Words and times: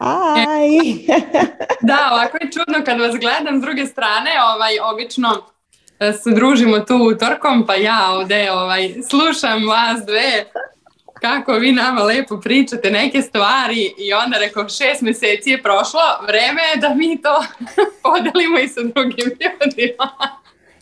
Aj! 0.00 0.68
da, 1.90 2.10
ovako 2.12 2.38
je 2.40 2.50
čudno 2.52 2.84
kad 2.84 3.00
vas 3.00 3.16
gledam 3.20 3.58
s 3.58 3.62
druge 3.62 3.86
strane, 3.86 4.30
ovaj, 4.54 4.78
obično 4.92 5.46
e, 6.00 6.12
se 6.12 6.30
družimo 6.30 6.78
tu 6.78 6.96
utorkom, 6.96 7.66
pa 7.66 7.74
ja 7.74 8.10
ovde 8.12 8.52
ovaj, 8.52 8.94
slušam 9.10 9.68
vas 9.68 10.06
dve 10.06 10.44
kako 11.20 11.52
vi 11.52 11.72
nama 11.72 12.02
lepo 12.02 12.40
pričate 12.40 12.90
neke 12.90 13.22
stvari 13.22 13.94
i 13.98 14.12
onda 14.12 14.38
rekao 14.38 14.68
šest 14.68 15.02
meseci 15.02 15.50
je 15.50 15.62
prošlo, 15.62 16.00
vreme 16.26 16.62
je 16.74 16.80
da 16.80 16.94
mi 16.94 17.22
to 17.22 17.44
podelimo 18.02 18.58
i 18.58 18.68
sa 18.68 18.80
drugim 18.80 19.26
ljudima. 19.26 20.10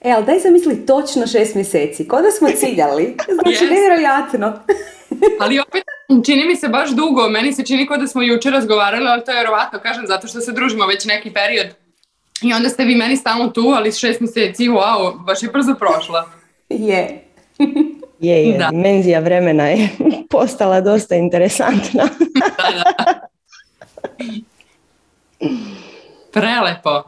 E, 0.01 0.11
ali 0.11 0.25
daj 0.25 0.39
zamisli 0.39 0.87
točno 0.87 1.27
šest 1.27 1.55
mjeseci, 1.55 2.09
ko 2.09 2.23
da 2.23 2.31
smo 2.31 2.49
ciljali, 2.49 3.17
znači 3.43 3.65
yes. 3.65 3.71
nevjerojatno. 3.71 4.53
ali 5.41 5.61
opet 5.61 5.85
čini 6.25 6.45
mi 6.47 6.57
se 6.57 6.69
baš 6.69 6.91
dugo, 6.91 7.29
meni 7.29 7.53
se 7.53 7.65
čini 7.65 7.87
kao 7.87 7.97
da 7.97 8.07
smo 8.07 8.23
jučer 8.23 8.53
razgovarali, 8.53 9.07
ali 9.09 9.25
to 9.25 9.31
je 9.31 9.37
vjerovatno, 9.37 9.79
kažem, 9.79 10.07
zato 10.07 10.27
što 10.27 10.41
se 10.41 10.53
družimo 10.53 10.87
već 10.87 11.05
neki 11.05 11.33
period. 11.33 11.67
I 12.43 12.53
onda 12.53 12.69
ste 12.69 12.85
vi 12.85 12.95
meni 12.95 13.17
stalno 13.17 13.49
tu, 13.49 13.73
ali 13.77 13.93
šest 13.93 14.21
mjeseci, 14.21 14.69
wow, 14.69 15.25
baš 15.25 15.43
je 15.43 15.49
brzo 15.49 15.75
prošla. 15.75 16.31
Je. 16.69 17.25
je, 18.21 18.49
je, 18.49 18.59
da. 18.59 18.69
dimenzija 18.71 19.21
vremena 19.21 19.67
je 19.69 19.89
postala 20.31 20.81
dosta 20.81 21.15
interesantna. 21.15 22.09
da, 22.57 22.85
da. 22.85 23.29
Prelepo. 26.33 27.03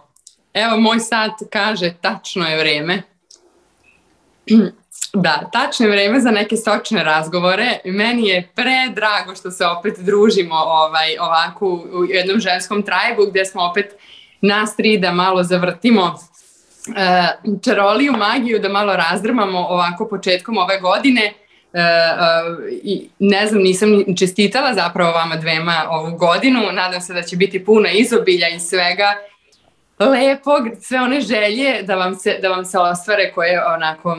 Evo, 0.54 0.76
moj 0.76 1.00
sat 1.00 1.32
kaže 1.50 1.94
tačno 2.00 2.48
je 2.48 2.58
vrijeme. 2.58 3.02
Da, 5.14 5.48
tačno 5.52 5.86
je 5.86 5.90
vrijeme 5.90 6.20
za 6.20 6.30
neke 6.30 6.56
sočne 6.56 7.04
razgovore. 7.04 7.78
Meni 7.84 8.28
je 8.28 8.48
predrago 8.54 9.34
što 9.34 9.50
se 9.50 9.66
opet 9.66 9.98
družimo 9.98 10.54
ovaj, 10.54 11.18
ovako 11.20 11.66
u 11.66 12.04
jednom 12.08 12.40
ženskom 12.40 12.82
trajbu 12.82 13.26
gdje 13.30 13.44
smo 13.44 13.62
opet 13.62 13.94
nas 14.40 14.76
tri 14.76 14.98
da 14.98 15.12
malo 15.12 15.42
zavrtimo 15.42 16.02
uh, 16.02 17.60
čaroliju, 17.64 18.12
magiju, 18.12 18.58
da 18.58 18.68
malo 18.68 18.96
razdrmamo 18.96 19.58
ovako 19.58 20.08
početkom 20.08 20.58
ove 20.58 20.80
godine. 20.80 21.32
Uh, 21.72 21.80
uh, 21.80 22.68
i 22.82 23.08
ne 23.18 23.46
znam, 23.46 23.62
nisam 23.62 23.88
čestitala 24.18 24.74
zapravo 24.74 25.12
vama 25.12 25.36
dvema 25.36 25.86
ovu 25.90 26.16
godinu, 26.16 26.60
nadam 26.72 27.00
se 27.00 27.14
da 27.14 27.22
će 27.22 27.36
biti 27.36 27.64
puna 27.64 27.90
izobilja 27.90 28.48
i 28.48 28.60
svega 28.60 29.14
lepog, 30.06 30.68
sve 30.80 31.00
one 31.00 31.20
želje 31.20 31.82
da 31.82 31.94
vam 31.94 32.14
se, 32.14 32.38
da 32.42 32.48
vam 32.48 32.64
se 32.64 32.78
ostvare 32.78 33.32
koje 33.34 33.64
onako 33.66 34.08
uh, 34.08 34.18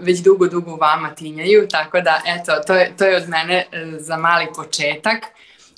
već 0.00 0.18
dugo, 0.18 0.46
dugo 0.46 0.76
vama 0.76 1.14
tinjaju, 1.14 1.68
tako 1.70 2.00
da 2.00 2.20
eto, 2.26 2.52
to 2.66 2.74
je, 2.74 2.92
to 2.98 3.04
je 3.04 3.16
od 3.16 3.28
mene 3.28 3.64
uh, 3.72 3.78
za 3.98 4.16
mali 4.16 4.46
početak. 4.56 5.18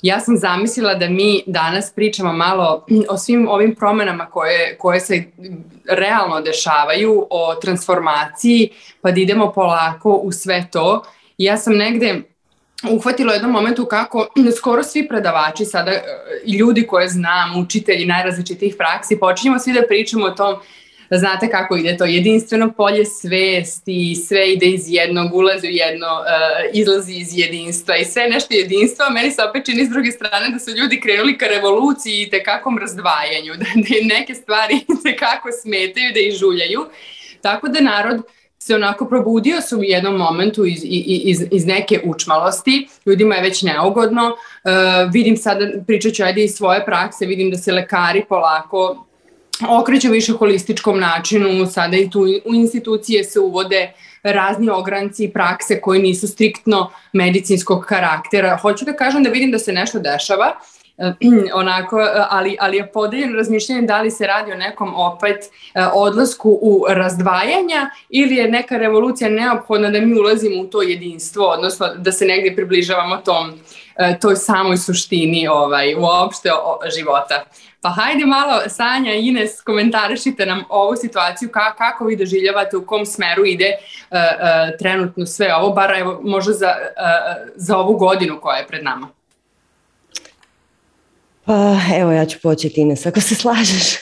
Ja 0.01 0.19
sam 0.19 0.37
zamislila 0.37 0.93
da 0.93 1.09
mi 1.09 1.43
danas 1.45 1.91
pričamo 1.95 2.33
malo 2.33 2.85
o 3.09 3.17
svim 3.17 3.47
ovim 3.47 3.75
promenama 3.75 4.25
koje, 4.25 4.77
koje 4.77 4.99
se 4.99 5.23
realno 5.89 6.41
dešavaju, 6.41 7.27
o 7.29 7.55
transformaciji, 7.55 8.69
pa 9.01 9.11
da 9.11 9.19
idemo 9.19 9.51
polako 9.51 10.13
u 10.13 10.31
sve 10.31 10.67
to. 10.71 11.03
Ja 11.37 11.57
sam 11.57 11.73
negde 11.73 12.21
uhvatilo 12.89 13.33
jednom 13.33 13.51
momentu 13.51 13.85
kako 13.85 14.27
skoro 14.57 14.83
svi 14.83 15.07
predavači 15.07 15.65
sada 15.65 15.91
i 16.45 16.57
ljudi 16.57 16.87
koje 16.87 17.09
znam, 17.09 17.57
učitelji 17.61 18.05
najrazličitih 18.05 18.75
praksi, 18.77 19.19
počinjemo 19.19 19.59
svi 19.59 19.73
da 19.73 19.87
pričamo 19.87 20.25
o 20.25 20.31
tom 20.31 20.55
znate 21.17 21.49
kako 21.49 21.77
ide 21.77 21.97
to 21.97 22.05
jedinstveno 22.05 22.71
polje 22.71 23.05
svesti, 23.05 24.15
sve 24.27 24.53
ide 24.53 24.65
iz 24.65 24.83
jednog, 24.87 25.33
ulazi 25.33 25.67
u 25.67 25.71
jedno, 25.71 26.07
uh, 26.07 26.69
izlazi 26.73 27.13
iz 27.13 27.37
jedinstva 27.37 27.97
i 27.97 28.05
sve 28.05 28.27
nešto 28.29 28.53
jedinstvo, 28.53 29.05
a 29.05 29.09
meni 29.09 29.31
se 29.31 29.43
opet 29.43 29.65
čini 29.65 29.85
s 29.85 29.89
druge 29.89 30.11
strane 30.11 30.49
da 30.49 30.59
su 30.59 30.71
ljudi 30.71 30.99
krenuli 30.99 31.37
ka 31.37 31.45
revoluciji 31.45 32.21
i 32.21 32.29
tekakvom 32.29 32.77
razdvajanju, 32.77 33.53
da, 33.57 33.65
da 33.83 34.15
neke 34.19 34.35
stvari 34.35 34.79
tekako 35.03 35.49
smetaju, 35.61 36.13
da 36.13 36.19
ih 36.19 36.33
žuljaju, 36.33 36.85
tako 37.41 37.67
da 37.67 37.81
narod 37.81 38.21
se 38.63 38.75
onako 38.75 39.05
probudio 39.05 39.61
su 39.61 39.77
u 39.77 39.83
jednom 39.83 40.15
momentu 40.15 40.65
iz, 40.65 40.79
iz, 40.83 41.43
iz 41.51 41.65
neke 41.65 42.01
učmalosti, 42.05 42.87
ljudima 43.05 43.35
je 43.35 43.41
već 43.41 43.61
neugodno, 43.61 44.27
uh, 44.27 44.71
vidim 45.13 45.37
sada, 45.37 45.67
pričat 45.87 46.13
ću 46.13 46.23
ajde 46.23 46.43
iz 46.43 46.55
svoje 46.55 46.85
prakse, 46.85 47.25
vidim 47.25 47.51
da 47.51 47.57
se 47.57 47.71
lekari 47.71 48.23
polako 48.29 49.05
okreću 49.69 50.11
više 50.11 50.33
holističkom 50.33 50.99
načinu, 50.99 51.65
sada 51.65 51.97
i 51.97 52.09
tu 52.09 52.21
u 52.45 52.53
institucije 52.53 53.23
se 53.23 53.39
uvode 53.39 53.91
razni 54.23 54.69
ogranci 54.69 55.23
i 55.23 55.31
prakse 55.33 55.81
koji 55.81 56.01
nisu 56.01 56.27
striktno 56.27 56.91
medicinskog 57.13 57.85
karaktera. 57.85 58.57
Hoću 58.57 58.85
da 58.85 58.93
kažem 58.93 59.23
da 59.23 59.29
vidim 59.29 59.51
da 59.51 59.59
se 59.59 59.73
nešto 59.73 59.99
dešava, 59.99 60.53
onako, 61.61 61.97
ali, 62.29 62.57
ali 62.59 62.77
je 62.77 62.91
podeljeno 62.91 63.37
razmišljanje 63.37 63.81
da 63.81 64.01
li 64.01 64.11
se 64.11 64.27
radi 64.27 64.51
o 64.51 64.55
nekom 64.55 64.95
opet 64.95 65.37
e, 65.43 65.85
odlasku 65.93 66.59
u 66.61 66.85
razdvajanja 66.89 67.89
ili 68.09 68.35
je 68.35 68.51
neka 68.51 68.77
revolucija 68.77 69.29
neophodna 69.29 69.89
da 69.89 70.01
mi 70.01 70.19
ulazimo 70.19 70.61
u 70.61 70.67
to 70.67 70.81
jedinstvo, 70.81 71.45
odnosno 71.45 71.87
da 71.95 72.11
se 72.11 72.25
negdje 72.25 72.55
približavamo 72.55 73.17
tom, 73.17 73.53
e, 73.95 74.19
toj 74.19 74.35
samoj 74.35 74.77
suštini 74.77 75.47
ovaj, 75.47 75.95
uopšte 75.95 76.49
života. 76.95 77.45
Pa 77.81 77.89
hajde 77.89 78.25
malo, 78.25 78.61
Sanja 78.67 79.13
Ines, 79.13 79.61
komentarišite 79.61 80.45
nam 80.45 80.63
ovu 80.69 80.95
situaciju, 80.95 81.49
ka, 81.49 81.73
kako 81.77 82.05
vi 82.05 82.15
doživljavate, 82.15 82.77
u 82.77 82.85
kom 82.85 83.05
smeru 83.05 83.45
ide 83.45 83.71
uh, 83.75 84.17
uh, 84.17 84.77
trenutno 84.79 85.25
sve 85.25 85.55
ovo, 85.55 85.73
bar 85.73 85.91
evo, 85.97 86.19
možda 86.23 86.53
za, 86.53 86.67
uh, 86.67 87.51
za 87.55 87.77
ovu 87.77 87.97
godinu 87.97 88.39
koja 88.41 88.57
je 88.57 88.67
pred 88.67 88.83
nama. 88.83 89.07
Pa 91.45 91.75
evo 91.97 92.11
ja 92.11 92.25
ću 92.25 92.39
početi 92.43 92.81
Ines, 92.81 93.05
ako 93.05 93.21
se 93.21 93.35
slažeš. 93.35 93.97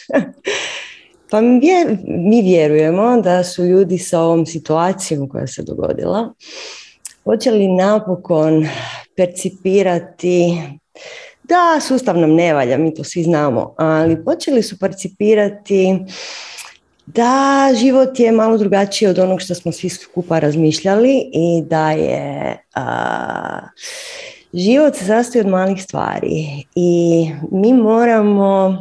pa 1.32 1.42
mi 1.42 2.42
vjerujemo 2.42 3.22
da 3.22 3.44
su 3.44 3.66
ljudi 3.66 3.98
sa 3.98 4.20
ovom 4.20 4.46
situacijom 4.46 5.30
koja 5.30 5.48
se 5.48 5.64
dogodila 5.64 6.34
počeli 7.30 7.68
napokon 7.68 8.68
percipirati 9.16 10.58
da, 11.44 11.80
sustav 11.82 12.18
nam 12.18 12.34
ne 12.34 12.54
valja, 12.54 12.78
mi 12.78 12.94
to 12.94 13.04
svi 13.04 13.24
znamo, 13.24 13.76
ali 13.78 14.26
počeli 14.26 14.64
su 14.64 14.80
percipirati 14.80 16.00
da 17.06 17.70
život 17.76 18.20
je 18.20 18.32
malo 18.32 18.58
drugačiji 18.58 19.10
od 19.10 19.20
onog 19.20 19.42
što 19.42 19.56
smo 19.56 19.72
svi 19.72 19.90
skupa 19.90 20.40
razmišljali 20.40 21.30
i 21.34 21.64
da 21.66 21.92
je 21.92 22.58
život 24.54 24.96
se 24.96 25.06
sastoji 25.06 25.42
od 25.42 25.48
malih 25.48 25.84
stvari 25.84 26.66
i 26.76 27.26
mi 27.52 27.74
moramo 27.74 28.78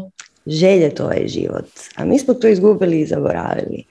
željeti 0.47 1.03
ovaj 1.03 1.27
život, 1.27 1.69
a 1.97 2.05
mi 2.05 2.19
smo 2.19 2.35
to 2.35 2.49
izgubili 2.49 3.01
i 3.01 3.07
zaboravili. 3.07 3.85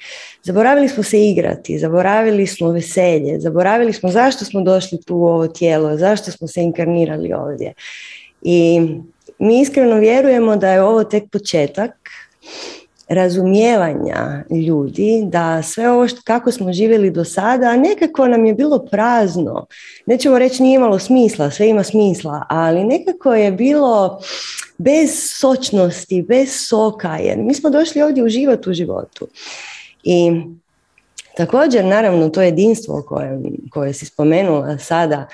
Zaboravili 0.44 0.88
smo 0.88 1.04
se 1.04 1.30
igrati, 1.30 1.80
zaboravili 1.80 2.48
smo 2.48 2.72
veselje, 2.72 3.40
zaboravili 3.40 3.94
smo 3.94 4.10
zašto 4.10 4.46
smo 4.46 4.62
došli 4.62 5.02
tu 5.06 5.16
u 5.16 5.26
ovo 5.26 5.48
tijelo, 5.48 5.98
zašto 5.98 6.32
smo 6.32 6.48
se 6.48 6.62
inkarnirali 6.62 7.34
ovdje. 7.34 7.74
I 8.42 8.82
mi 9.40 9.62
iskreno 9.62 9.96
vjerujemo 9.96 10.56
da 10.56 10.72
je 10.72 10.84
ovo 10.84 11.04
tek 11.04 11.24
početak 11.32 11.92
razumijevanja 13.10 14.44
ljudi 14.68 15.24
da 15.26 15.64
sve 15.64 15.92
ovo 15.92 16.08
što, 16.08 16.22
kako 16.24 16.52
smo 16.52 16.74
živjeli 16.74 17.12
do 17.12 17.24
sada, 17.24 17.76
nekako 17.76 18.28
nam 18.28 18.46
je 18.46 18.54
bilo 18.54 18.80
prazno. 18.80 19.66
Nećemo 20.06 20.40
reći 20.40 20.64
nije 20.64 20.76
imalo 20.76 21.00
smisla, 21.00 21.52
sve 21.52 21.70
ima 21.70 21.84
smisla, 21.84 22.46
ali 22.50 22.84
nekako 22.84 23.34
je 23.34 23.52
bilo 23.52 24.20
bez 24.78 25.10
sočnosti, 25.40 26.22
bez 26.22 26.50
soka, 26.68 27.18
jer 27.18 27.38
mi 27.38 27.54
smo 27.54 27.70
došli 27.70 28.02
ovdje 28.02 28.24
uživati 28.24 28.70
u 28.70 28.74
životu. 28.74 29.28
I 30.04 30.32
također, 31.38 31.86
naravno, 31.86 32.30
to 32.30 32.42
jedinstvo 32.42 33.04
koje, 33.08 33.40
koje 33.72 33.94
si 33.94 34.06
spomenula 34.06 34.78
sada, 34.78 35.28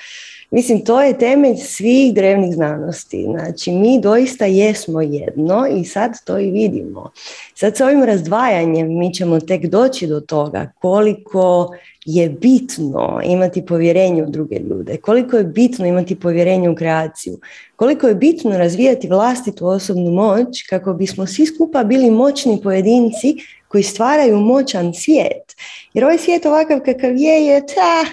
Mislim, 0.54 0.84
to 0.84 1.02
je 1.02 1.18
temelj 1.18 1.56
svih 1.56 2.14
drevnih 2.14 2.54
znanosti. 2.54 3.26
Znači, 3.30 3.72
mi 3.72 4.00
doista 4.00 4.44
jesmo 4.44 5.00
jedno 5.00 5.66
i 5.76 5.84
sad 5.84 6.24
to 6.24 6.38
i 6.38 6.50
vidimo. 6.50 7.10
Sad 7.54 7.76
s 7.76 7.80
ovim 7.80 8.04
razdvajanjem 8.04 8.98
mi 8.98 9.14
ćemo 9.14 9.40
tek 9.40 9.66
doći 9.66 10.06
do 10.06 10.20
toga 10.20 10.72
koliko 10.80 11.76
je 12.04 12.28
bitno 12.28 13.20
imati 13.24 13.66
povjerenje 13.66 14.22
u 14.22 14.30
druge 14.30 14.58
ljude, 14.58 14.96
koliko 14.96 15.36
je 15.36 15.44
bitno 15.44 15.86
imati 15.86 16.20
povjerenje 16.20 16.70
u 16.70 16.74
kreaciju, 16.74 17.38
koliko 17.76 18.08
je 18.08 18.14
bitno 18.14 18.58
razvijati 18.58 19.08
vlastitu 19.08 19.66
osobnu 19.66 20.10
moć 20.10 20.62
kako 20.68 20.92
bismo 20.92 21.26
svi 21.26 21.46
skupa 21.46 21.84
bili 21.84 22.10
moćni 22.10 22.60
pojedinci 22.62 23.36
koji 23.68 23.82
stvaraju 23.82 24.36
moćan 24.36 24.94
svijet. 24.94 25.56
Jer 25.94 26.04
ovaj 26.04 26.18
svijet 26.18 26.46
ovakav 26.46 26.80
kakav 26.80 27.16
je 27.16 27.46
je 27.46 27.66
ta 27.66 28.04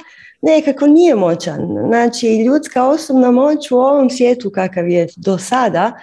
nekako 0.42 0.88
nije 0.88 1.16
moćan. 1.16 1.78
Znači, 1.88 2.38
ljudska 2.38 2.88
osobna 2.88 3.32
moć 3.32 3.72
u 3.72 3.78
ovom 3.78 4.10
svijetu 4.10 4.50
kakav 4.50 4.90
je 4.90 5.08
do 5.16 5.38
sada 5.38 5.94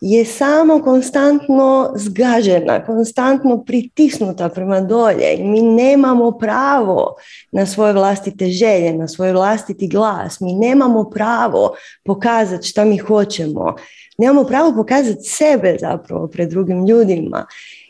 je 0.00 0.24
samo 0.24 0.82
konstantno 0.82 1.92
zgažena, 1.96 2.84
konstantno 2.84 3.64
pritisnuta 3.64 4.48
prema 4.48 4.80
dolje. 4.80 5.36
Mi 5.38 5.62
nemamo 5.62 6.30
pravo 6.30 7.14
na 7.52 7.66
svoje 7.66 7.92
vlastite 7.92 8.46
želje, 8.46 8.92
na 8.92 9.08
svoj 9.08 9.32
vlastiti 9.32 9.88
glas, 9.88 10.40
mi 10.40 10.54
nemamo 10.54 11.04
pravo 11.04 11.74
pokazati 12.04 12.68
šta 12.68 12.84
mi 12.84 12.98
hoćemo, 12.98 13.74
nemamo 14.18 14.44
pravo 14.44 14.74
pokazati 14.76 15.22
sebe 15.22 15.76
zapravo 15.80 16.26
pred 16.26 16.48
drugim 16.50 16.86
ljudima. 16.86 17.46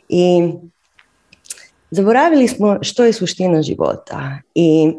I 0.08 0.52
zaboravili 1.90 2.48
smo 2.48 2.78
što 2.82 3.04
je 3.04 3.12
suština 3.12 3.62
života. 3.62 4.38
I 4.54 4.92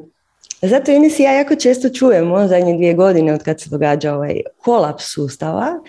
zato 0.62 0.92
Ines 0.92 1.19
i 1.19 1.24
ja 1.24 1.31
jako 1.31 1.56
često 1.56 1.89
čujemo 1.89 2.48
zadnje 2.48 2.75
dvije 2.75 2.94
godine 2.94 3.33
od 3.33 3.44
kad 3.44 3.62
se 3.62 3.69
događa 3.69 4.13
ovaj 4.13 4.42
kolaps 4.57 5.04
sustava, 5.13 5.80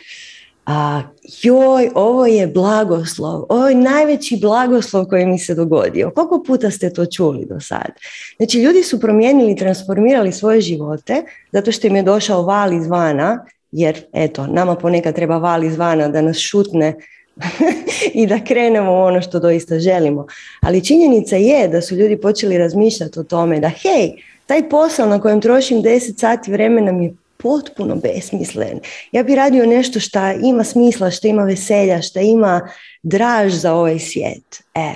a, 0.71 1.03
joj, 1.43 1.91
ovo 1.95 2.27
je 2.27 2.47
blagoslov, 2.47 3.45
ovo 3.49 3.69
je 3.69 3.75
najveći 3.75 4.39
blagoslov 4.41 5.05
koji 5.05 5.27
mi 5.27 5.39
se 5.39 5.55
dogodio. 5.55 6.11
Koliko 6.11 6.43
puta 6.47 6.71
ste 6.71 6.93
to 6.93 7.07
čuli 7.07 7.47
do 7.47 7.61
sad? 7.61 7.91
Znači, 8.37 8.59
ljudi 8.59 8.83
su 8.83 9.01
promijenili, 9.01 9.57
transformirali 9.57 10.33
svoje 10.33 10.61
živote 10.61 11.23
zato 11.53 11.73
što 11.73 11.87
im 11.87 11.97
je 11.97 12.03
došao 12.03 12.43
val 12.43 12.73
izvana, 12.73 13.45
jer 13.73 14.05
eto, 14.13 14.47
nama 14.47 14.75
ponekad 14.75 15.15
treba 15.15 15.39
val 15.39 15.65
izvana 15.65 16.09
da 16.09 16.23
nas 16.23 16.37
šutne 16.37 16.95
i 18.15 18.27
da 18.27 18.45
krenemo 18.45 18.93
u 18.93 19.03
ono 19.03 19.23
što 19.23 19.39
doista 19.39 19.79
želimo. 19.79 20.27
Ali 20.61 20.85
činjenica 20.85 21.37
je 21.37 21.69
da 21.69 21.81
su 21.81 21.95
ljudi 21.95 22.21
počeli 22.21 22.59
razmišljati 22.59 23.21
o 23.21 23.23
tome 23.23 23.61
da 23.61 23.69
hej, 23.69 24.13
taj 24.49 24.69
posao 24.69 25.09
na 25.09 25.21
kojem 25.21 25.41
trošim 25.41 25.83
10 25.83 26.21
sati 26.21 26.53
vremena 26.53 26.93
mi 26.93 27.05
je 27.05 27.15
potpuno 27.37 27.97
besmislen. 27.97 28.81
Ja 29.13 29.23
bi 29.23 29.35
radio 29.35 29.67
nešto 29.67 30.01
što 30.01 30.19
ima 30.43 30.65
smisla, 30.65 31.11
što 31.11 31.29
ima 31.29 31.43
veselja, 31.43 32.03
što 32.03 32.21
ima 32.21 32.69
draž 33.03 33.53
za 33.53 33.75
ovaj 33.75 33.99
svijet. 33.99 34.63
E. 34.79 34.95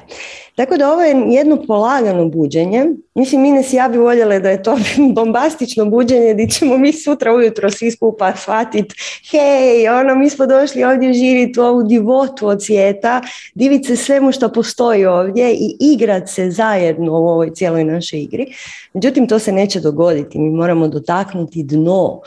Tako 0.54 0.76
da 0.76 0.92
ovo 0.92 1.02
je 1.02 1.24
jedno 1.28 1.62
polagano 1.66 2.28
buđenje. 2.28 2.86
Mislim, 3.14 3.44
Ines 3.44 3.72
ja 3.72 3.88
bi 3.88 3.98
voljele 3.98 4.40
da 4.40 4.50
je 4.50 4.62
to 4.62 4.78
bombastično 5.16 5.84
buđenje 5.84 6.34
gdje 6.34 6.48
ćemo 6.48 6.78
mi 6.78 6.92
sutra 6.92 7.34
ujutro 7.34 7.70
svi 7.70 7.90
skupa 7.90 8.36
shvatiti 8.36 8.94
hej, 9.30 9.88
ono, 9.88 10.14
mi 10.14 10.30
smo 10.30 10.46
došli 10.46 10.84
ovdje 10.84 11.12
živjeti 11.12 11.60
u 11.60 11.62
ovu 11.62 11.82
divotu 11.82 12.46
od 12.46 12.64
svijeta, 12.64 13.20
diviti 13.54 13.84
se 13.86 13.96
svemu 13.96 14.32
što 14.32 14.52
postoji 14.52 15.06
ovdje 15.06 15.52
i 15.52 15.76
igrat 15.80 16.28
se 16.28 16.50
zajedno 16.50 17.12
u 17.12 17.28
ovoj 17.28 17.50
cijeloj 17.54 17.84
našoj 17.84 18.20
igri. 18.20 18.46
Međutim, 18.94 19.28
to 19.28 19.38
se 19.38 19.52
neće 19.52 19.80
dogoditi. 19.80 20.38
Mi 20.38 20.50
moramo 20.50 20.88
dotaknuti 20.88 21.62
dno 21.62 22.20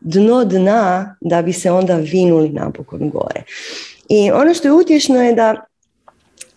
dno 0.00 0.44
dna 0.44 1.16
da 1.20 1.42
bi 1.42 1.52
se 1.52 1.70
onda 1.70 1.96
vinuli 1.96 2.48
napokon 2.48 3.10
gore. 3.10 3.42
I 4.08 4.30
ono 4.30 4.54
što 4.54 4.68
je 4.68 4.72
utješno 4.72 5.22
je 5.22 5.32
da 5.32 5.64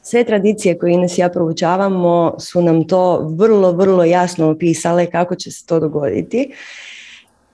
sve 0.10 0.24
tradicije 0.24 0.78
koje 0.78 0.94
Ines 0.94 1.18
ja 1.18 1.30
proučavamo 1.30 2.36
su 2.40 2.62
nam 2.62 2.88
to 2.88 3.20
vrlo, 3.38 3.72
vrlo 3.72 4.04
jasno 4.04 4.50
opisale 4.50 5.06
kako 5.06 5.36
će 5.36 5.52
se 5.52 5.66
to 5.66 5.80
dogoditi. 5.80 6.52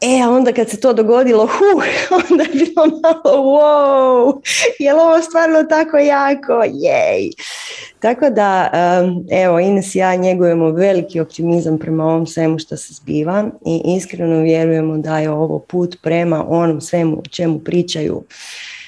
E, 0.02 0.22
a 0.24 0.30
onda 0.30 0.52
kad 0.52 0.70
se 0.70 0.80
to 0.80 0.94
dogodilo, 0.94 1.46
huh, 1.48 1.84
onda 2.30 2.44
je 2.44 2.50
bilo 2.54 2.86
malo 2.86 3.44
wow, 3.44 4.42
je 4.80 4.94
li 4.94 5.00
ovo 5.00 5.22
stvarno 5.22 5.64
tako 5.64 5.98
jako, 5.98 6.64
jej. 6.74 7.32
Tako 8.00 8.30
da, 8.30 8.70
evo, 9.32 9.60
Ines 9.60 9.96
i 9.96 9.98
ja 9.98 10.16
njegujemo 10.16 10.72
veliki 10.72 11.20
optimizam 11.20 11.78
prema 11.78 12.06
ovom 12.06 12.28
svemu 12.28 12.60
što 12.60 12.78
se 12.78 12.94
zbiva 12.94 13.46
i 13.66 13.96
iskreno 13.98 14.42
vjerujemo 14.42 14.98
da 14.98 15.20
je 15.20 15.30
ovo 15.30 15.60
put 15.60 15.96
prema 16.04 16.46
onom 16.50 16.82
svemu 16.82 17.22
čemu 17.32 17.60
pričaju 17.60 18.24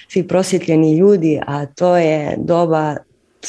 svi 0.09 0.27
prosvjetljeni 0.27 0.97
ljudi, 0.97 1.41
a 1.47 1.65
to 1.65 1.97
je 1.97 2.35
doba 2.37 2.95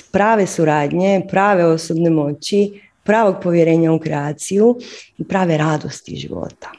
prave 0.03 0.47
suradnje, 0.47 1.27
prave 1.31 1.65
osobne 1.65 2.11
moći, 2.11 2.81
pravog 3.05 3.37
povjerenja 3.43 3.93
u 3.93 3.99
kreaciju 3.99 4.77
i 5.19 5.25
prave 5.25 5.57
radosti 5.57 6.17
života. 6.17 6.71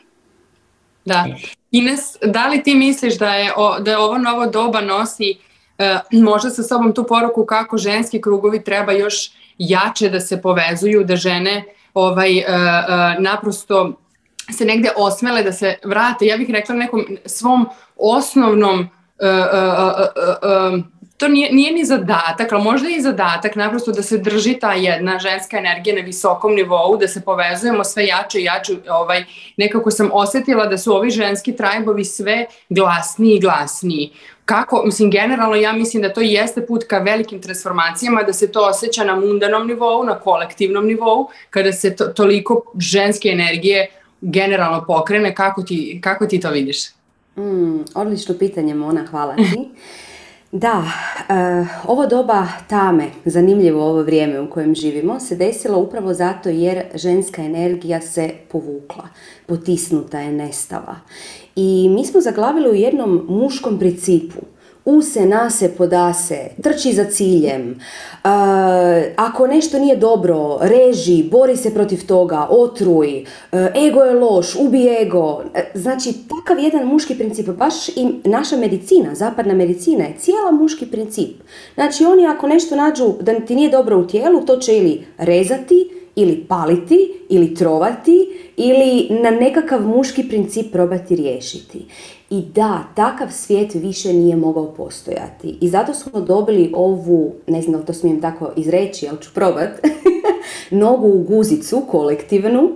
Da. 1.05 1.25
Ines, 1.71 2.01
da 2.23 2.47
li 2.47 2.63
ti 2.63 2.75
misliš 2.75 3.17
da 3.17 3.29
je, 3.29 3.51
da 3.79 3.91
je 3.91 3.97
ovo 3.97 4.17
novo 4.17 4.45
doba 4.45 4.81
nosi 4.81 5.37
e, 5.77 5.97
možda 6.11 6.49
sa 6.49 6.63
sobom 6.63 6.93
tu 6.93 7.05
poruku 7.07 7.45
kako 7.45 7.77
ženski 7.77 8.21
krugovi 8.21 8.63
treba 8.63 8.91
još 8.91 9.31
jače 9.57 10.09
da 10.09 10.19
se 10.19 10.41
povezuju, 10.41 11.03
da 11.03 11.15
žene 11.15 11.63
ovaj, 11.93 12.37
e, 12.37 12.43
e, 12.43 12.45
naprosto 13.19 13.93
se 14.51 14.65
negde 14.65 14.91
osmele 14.95 15.43
da 15.43 15.51
se 15.51 15.75
vrate, 15.85 16.25
ja 16.25 16.37
bih 16.37 16.49
rekla 16.49 16.75
nekom 16.75 17.05
svom 17.25 17.69
osnovnom 17.97 18.89
to 21.17 21.27
nije, 21.27 21.53
nije 21.53 21.71
ni 21.71 21.85
zadatak, 21.85 22.51
ali 22.51 22.63
možda 22.63 22.89
i 22.89 23.01
zadatak 23.01 23.55
naprosto 23.55 23.91
da 23.91 24.03
se 24.03 24.17
drži 24.17 24.53
ta 24.53 24.73
jedna 24.73 25.19
ženska 25.19 25.57
energija 25.57 25.95
na 25.95 26.01
visokom 26.01 26.55
nivou, 26.55 26.97
da 26.97 27.07
se 27.07 27.21
povezujemo 27.21 27.83
sve 27.83 28.05
jače 28.05 28.39
i 28.39 28.43
jače. 28.43 28.73
Ovaj, 28.89 29.23
nekako 29.57 29.91
sam 29.91 30.09
osjetila 30.13 30.65
da 30.65 30.77
su 30.77 30.95
ovi 30.95 31.09
ženski 31.09 31.55
trajbovi 31.55 32.05
sve 32.05 32.45
glasniji 32.69 33.35
i 33.35 33.39
glasniji. 33.39 34.11
Kako, 34.45 34.81
mislim, 34.85 35.11
generalno 35.11 35.55
ja 35.55 35.73
mislim 35.73 36.03
da 36.03 36.13
to 36.13 36.21
jeste 36.21 36.65
put 36.65 36.83
ka 36.83 36.97
velikim 36.97 37.41
transformacijama, 37.41 38.23
da 38.23 38.33
se 38.33 38.51
to 38.51 38.61
osjeća 38.61 39.03
na 39.03 39.15
mundanom 39.15 39.67
nivou, 39.67 40.03
na 40.03 40.19
kolektivnom 40.19 40.85
nivou, 40.85 41.27
kada 41.49 41.73
se 41.73 41.95
to, 41.95 42.05
toliko 42.05 42.61
ženske 42.79 43.29
energije 43.29 43.87
generalno 44.21 44.85
pokrene, 44.87 45.35
kako 45.35 45.63
ti, 45.63 45.99
kako 46.03 46.25
ti 46.25 46.39
to 46.39 46.51
vidiš? 46.51 46.77
Mm, 47.37 47.79
odlično 47.95 48.35
pitanje, 48.37 48.73
Mona, 48.73 49.05
hvala 49.05 49.35
ti. 49.35 49.69
Da, 50.51 50.83
eh, 51.29 51.65
ovo 51.87 52.05
doba 52.05 52.47
tame, 52.69 53.07
zanimljivo 53.25 53.85
ovo 53.85 54.01
vrijeme 54.01 54.39
u 54.41 54.49
kojem 54.49 54.75
živimo, 54.75 55.19
se 55.19 55.35
desilo 55.35 55.79
upravo 55.79 56.13
zato 56.13 56.49
jer 56.49 56.83
ženska 56.95 57.41
energija 57.41 58.01
se 58.01 58.29
povukla, 58.51 59.07
potisnuta 59.45 60.19
je, 60.19 60.31
nestala. 60.31 60.95
I 61.55 61.89
mi 61.89 62.05
smo 62.05 62.21
zaglavili 62.21 62.69
u 62.69 62.73
jednom 62.73 63.25
muškom 63.29 63.79
principu 63.79 64.37
use, 64.87 65.25
nase, 65.25 65.69
podase, 65.69 66.49
trči 66.63 66.93
za 66.93 67.05
ciljem, 67.05 67.71
uh, 67.71 68.29
ako 69.15 69.47
nešto 69.47 69.79
nije 69.79 69.95
dobro, 69.95 70.57
reži, 70.61 71.23
bori 71.31 71.57
se 71.57 71.73
protiv 71.73 72.07
toga, 72.07 72.47
otruj, 72.49 73.21
uh, 73.51 73.59
ego 73.87 74.03
je 74.03 74.13
loš, 74.13 74.55
ubi 74.55 74.87
ego. 75.01 75.43
Znači, 75.73 76.13
takav 76.29 76.63
jedan 76.63 76.87
muški 76.87 77.15
princip, 77.15 77.47
baš 77.47 77.89
i 77.89 78.07
naša 78.23 78.57
medicina, 78.57 79.15
zapadna 79.15 79.53
medicina 79.53 80.03
je 80.03 80.15
cijela 80.19 80.51
muški 80.51 80.85
princip. 80.85 81.35
Znači, 81.73 82.05
oni 82.05 82.27
ako 82.27 82.47
nešto 82.47 82.75
nađu 82.75 83.13
da 83.21 83.39
ti 83.39 83.55
nije 83.55 83.69
dobro 83.69 83.97
u 83.97 84.07
tijelu, 84.07 84.45
to 84.45 84.57
će 84.57 84.77
ili 84.77 85.05
rezati, 85.17 85.89
ili 86.15 86.45
paliti, 86.47 87.11
ili 87.29 87.55
trovati, 87.55 88.27
ili 88.57 89.07
na 89.09 89.31
nekakav 89.31 89.81
muški 89.81 90.23
princip 90.23 90.71
probati 90.71 91.15
riješiti. 91.15 91.85
I 92.29 92.41
da, 92.41 92.83
takav 92.95 93.31
svijet 93.31 93.73
više 93.73 94.13
nije 94.13 94.35
mogao 94.35 94.73
postojati. 94.73 95.57
I 95.61 95.69
zato 95.69 95.93
smo 95.93 96.21
dobili 96.21 96.71
ovu, 96.75 97.33
ne 97.47 97.61
znam 97.61 97.85
to 97.85 97.93
smijem 97.93 98.21
tako 98.21 98.51
izreći, 98.55 99.07
ali 99.07 99.17
ću 99.21 99.29
probat, 99.33 99.69
nogu 100.71 101.07
u 101.07 101.23
guzicu 101.23 101.81
kolektivnu, 101.91 102.71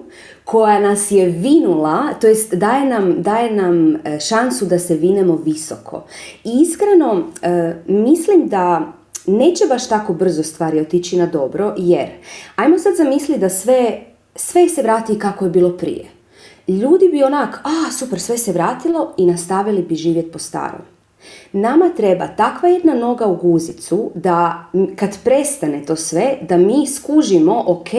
koja 0.45 0.79
nas 0.79 1.11
je 1.11 1.25
vinula, 1.25 2.13
to 2.21 2.27
jest 2.27 2.53
daje 2.53 2.85
nam, 2.85 3.21
daje 3.21 3.51
nam 3.51 3.95
e, 3.95 4.19
šansu 4.19 4.65
da 4.65 4.79
se 4.79 4.95
vinemo 4.95 5.35
visoko. 5.45 6.03
I 6.43 6.61
iskreno, 6.61 7.23
e, 7.41 7.75
mislim 7.87 8.47
da 8.47 8.93
neće 9.27 9.65
baš 9.65 9.89
tako 9.89 10.13
brzo 10.13 10.43
stvari 10.43 10.79
otići 10.79 11.17
na 11.17 11.25
dobro, 11.25 11.75
jer 11.77 12.07
ajmo 12.55 12.79
sad 12.79 12.95
zamisli 12.95 13.37
da 13.37 13.49
sve, 13.49 14.01
sve 14.35 14.69
se 14.69 14.81
vrati 14.81 15.19
kako 15.19 15.45
je 15.45 15.51
bilo 15.51 15.77
prije 15.77 16.20
ljudi 16.79 17.09
bi 17.09 17.23
onak, 17.23 17.61
a 17.63 17.91
super, 17.91 18.19
sve 18.19 18.37
se 18.37 18.51
vratilo 18.51 19.13
i 19.17 19.25
nastavili 19.25 19.81
bi 19.81 19.95
živjeti 19.95 20.31
po 20.31 20.39
starom. 20.39 20.81
Nama 21.51 21.89
treba 21.97 22.27
takva 22.27 22.69
jedna 22.69 22.93
noga 22.93 23.25
u 23.25 23.35
guzicu 23.35 24.11
da 24.15 24.65
kad 24.95 25.17
prestane 25.23 25.85
to 25.85 25.95
sve, 25.95 26.37
da 26.41 26.57
mi 26.57 26.87
skužimo, 26.87 27.63
ok, 27.67 27.89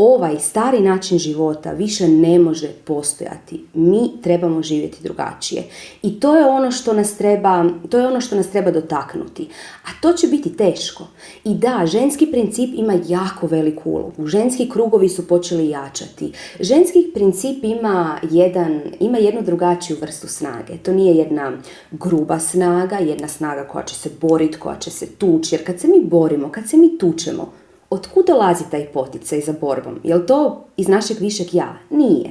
ovaj 0.00 0.38
stari 0.38 0.80
način 0.80 1.18
života 1.18 1.72
više 1.72 2.08
ne 2.08 2.38
može 2.38 2.68
postojati. 2.84 3.64
Mi 3.74 4.10
trebamo 4.22 4.62
živjeti 4.62 5.02
drugačije. 5.02 5.62
I 6.02 6.20
to 6.20 6.36
je 6.36 6.46
ono 6.46 6.70
što 6.70 6.92
nas 6.92 7.16
treba, 7.16 7.64
to 7.90 7.98
je 7.98 8.06
ono 8.06 8.20
što 8.20 8.36
nas 8.36 8.50
treba 8.50 8.70
dotaknuti. 8.70 9.48
A 9.84 9.88
to 10.02 10.12
će 10.12 10.26
biti 10.26 10.56
teško. 10.56 11.06
I 11.44 11.54
da, 11.54 11.86
ženski 11.86 12.26
princip 12.26 12.70
ima 12.74 12.94
jako 13.08 13.46
veliku 13.46 13.90
ulogu. 13.90 14.26
Ženski 14.26 14.70
krugovi 14.70 15.08
su 15.08 15.28
počeli 15.28 15.68
jačati. 15.68 16.32
Ženski 16.60 17.10
princip 17.14 17.64
ima, 17.64 18.18
jedan, 18.30 18.80
ima 19.00 19.18
jednu 19.18 19.42
drugačiju 19.42 19.96
vrstu 20.00 20.28
snage. 20.28 20.76
To 20.82 20.92
nije 20.92 21.14
jedna 21.14 21.52
gruba 21.90 22.38
snaga, 22.38 22.96
jedna 22.96 23.28
snaga 23.28 23.64
koja 23.64 23.84
će 23.84 23.94
se 23.94 24.10
boriti, 24.20 24.58
koja 24.58 24.78
će 24.78 24.90
se 24.90 25.06
tući. 25.06 25.54
Jer 25.54 25.66
kad 25.66 25.80
se 25.80 25.88
mi 25.88 26.00
borimo, 26.04 26.52
kad 26.52 26.68
se 26.68 26.76
mi 26.76 26.98
tučemo, 26.98 27.59
Otkud 27.90 28.26
dolazi 28.26 28.64
taj 28.70 28.86
poticaj 28.86 29.40
za 29.40 29.54
borbom? 29.60 30.00
Je 30.04 30.14
li 30.14 30.26
to 30.26 30.64
iz 30.76 30.88
našeg 30.88 31.16
višeg 31.20 31.54
ja? 31.54 31.78
Nije. 31.90 32.30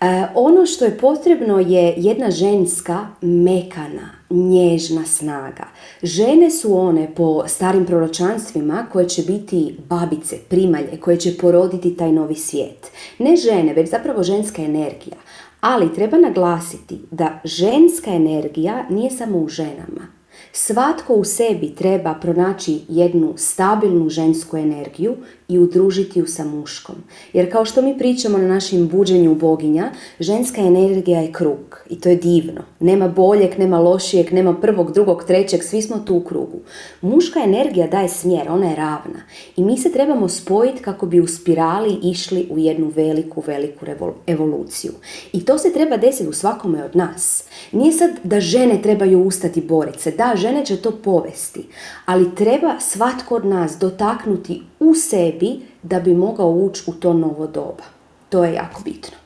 E, 0.00 0.26
ono 0.34 0.66
što 0.66 0.84
je 0.84 0.98
potrebno 0.98 1.60
je 1.60 1.94
jedna 1.96 2.30
ženska 2.30 3.06
mekana, 3.20 4.10
nježna 4.30 5.04
snaga. 5.04 5.64
Žene 6.02 6.50
su 6.50 6.78
one 6.78 7.14
po 7.14 7.48
starim 7.48 7.86
proročanstvima 7.86 8.86
koje 8.92 9.08
će 9.08 9.22
biti 9.22 9.76
babice, 9.88 10.36
primalje, 10.48 11.00
koje 11.00 11.16
će 11.16 11.38
poroditi 11.38 11.96
taj 11.96 12.12
novi 12.12 12.34
svijet. 12.34 12.90
Ne 13.18 13.36
žene, 13.36 13.74
već 13.74 13.90
zapravo 13.90 14.22
ženska 14.22 14.62
energija. 14.62 15.16
Ali 15.60 15.94
treba 15.94 16.18
naglasiti 16.18 16.98
da 17.10 17.40
ženska 17.44 18.10
energija 18.10 18.84
nije 18.90 19.10
samo 19.10 19.38
u 19.38 19.48
ženama. 19.48 20.15
Svatko 20.58 21.14
u 21.14 21.24
sebi 21.24 21.74
treba 21.74 22.14
pronaći 22.14 22.80
jednu 22.88 23.34
stabilnu 23.36 24.08
žensku 24.08 24.56
energiju 24.56 25.16
i 25.48 25.58
udružiti 25.58 26.18
ju 26.18 26.26
sa 26.26 26.44
muškom. 26.44 26.96
Jer 27.32 27.52
kao 27.52 27.64
što 27.64 27.82
mi 27.82 27.98
pričamo 27.98 28.38
na 28.38 28.48
našim 28.48 28.88
buđenju 28.88 29.34
boginja, 29.34 29.90
ženska 30.20 30.60
energija 30.60 31.20
je 31.20 31.32
krug 31.32 31.80
i 31.90 32.00
to 32.00 32.08
je 32.08 32.16
divno. 32.16 32.62
Nema 32.80 33.08
boljeg, 33.08 33.58
nema 33.58 33.78
lošijeg, 33.78 34.32
nema 34.32 34.54
prvog, 34.54 34.92
drugog, 34.92 35.24
trećeg, 35.24 35.62
svi 35.62 35.82
smo 35.82 35.98
tu 35.98 36.16
u 36.16 36.20
krugu. 36.20 36.58
Muška 37.00 37.40
energija 37.40 37.86
daje 37.86 38.08
smjer, 38.08 38.48
ona 38.48 38.70
je 38.70 38.76
ravna 38.76 39.20
i 39.56 39.64
mi 39.64 39.78
se 39.78 39.92
trebamo 39.92 40.28
spojiti 40.28 40.82
kako 40.82 41.06
bi 41.06 41.20
u 41.20 41.26
spirali 41.26 41.98
išli 42.02 42.48
u 42.50 42.58
jednu 42.58 42.92
veliku, 42.96 43.42
veliku 43.46 43.86
evoluciju. 44.26 44.92
I 45.32 45.44
to 45.44 45.58
se 45.58 45.72
treba 45.72 45.96
desiti 45.96 46.28
u 46.28 46.32
svakome 46.32 46.84
od 46.84 46.96
nas. 46.96 47.44
Nije 47.72 47.92
sad 47.92 48.10
da 48.24 48.40
žene 48.40 48.82
trebaju 48.82 49.22
ustati 49.22 49.60
boriti 49.60 50.02
se, 50.02 50.10
da, 50.10 50.32
žene 50.36 50.66
će 50.66 50.76
to 50.76 50.90
povesti, 50.90 51.66
ali 52.04 52.34
treba 52.34 52.80
svatko 52.80 53.34
od 53.34 53.44
nas 53.46 53.76
dotaknuti 53.78 54.62
u 54.80 54.94
sebi 54.94 55.35
da 55.82 56.00
bi 56.00 56.14
mogao 56.14 56.48
ući 56.48 56.82
u 56.86 56.92
to 56.92 57.12
novo 57.12 57.46
doba. 57.46 57.84
To 58.28 58.44
je 58.44 58.54
jako 58.54 58.82
bitno. 58.84 59.16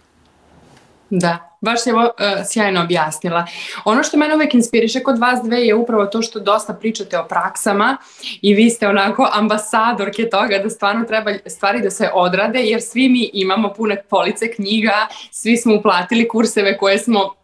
Da, 1.11 1.57
baš 1.61 1.83
se 1.83 1.93
ovo 1.93 2.03
uh, 2.03 2.11
sjajno 2.47 2.83
objasnila. 2.83 3.47
Ono 3.85 4.03
što 4.03 4.17
mene 4.17 4.35
uvijek 4.35 4.55
inspiriše 4.55 5.03
kod 5.03 5.19
vas 5.19 5.41
dve 5.45 5.61
je 5.61 5.75
upravo 5.75 6.07
to 6.07 6.23
što 6.23 6.41
dosta 6.41 6.75
pričate 6.75 7.19
o 7.19 7.25
praksama 7.25 7.97
i 8.43 8.55
vi 8.55 8.71
ste 8.71 8.89
onako 8.89 9.29
ambasadorke 9.33 10.29
toga 10.31 10.59
da 10.59 10.71
stvarno 10.71 11.05
treba 11.05 11.31
stvari 11.47 11.83
da 11.83 11.91
se 11.91 12.11
odrade 12.15 12.61
jer 12.61 12.83
svi 12.83 13.09
mi 13.09 13.31
imamo 13.33 13.73
pune 13.73 14.03
police 14.11 14.53
knjiga, 14.53 15.07
svi 15.31 15.57
smo 15.57 15.75
uplatili 15.75 16.29
kurseve 16.29 16.79
koje 16.79 16.99
smo 16.99 17.35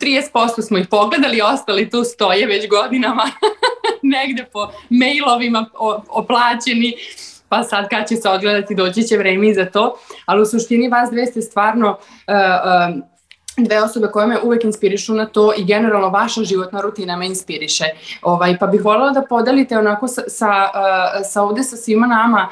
30% 0.00 0.62
smo 0.62 0.78
ih 0.78 0.88
pogledali, 0.88 1.42
ostali 1.42 1.90
tu 1.90 2.04
stoje 2.04 2.46
već 2.46 2.68
godinama 2.68 3.22
negde 4.14 4.44
po 4.52 4.68
mailovima 4.90 5.66
oplaćeni 6.08 6.94
pa 7.52 7.62
sad 7.62 7.88
kad 7.88 8.08
će 8.08 8.16
se 8.16 8.28
odgledati 8.28 8.74
doći 8.74 9.02
će 9.02 9.16
vreme 9.16 9.48
i 9.48 9.54
za 9.54 9.64
to, 9.64 9.96
ali 10.26 10.42
u 10.42 10.46
suštini 10.46 10.88
vas 10.88 11.10
dve 11.10 11.26
ste 11.26 11.42
stvarno 11.42 11.88
uh, 11.88 13.02
dve 13.56 13.82
osobe 13.82 14.06
koje 14.06 14.26
me 14.26 14.38
uvek 14.42 14.64
inspirišu 14.64 15.14
na 15.14 15.26
to 15.26 15.52
i 15.56 15.64
generalno 15.64 16.08
vaša 16.08 16.44
životna 16.44 16.80
rutina 16.80 17.16
me 17.16 17.26
inspiriše. 17.26 17.84
Ovaj, 18.22 18.58
pa 18.58 18.66
bih 18.66 18.84
voljela 18.84 19.10
da 19.10 19.22
podelite 19.28 19.78
onako 19.78 20.08
sa, 20.08 20.22
sa, 20.28 20.48
uh, 20.48 21.26
sa 21.30 21.42
ovde 21.42 21.62
sa 21.62 21.76
svima 21.76 22.06
nama 22.06 22.48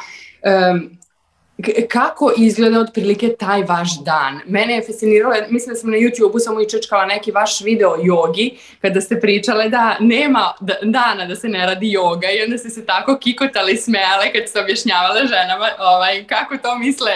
kako 1.89 2.33
izgleda 2.37 2.81
otprilike 2.81 3.29
taj 3.39 3.63
vaš 3.63 3.89
dan? 4.05 4.41
Mene 4.47 4.75
je 4.75 4.83
fasciniralo, 4.83 5.35
mislim 5.51 5.75
da 5.75 5.81
sam 5.81 5.91
na 5.91 5.97
YouTube-u 5.97 6.39
samo 6.39 6.61
i 6.61 6.69
čečkala 6.69 7.07
neki 7.07 7.31
vaš 7.31 7.61
video 7.61 7.97
jogi, 8.03 8.59
kada 8.81 9.01
ste 9.01 9.21
pričale 9.21 9.69
da 9.69 9.97
nema 10.01 10.53
dana 10.83 11.27
da 11.27 11.37
se 11.37 11.49
ne 11.49 11.67
radi 11.67 11.93
joga 11.93 12.31
i 12.31 12.43
onda 12.43 12.59
ste 12.59 12.71
se 12.71 12.87
tako 12.87 13.19
kikotali 13.19 13.77
smele 13.77 14.33
kad 14.35 14.49
ste 14.49 14.61
objašnjavale 14.61 15.21
ženama 15.21 15.69
ovaj, 15.79 16.27
kako 16.27 16.57
to 16.57 16.79
misle 16.79 17.13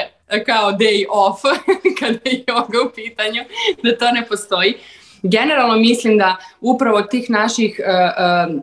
kao 0.46 0.72
day 0.72 1.04
off 1.10 1.42
kada 2.00 2.18
je 2.24 2.44
joga 2.48 2.88
u 2.88 2.90
pitanju, 2.94 3.44
da 3.82 3.98
to 3.98 4.10
ne 4.10 4.26
postoji. 4.26 4.74
Generalno 5.22 5.76
mislim 5.76 6.18
da 6.18 6.36
upravo 6.60 7.02
tih 7.02 7.30
naših 7.30 7.80
uh, 7.80 8.54
uh, 8.54 8.60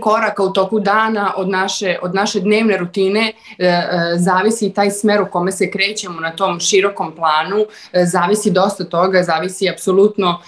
koraka 0.00 0.42
u 0.42 0.52
toku 0.52 0.80
dana 0.80 1.32
od 1.36 1.48
naše, 1.48 1.98
od 2.02 2.14
naše 2.14 2.40
dnevne 2.40 2.76
rutine 2.76 3.32
e, 3.58 3.66
e, 3.66 3.82
zavisi 4.16 4.72
taj 4.72 4.90
smer 4.90 5.20
u 5.20 5.26
kome 5.26 5.52
se 5.52 5.70
krećemo 5.70 6.20
na 6.20 6.30
tom 6.30 6.60
širokom 6.60 7.14
planu, 7.16 7.66
e, 7.92 8.04
zavisi 8.04 8.50
dosta 8.50 8.84
toga, 8.84 9.22
zavisi 9.22 9.68
apsolutno 9.68 10.40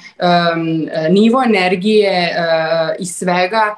nivo 1.10 1.42
energije 1.42 2.36
i 2.98 3.06
svega 3.06 3.74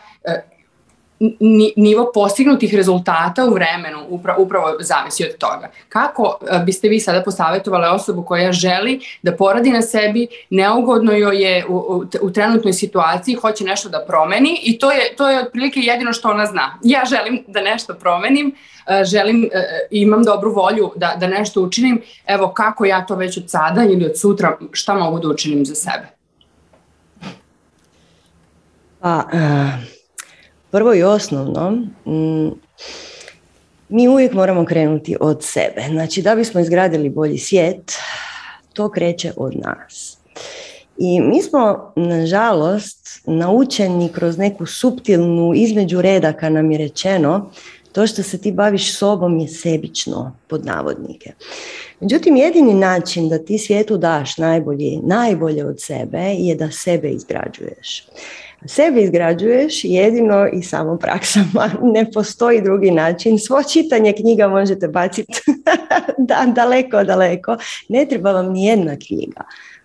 nivo 1.77 2.11
postignutih 2.15 2.75
rezultata 2.75 3.45
u 3.45 3.55
vremenu 3.55 3.99
upravo, 4.09 4.43
upravo 4.43 4.77
zavisi 4.81 5.25
od 5.25 5.39
toga. 5.39 5.71
Kako 5.89 6.39
e, 6.51 6.59
biste 6.59 6.89
vi 6.89 7.01
sada 7.01 7.23
posavetovali 7.23 7.87
osobu 7.95 8.23
koja 8.23 8.53
želi 8.53 9.01
da 9.23 9.37
poradi 9.37 9.71
na 9.71 9.83
sebi, 9.83 10.27
neugodno 10.51 11.13
joj 11.13 11.43
je 11.43 11.67
u, 11.69 11.77
u, 11.77 12.05
u 12.21 12.31
trenutnoj 12.31 12.73
situaciji, 12.73 13.35
hoće 13.35 13.65
nešto 13.65 13.89
da 13.89 14.05
promeni 14.07 14.61
i 14.63 14.79
to 14.79 14.91
je, 14.91 15.17
to 15.17 15.31
je 15.31 15.41
otprilike 15.41 15.81
jedino 15.81 16.13
što 16.13 16.31
ona 16.31 16.47
zna. 16.47 16.79
Ja 16.83 17.03
želim 17.05 17.45
da 17.47 17.61
nešto 17.61 17.95
promenim, 17.95 18.55
e, 18.87 19.05
želim, 19.05 19.45
e, 19.53 19.89
imam 19.91 20.23
dobru 20.23 20.53
volju 20.53 20.93
da, 20.97 21.15
da 21.21 21.27
nešto 21.27 21.63
učinim, 21.63 22.03
evo 22.27 22.49
kako 22.49 22.85
ja 22.85 23.07
to 23.07 23.15
već 23.15 23.37
od 23.37 23.51
sada 23.51 23.85
ili 23.85 24.07
od 24.07 24.19
sutra, 24.19 24.59
šta 24.73 24.95
mogu 24.95 25.19
da 25.19 25.29
učinim 25.29 25.67
za 25.67 25.75
sebe? 25.75 26.07
Pa, 29.01 29.25
uh 29.33 29.92
Prvo 30.73 30.95
i 30.95 31.03
osnovno, 31.03 31.71
mm, 32.07 32.51
mi 33.89 34.09
uvijek 34.09 34.33
moramo 34.33 34.65
krenuti 34.65 35.17
od 35.21 35.39
sebe. 35.43 35.83
Znači, 35.91 36.23
da 36.23 36.35
bismo 36.35 36.61
izgradili 36.61 37.11
bolji 37.11 37.39
svijet, 37.39 37.93
to 38.73 38.91
kreće 38.91 39.33
od 39.37 39.53
nas. 39.57 40.19
I 40.99 41.21
mi 41.21 41.43
smo, 41.43 41.93
nažalost, 41.97 43.21
naučeni 43.27 44.09
kroz 44.09 44.39
neku 44.39 44.67
suptilnu 44.67 45.53
između 45.55 46.03
redaka 46.03 46.51
nam 46.51 46.71
je 46.71 46.79
rečeno 46.79 47.51
to 47.93 48.07
što 48.07 48.23
se 48.23 48.39
ti 48.39 48.53
baviš 48.53 48.99
sobom 48.99 49.39
je 49.39 49.49
sebično, 49.49 50.37
pod 50.47 50.67
navodnike. 50.67 51.33
Međutim, 52.01 52.37
jedini 52.37 52.75
način 52.75 53.29
da 53.29 53.39
ti 53.39 53.59
svijetu 53.59 53.97
daš 53.97 54.39
najbolje, 54.39 54.99
najbolje 55.03 55.67
od 55.67 55.81
sebe 55.81 56.19
je 56.19 56.55
da 56.55 56.71
sebe 56.71 57.11
izgrađuješ. 57.11 58.07
Sebe 58.67 59.01
izgrađuješ 59.01 59.85
jedino 59.85 60.49
i 60.53 60.63
samo 60.63 60.97
praksama. 60.99 61.71
Ne 61.95 62.11
postoji 62.13 62.63
drugi 62.63 62.91
način. 62.91 63.39
Svo 63.39 63.63
čitanje 63.63 64.13
knjiga 64.13 64.49
možete 64.49 64.89
baciti 64.89 65.41
da, 66.29 66.47
daleko, 66.47 67.05
daleko. 67.05 67.57
Ne 67.89 68.07
treba 68.07 68.33
vam 68.33 68.53
ni 68.53 68.67
jedna 68.67 68.97
knjiga. 69.07 69.41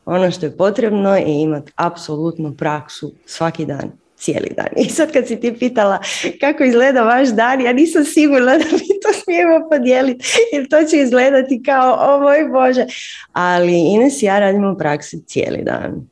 Ono 0.06 0.32
što 0.32 0.46
je 0.46 0.58
potrebno 0.58 1.16
je 1.16 1.42
imati 1.42 1.72
apsolutnu 1.76 2.56
praksu 2.58 3.14
svaki 3.26 3.66
dan 3.66 3.92
cijeli 4.18 4.50
dan. 4.58 4.68
I 4.76 4.90
sad 4.90 5.12
kad 5.12 5.28
si 5.28 5.40
ti 5.40 5.56
pitala 5.60 6.00
kako 6.40 6.64
izgleda 6.64 7.04
vaš 7.04 7.30
dan, 7.30 7.62
ja 7.62 7.74
nisam 7.74 8.06
sigurna 8.06 8.58
da 8.58 8.66
mi 8.72 9.00
to 9.04 9.20
smijemo 9.24 9.70
podijeliti, 9.70 10.26
jer 10.54 10.70
to 10.70 10.84
će 10.84 10.98
izgledati 10.98 11.64
kao, 11.66 12.16
o 12.16 12.20
moj 12.20 12.50
Bože. 12.52 12.86
Ali 13.34 13.80
Ines 13.80 14.22
i 14.22 14.26
ja 14.26 14.40
radimo 14.40 14.72
u 14.72 14.78
praksi 14.78 15.24
cijeli 15.26 15.64
dan. 15.64 16.10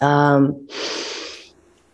Um, 0.00 0.54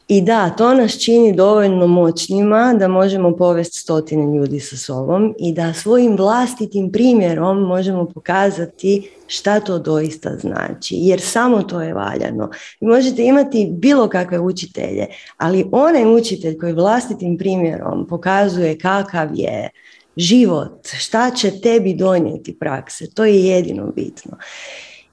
i 0.09 0.21
da, 0.21 0.51
to 0.51 0.75
nas 0.75 0.99
čini 0.99 1.33
dovoljno 1.33 1.87
moćnima 1.87 2.75
da 2.79 2.89
možemo 2.89 3.37
povesti 3.37 3.79
stotine 3.79 4.37
ljudi 4.37 4.61
sa 4.61 4.77
sobom 4.77 5.35
i 5.39 5.53
da 5.53 5.73
svojim 5.75 6.17
vlastitim 6.17 6.93
primjerom 6.93 7.59
možemo 7.59 8.07
pokazati 8.15 9.11
šta 9.27 9.61
to 9.61 9.79
doista 9.79 10.37
znači, 10.37 10.95
jer 10.95 11.21
samo 11.21 11.63
to 11.63 11.83
je 11.83 11.95
valjano. 11.95 12.51
Vi 12.81 12.87
možete 12.87 13.25
imati 13.25 13.69
bilo 13.71 14.09
kakve 14.09 14.39
učitelje, 14.39 15.07
ali 15.37 15.69
onaj 15.73 16.15
učitelj 16.15 16.59
koji 16.59 16.73
vlastitim 16.73 17.39
primjerom 17.39 18.07
pokazuje 18.09 18.79
kakav 18.79 19.29
je 19.35 19.71
život, 20.17 20.87
šta 20.99 21.31
će 21.31 21.61
tebi 21.61 21.95
donijeti 21.95 22.59
prakse, 22.59 23.11
to 23.15 23.25
je 23.25 23.47
jedino 23.47 23.93
bitno. 23.97 24.37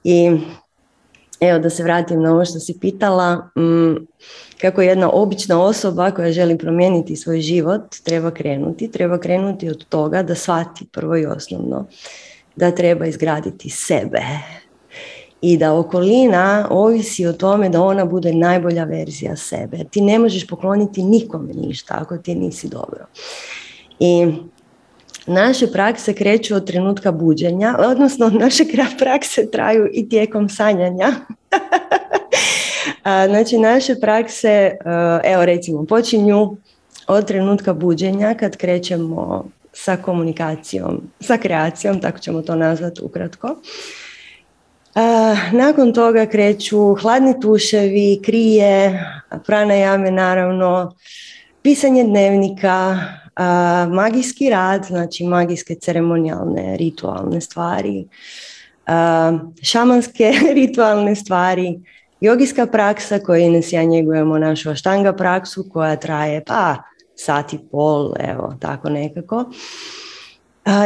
I 0.04 0.30
evo 1.40 1.58
da 1.58 1.70
se 1.70 1.82
vratim 1.82 2.22
na 2.22 2.32
ovo 2.32 2.44
što 2.44 2.58
si 2.58 2.78
pitala, 2.80 3.36
mm, 3.36 4.06
kako 4.60 4.82
jedna 4.82 5.10
obična 5.12 5.62
osoba 5.62 6.10
koja 6.10 6.32
želi 6.32 6.58
promijeniti 6.58 7.16
svoj 7.16 7.40
život 7.40 7.82
treba 8.04 8.30
krenuti, 8.30 8.90
treba 8.90 9.18
krenuti 9.18 9.68
od 9.68 9.84
toga 9.84 10.22
da 10.22 10.34
shvati 10.34 10.86
prvo 10.92 11.16
i 11.16 11.26
osnovno 11.26 11.86
da 12.56 12.70
treba 12.70 13.06
izgraditi 13.06 13.70
sebe 13.70 14.22
i 15.40 15.56
da 15.56 15.74
okolina 15.74 16.68
ovisi 16.70 17.26
o 17.26 17.32
tome 17.32 17.68
da 17.68 17.82
ona 17.82 18.04
bude 18.04 18.32
najbolja 18.32 18.84
verzija 18.84 19.36
sebe. 19.36 19.78
Ti 19.90 20.00
ne 20.00 20.18
možeš 20.18 20.46
pokloniti 20.46 21.02
nikome 21.02 21.52
ništa 21.54 21.94
ako 22.00 22.18
ti 22.18 22.34
nisi 22.34 22.68
dobro. 22.68 23.06
I 23.98 24.32
Naše 25.26 25.66
prakse 25.66 26.14
kreću 26.14 26.54
od 26.54 26.66
trenutka 26.66 27.12
buđenja, 27.12 27.76
odnosno 27.78 28.28
naše 28.28 28.64
prakse 28.98 29.50
traju 29.50 29.88
i 29.92 30.08
tijekom 30.08 30.48
sanjanja. 30.48 31.08
znači 33.30 33.58
naše 33.58 33.94
prakse, 34.00 34.48
e, 34.48 34.76
evo 35.24 35.44
recimo, 35.44 35.84
počinju 35.84 36.56
od 37.06 37.26
trenutka 37.26 37.72
buđenja 37.72 38.34
kad 38.34 38.56
krećemo 38.56 39.44
sa 39.72 39.96
komunikacijom, 39.96 41.02
sa 41.20 41.36
kreacijom, 41.36 42.00
tako 42.00 42.18
ćemo 42.18 42.42
to 42.42 42.54
nazvati 42.54 43.00
ukratko. 43.04 43.56
nakon 45.52 45.92
toga 45.92 46.26
kreću 46.26 46.94
hladni 46.94 47.40
tuševi, 47.40 48.20
krije, 48.24 49.04
jame 49.80 50.10
naravno, 50.10 50.96
pisanje 51.62 52.04
dnevnika, 52.04 52.98
magijski 53.92 54.50
rad, 54.50 54.84
znači 54.84 55.24
magijske 55.24 55.74
ceremonijalne, 55.74 56.76
ritualne 56.76 57.40
stvari, 57.40 58.08
šamanske 59.62 60.32
ritualne 60.54 61.14
stvari, 61.14 61.80
jogijska 62.20 62.66
praksa 62.66 63.18
koju 63.18 63.50
nas 63.50 63.72
ja 63.72 63.84
njegujemo 63.84 64.38
našu 64.38 64.70
aštanga 64.70 65.12
praksu 65.12 65.64
koja 65.72 65.96
traje 65.96 66.44
pa 66.44 66.76
sat 67.16 67.52
i 67.52 67.58
pol, 67.70 68.12
evo 68.18 68.54
tako 68.60 68.90
nekako. 68.90 69.44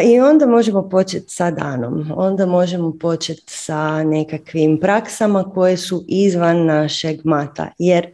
I 0.05 0.21
onda 0.21 0.47
možemo 0.47 0.89
početi 0.89 1.31
sa 1.31 1.51
danom, 1.51 2.13
onda 2.17 2.47
možemo 2.47 2.93
početi 3.01 3.43
sa 3.47 4.05
nekakvim 4.05 4.81
praksama 4.81 5.51
koje 5.55 5.77
su 5.77 6.05
izvan 6.09 6.65
našeg 6.65 7.21
mata, 7.25 7.71
jer 7.79 8.11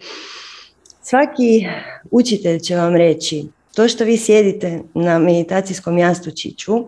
svaki 1.02 1.66
učitelj 2.10 2.58
će 2.58 2.76
vam 2.76 2.96
reći 2.96 3.48
to 3.74 3.88
što 3.88 4.04
vi 4.04 4.16
sjedite 4.16 4.80
na 4.94 5.18
meditacijskom 5.18 5.98
jastučiću, 5.98 6.84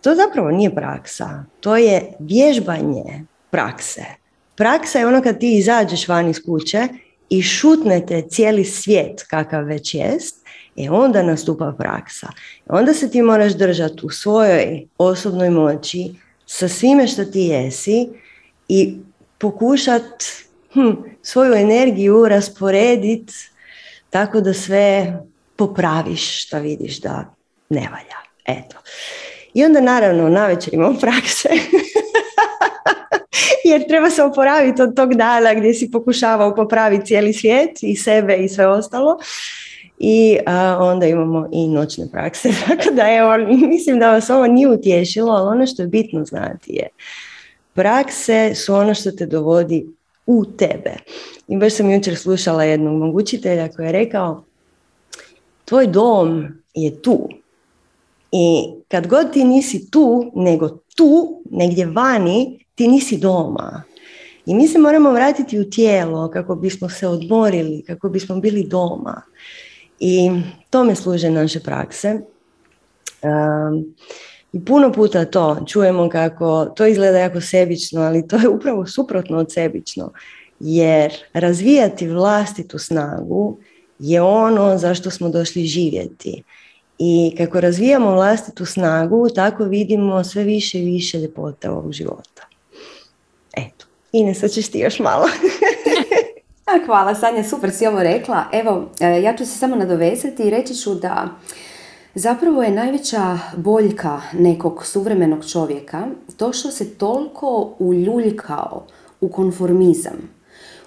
to 0.00 0.14
zapravo 0.14 0.50
nije 0.50 0.74
praksa, 0.74 1.44
to 1.60 1.76
je 1.76 2.12
vježbanje 2.18 3.24
prakse. 3.50 4.04
Praksa 4.56 4.98
je 4.98 5.06
ono 5.06 5.22
kad 5.22 5.38
ti 5.38 5.58
izađeš 5.58 6.08
van 6.08 6.28
iz 6.28 6.40
kuće 6.46 6.88
i 7.28 7.42
šutnete 7.42 8.22
cijeli 8.28 8.64
svijet 8.64 9.22
kakav 9.22 9.64
već 9.64 9.94
jest, 9.94 10.46
e 10.76 10.90
onda 10.90 11.22
nastupa 11.22 11.74
praksa. 11.78 12.28
Onda 12.66 12.94
se 12.94 13.10
ti 13.10 13.22
moraš 13.22 13.52
držati 13.52 14.06
u 14.06 14.10
svojoj 14.10 14.86
osobnoj 14.98 15.50
moći 15.50 16.14
sa 16.46 16.68
svime 16.68 17.06
što 17.06 17.24
ti 17.24 17.40
jesi 17.40 18.08
i 18.68 18.94
pokušat 19.38 20.24
hm, 20.72 20.90
svoju 21.22 21.54
energiju 21.54 22.28
rasporediti 22.28 23.34
tako 24.10 24.40
da 24.40 24.54
sve 24.54 25.18
popraviš 25.56 26.46
što 26.46 26.58
vidiš 26.58 27.00
da 27.00 27.34
ne 27.68 27.80
valja. 27.80 28.16
Eto. 28.46 28.76
I 29.54 29.64
onda 29.64 29.80
naravno 29.80 30.28
na 30.28 30.46
večer 30.46 30.74
imamo 30.74 30.98
prakse. 30.98 31.48
Jer 33.70 33.88
treba 33.88 34.10
se 34.10 34.22
oporaviti 34.22 34.82
od 34.82 34.96
tog 34.96 35.14
dana 35.14 35.54
gdje 35.54 35.74
si 35.74 35.90
pokušavao 35.90 36.54
popraviti 36.54 37.06
cijeli 37.06 37.32
svijet 37.32 37.82
i 37.82 37.96
sebe 37.96 38.36
i 38.36 38.48
sve 38.48 38.66
ostalo. 38.66 39.18
I 39.98 40.38
onda 40.78 41.06
imamo 41.06 41.48
i 41.52 41.68
noćne 41.68 42.10
prakse. 42.12 42.48
Tako 42.68 42.94
da 42.94 43.02
evo, 43.08 43.56
mislim 43.68 43.98
da 43.98 44.10
vas 44.10 44.30
ovo 44.30 44.46
nije 44.46 44.68
utješilo, 44.68 45.32
ali 45.32 45.56
ono 45.56 45.66
što 45.66 45.82
je 45.82 45.88
bitno 45.88 46.24
znati 46.24 46.72
je 46.72 46.88
prakse 47.76 48.54
su 48.54 48.74
ono 48.74 48.94
što 48.94 49.10
te 49.10 49.26
dovodi 49.26 49.86
u 50.26 50.44
tebe. 50.44 50.92
I 51.48 51.56
baš 51.56 51.74
sam 51.74 51.90
jučer 51.90 52.16
slušala 52.16 52.64
jednog 52.64 52.94
mogućitelja 52.94 53.68
koji 53.68 53.86
je 53.86 53.92
rekao 53.92 54.44
tvoj 55.66 55.86
dom 55.86 56.48
je 56.74 57.02
tu. 57.02 57.28
I 58.32 58.74
kad 58.88 59.06
god 59.06 59.32
ti 59.32 59.44
nisi 59.44 59.90
tu, 59.90 60.32
nego 60.34 60.68
tu, 60.96 61.42
negdje 61.50 61.86
vani, 61.86 62.64
ti 62.74 62.88
nisi 62.88 63.18
doma. 63.18 63.82
I 64.46 64.54
mi 64.54 64.68
se 64.68 64.78
moramo 64.78 65.12
vratiti 65.12 65.60
u 65.60 65.70
tijelo 65.70 66.30
kako 66.30 66.54
bismo 66.54 66.88
se 66.88 67.08
odmorili, 67.08 67.82
kako 67.86 68.08
bismo 68.08 68.40
bili 68.40 68.64
doma. 68.64 69.22
I 70.00 70.30
tome 70.70 70.94
služe 70.94 71.30
naše 71.30 71.60
prakse. 71.60 72.20
Um, 73.22 73.94
I 74.52 74.64
puno 74.64 74.92
puta 74.92 75.24
to 75.24 75.64
čujemo 75.66 76.08
kako 76.08 76.64
to 76.64 76.86
izgleda 76.86 77.18
jako 77.18 77.40
sebično, 77.40 78.00
ali 78.00 78.28
to 78.28 78.36
je 78.36 78.48
upravo 78.48 78.86
suprotno 78.86 79.38
od 79.38 79.52
sebično. 79.52 80.12
Jer 80.60 81.12
razvijati 81.32 82.08
vlastitu 82.08 82.78
snagu 82.78 83.58
je 83.98 84.22
ono 84.22 84.78
zašto 84.78 85.10
smo 85.10 85.28
došli 85.28 85.64
živjeti. 85.64 86.42
I 86.98 87.34
kako 87.38 87.60
razvijamo 87.60 88.14
vlastitu 88.14 88.66
snagu, 88.66 89.28
tako 89.34 89.64
vidimo 89.64 90.24
sve 90.24 90.44
više 90.44 90.78
i 90.78 90.84
više 90.84 91.18
ljepote 91.18 91.70
ovog 91.70 91.92
života. 91.92 92.42
Eto, 93.56 93.86
Ines, 94.12 94.52
ćeš 94.54 94.68
ti 94.68 94.78
još 94.78 94.98
malo. 94.98 95.26
Hvala 96.86 97.14
Sanja, 97.14 97.44
super 97.44 97.70
si 97.70 97.86
ovo 97.86 98.02
rekla. 98.02 98.44
Evo, 98.52 98.88
e, 99.00 99.22
ja 99.22 99.36
ću 99.36 99.46
se 99.46 99.58
samo 99.58 99.76
nadovezati 99.76 100.42
i 100.42 100.50
reći 100.50 100.74
ću 100.74 100.94
da 100.94 101.28
zapravo 102.14 102.62
je 102.62 102.70
najveća 102.70 103.38
boljka 103.56 104.20
nekog 104.32 104.86
suvremenog 104.86 105.50
čovjeka 105.50 106.06
to 106.36 106.52
što 106.52 106.70
se 106.70 106.94
toliko 106.94 107.74
uljuljkao 107.78 108.86
u 109.20 109.28
konformizam. 109.28 110.30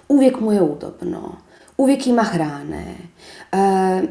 Uvijek 0.08 0.40
mu 0.40 0.52
je 0.52 0.62
udobno, 0.62 1.36
uvijek 1.80 2.06
ima 2.06 2.22
hrane, 2.22 2.94
e, 3.52 3.56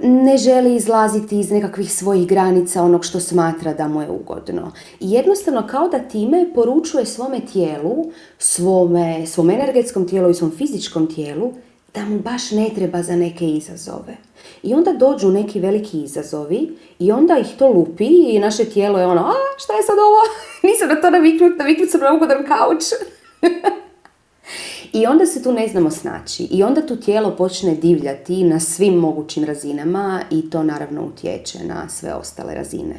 ne 0.02 0.38
želi 0.38 0.76
izlaziti 0.76 1.40
iz 1.40 1.52
nekakvih 1.52 1.94
svojih 1.94 2.28
granica 2.28 2.84
onog 2.84 3.06
što 3.06 3.20
smatra 3.20 3.74
da 3.74 3.88
mu 3.88 4.02
je 4.02 4.10
ugodno. 4.10 4.72
I 5.00 5.12
jednostavno 5.12 5.68
kao 5.68 5.88
da 5.88 6.00
time 6.00 6.54
poručuje 6.56 7.06
svome 7.06 7.40
tijelu, 7.54 8.12
svome, 8.38 9.28
svom 9.28 9.50
energetskom 9.50 10.08
tijelu 10.08 10.30
i 10.30 10.34
svom 10.34 10.52
fizičkom 10.52 11.14
tijelu 11.16 11.54
da 11.94 12.06
mu 12.06 12.20
baš 12.20 12.52
ne 12.52 12.70
treba 12.76 13.04
za 13.04 13.16
neke 13.16 13.46
izazove. 13.46 14.18
I 14.64 14.74
onda 14.74 14.94
dođu 14.94 15.32
neki 15.32 15.60
veliki 15.60 16.02
izazovi 16.02 16.78
i 17.00 17.12
onda 17.12 17.38
ih 17.38 17.48
to 17.58 17.68
lupi 17.68 18.08
i 18.08 18.40
naše 18.40 18.66
tijelo 18.66 19.00
je 19.00 19.06
ono, 19.06 19.22
a 19.22 19.34
šta 19.58 19.74
je 19.74 19.84
sad 19.84 19.96
ovo? 19.98 20.22
Nisam 20.72 20.90
na 20.90 21.02
to 21.02 21.10
naviknut, 21.10 21.58
naviknut 21.58 21.90
sam 21.90 22.02
na 22.02 22.14
ugodan 22.14 22.46
kauč. 22.48 22.84
I 24.94 25.06
onda 25.06 25.26
se 25.26 25.44
tu 25.44 25.52
ne 25.52 25.68
znamo 25.68 25.92
snaći 25.92 26.44
i 26.44 26.64
onda 26.64 26.86
tu 26.86 26.96
tijelo 26.96 27.36
počne 27.36 27.76
divljati 27.76 28.44
na 28.44 28.60
svim 28.60 28.94
mogućim 28.94 29.44
razinama 29.44 30.22
i 30.32 30.50
to 30.50 30.64
naravno 30.64 31.06
utječe 31.06 31.60
na 31.64 31.90
sve 31.90 32.14
ostale 32.14 32.56
razine. 32.56 32.96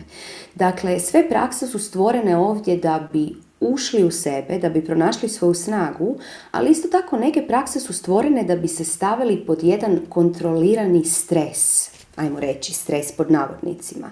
Dakle, 0.54 1.00
sve 1.00 1.28
prakse 1.28 1.66
su 1.66 1.78
stvorene 1.78 2.36
ovdje 2.36 2.76
da 2.76 3.08
bi 3.12 3.36
ušli 3.60 4.04
u 4.04 4.10
sebe, 4.10 4.58
da 4.58 4.68
bi 4.68 4.84
pronašli 4.84 5.28
svoju 5.28 5.54
snagu, 5.54 6.16
ali 6.50 6.70
isto 6.70 6.88
tako 6.88 7.16
neke 7.16 7.46
prakse 7.46 7.80
su 7.80 7.92
stvorene 7.92 8.44
da 8.44 8.56
bi 8.56 8.68
se 8.68 8.84
stavili 8.84 9.36
pod 9.36 9.62
jedan 9.62 10.00
kontrolirani 10.08 11.04
stres, 11.04 11.90
ajmo 12.16 12.40
reći 12.40 12.72
stres 12.72 13.12
pod 13.12 13.30
navodnicima. 13.30 14.10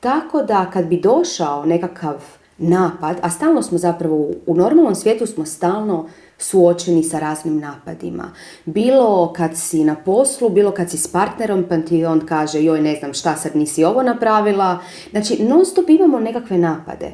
Tako 0.00 0.42
da 0.42 0.70
kad 0.72 0.86
bi 0.86 1.00
došao 1.00 1.64
nekakav 1.64 2.24
napad, 2.58 3.16
a 3.22 3.30
stalno 3.30 3.62
smo 3.62 3.78
zapravo 3.78 4.30
u 4.46 4.54
normalnom 4.54 4.94
svijetu 4.94 5.26
smo 5.26 5.46
stalno 5.46 6.08
suočeni 6.38 7.02
sa 7.02 7.18
raznim 7.18 7.58
napadima. 7.58 8.32
Bilo 8.64 9.32
kad 9.32 9.50
si 9.56 9.84
na 9.84 9.94
poslu, 9.94 10.48
bilo 10.48 10.70
kad 10.70 10.90
si 10.90 10.98
s 10.98 11.06
partnerom, 11.06 11.64
pa 11.68 11.78
ti 11.78 12.04
on 12.04 12.26
kaže 12.26 12.62
joj 12.62 12.80
ne 12.80 12.96
znam 12.96 13.14
šta 13.14 13.36
sad 13.36 13.56
nisi 13.56 13.84
ovo 13.84 14.02
napravila. 14.02 14.78
Znači 15.10 15.42
non 15.42 15.66
stop 15.66 15.90
imamo 15.90 16.20
nekakve 16.20 16.58
napade. 16.58 17.12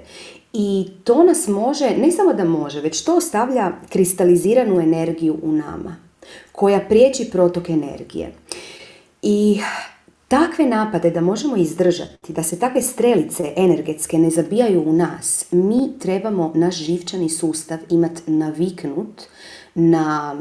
I 0.52 0.88
to 1.04 1.24
nas 1.24 1.48
može, 1.48 1.90
ne 1.90 2.10
samo 2.10 2.32
da 2.32 2.44
može, 2.44 2.80
već 2.80 3.04
to 3.04 3.16
ostavlja 3.16 3.72
kristaliziranu 3.88 4.80
energiju 4.80 5.38
u 5.42 5.52
nama, 5.52 5.96
koja 6.52 6.80
priječi 6.80 7.28
protok 7.32 7.68
energije. 7.68 8.32
I 9.22 9.60
takve 10.32 10.66
napade 10.66 11.10
da 11.10 11.20
možemo 11.20 11.56
izdržati, 11.56 12.32
da 12.32 12.42
se 12.42 12.58
takve 12.58 12.82
strelice 12.82 13.52
energetske 13.56 14.18
ne 14.18 14.30
zabijaju 14.30 14.82
u 14.86 14.92
nas, 14.92 15.44
mi 15.50 15.98
trebamo 15.98 16.52
naš 16.54 16.76
živčani 16.76 17.28
sustav 17.28 17.78
imati 17.90 18.30
naviknut 18.30 19.22
na 19.74 20.36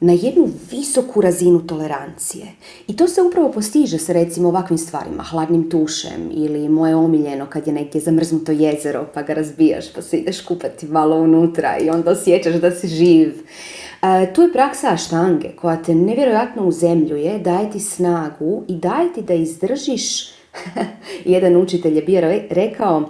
na 0.00 0.12
jednu 0.12 0.48
visoku 0.70 1.20
razinu 1.20 1.66
tolerancije. 1.66 2.46
I 2.88 2.96
to 2.96 3.08
se 3.08 3.22
upravo 3.22 3.52
postiže 3.52 3.98
sa 3.98 4.12
recimo 4.12 4.48
ovakvim 4.48 4.78
stvarima, 4.78 5.22
hladnim 5.22 5.70
tušem 5.70 6.30
ili 6.32 6.68
moje 6.68 6.94
omiljeno 6.94 7.46
kad 7.46 7.66
je 7.66 7.72
negdje 7.72 8.00
zamrznuto 8.00 8.52
jezero 8.52 9.06
pa 9.14 9.22
ga 9.22 9.34
razbijaš 9.34 9.92
pa 9.94 10.02
se 10.02 10.16
ideš 10.16 10.40
kupati 10.40 10.86
malo 10.86 11.16
unutra 11.16 11.78
i 11.78 11.90
onda 11.90 12.10
osjećaš 12.10 12.54
da 12.54 12.70
si 12.70 12.88
živ. 12.88 13.34
E, 14.02 14.32
tu 14.32 14.42
je 14.42 14.52
praksa 14.52 14.88
aštange 14.92 15.48
koja 15.56 15.82
te 15.82 15.94
nevjerojatno 15.94 16.64
uzemljuje, 16.64 17.38
daje 17.38 17.70
ti 17.70 17.80
snagu 17.80 18.64
i 18.68 18.76
daje 18.76 19.12
ti 19.12 19.22
da 19.22 19.34
izdržiš, 19.34 20.30
jedan 21.24 21.56
učitelj 21.56 21.96
je 21.96 22.02
bio 22.02 22.20
rekao, 22.50 23.08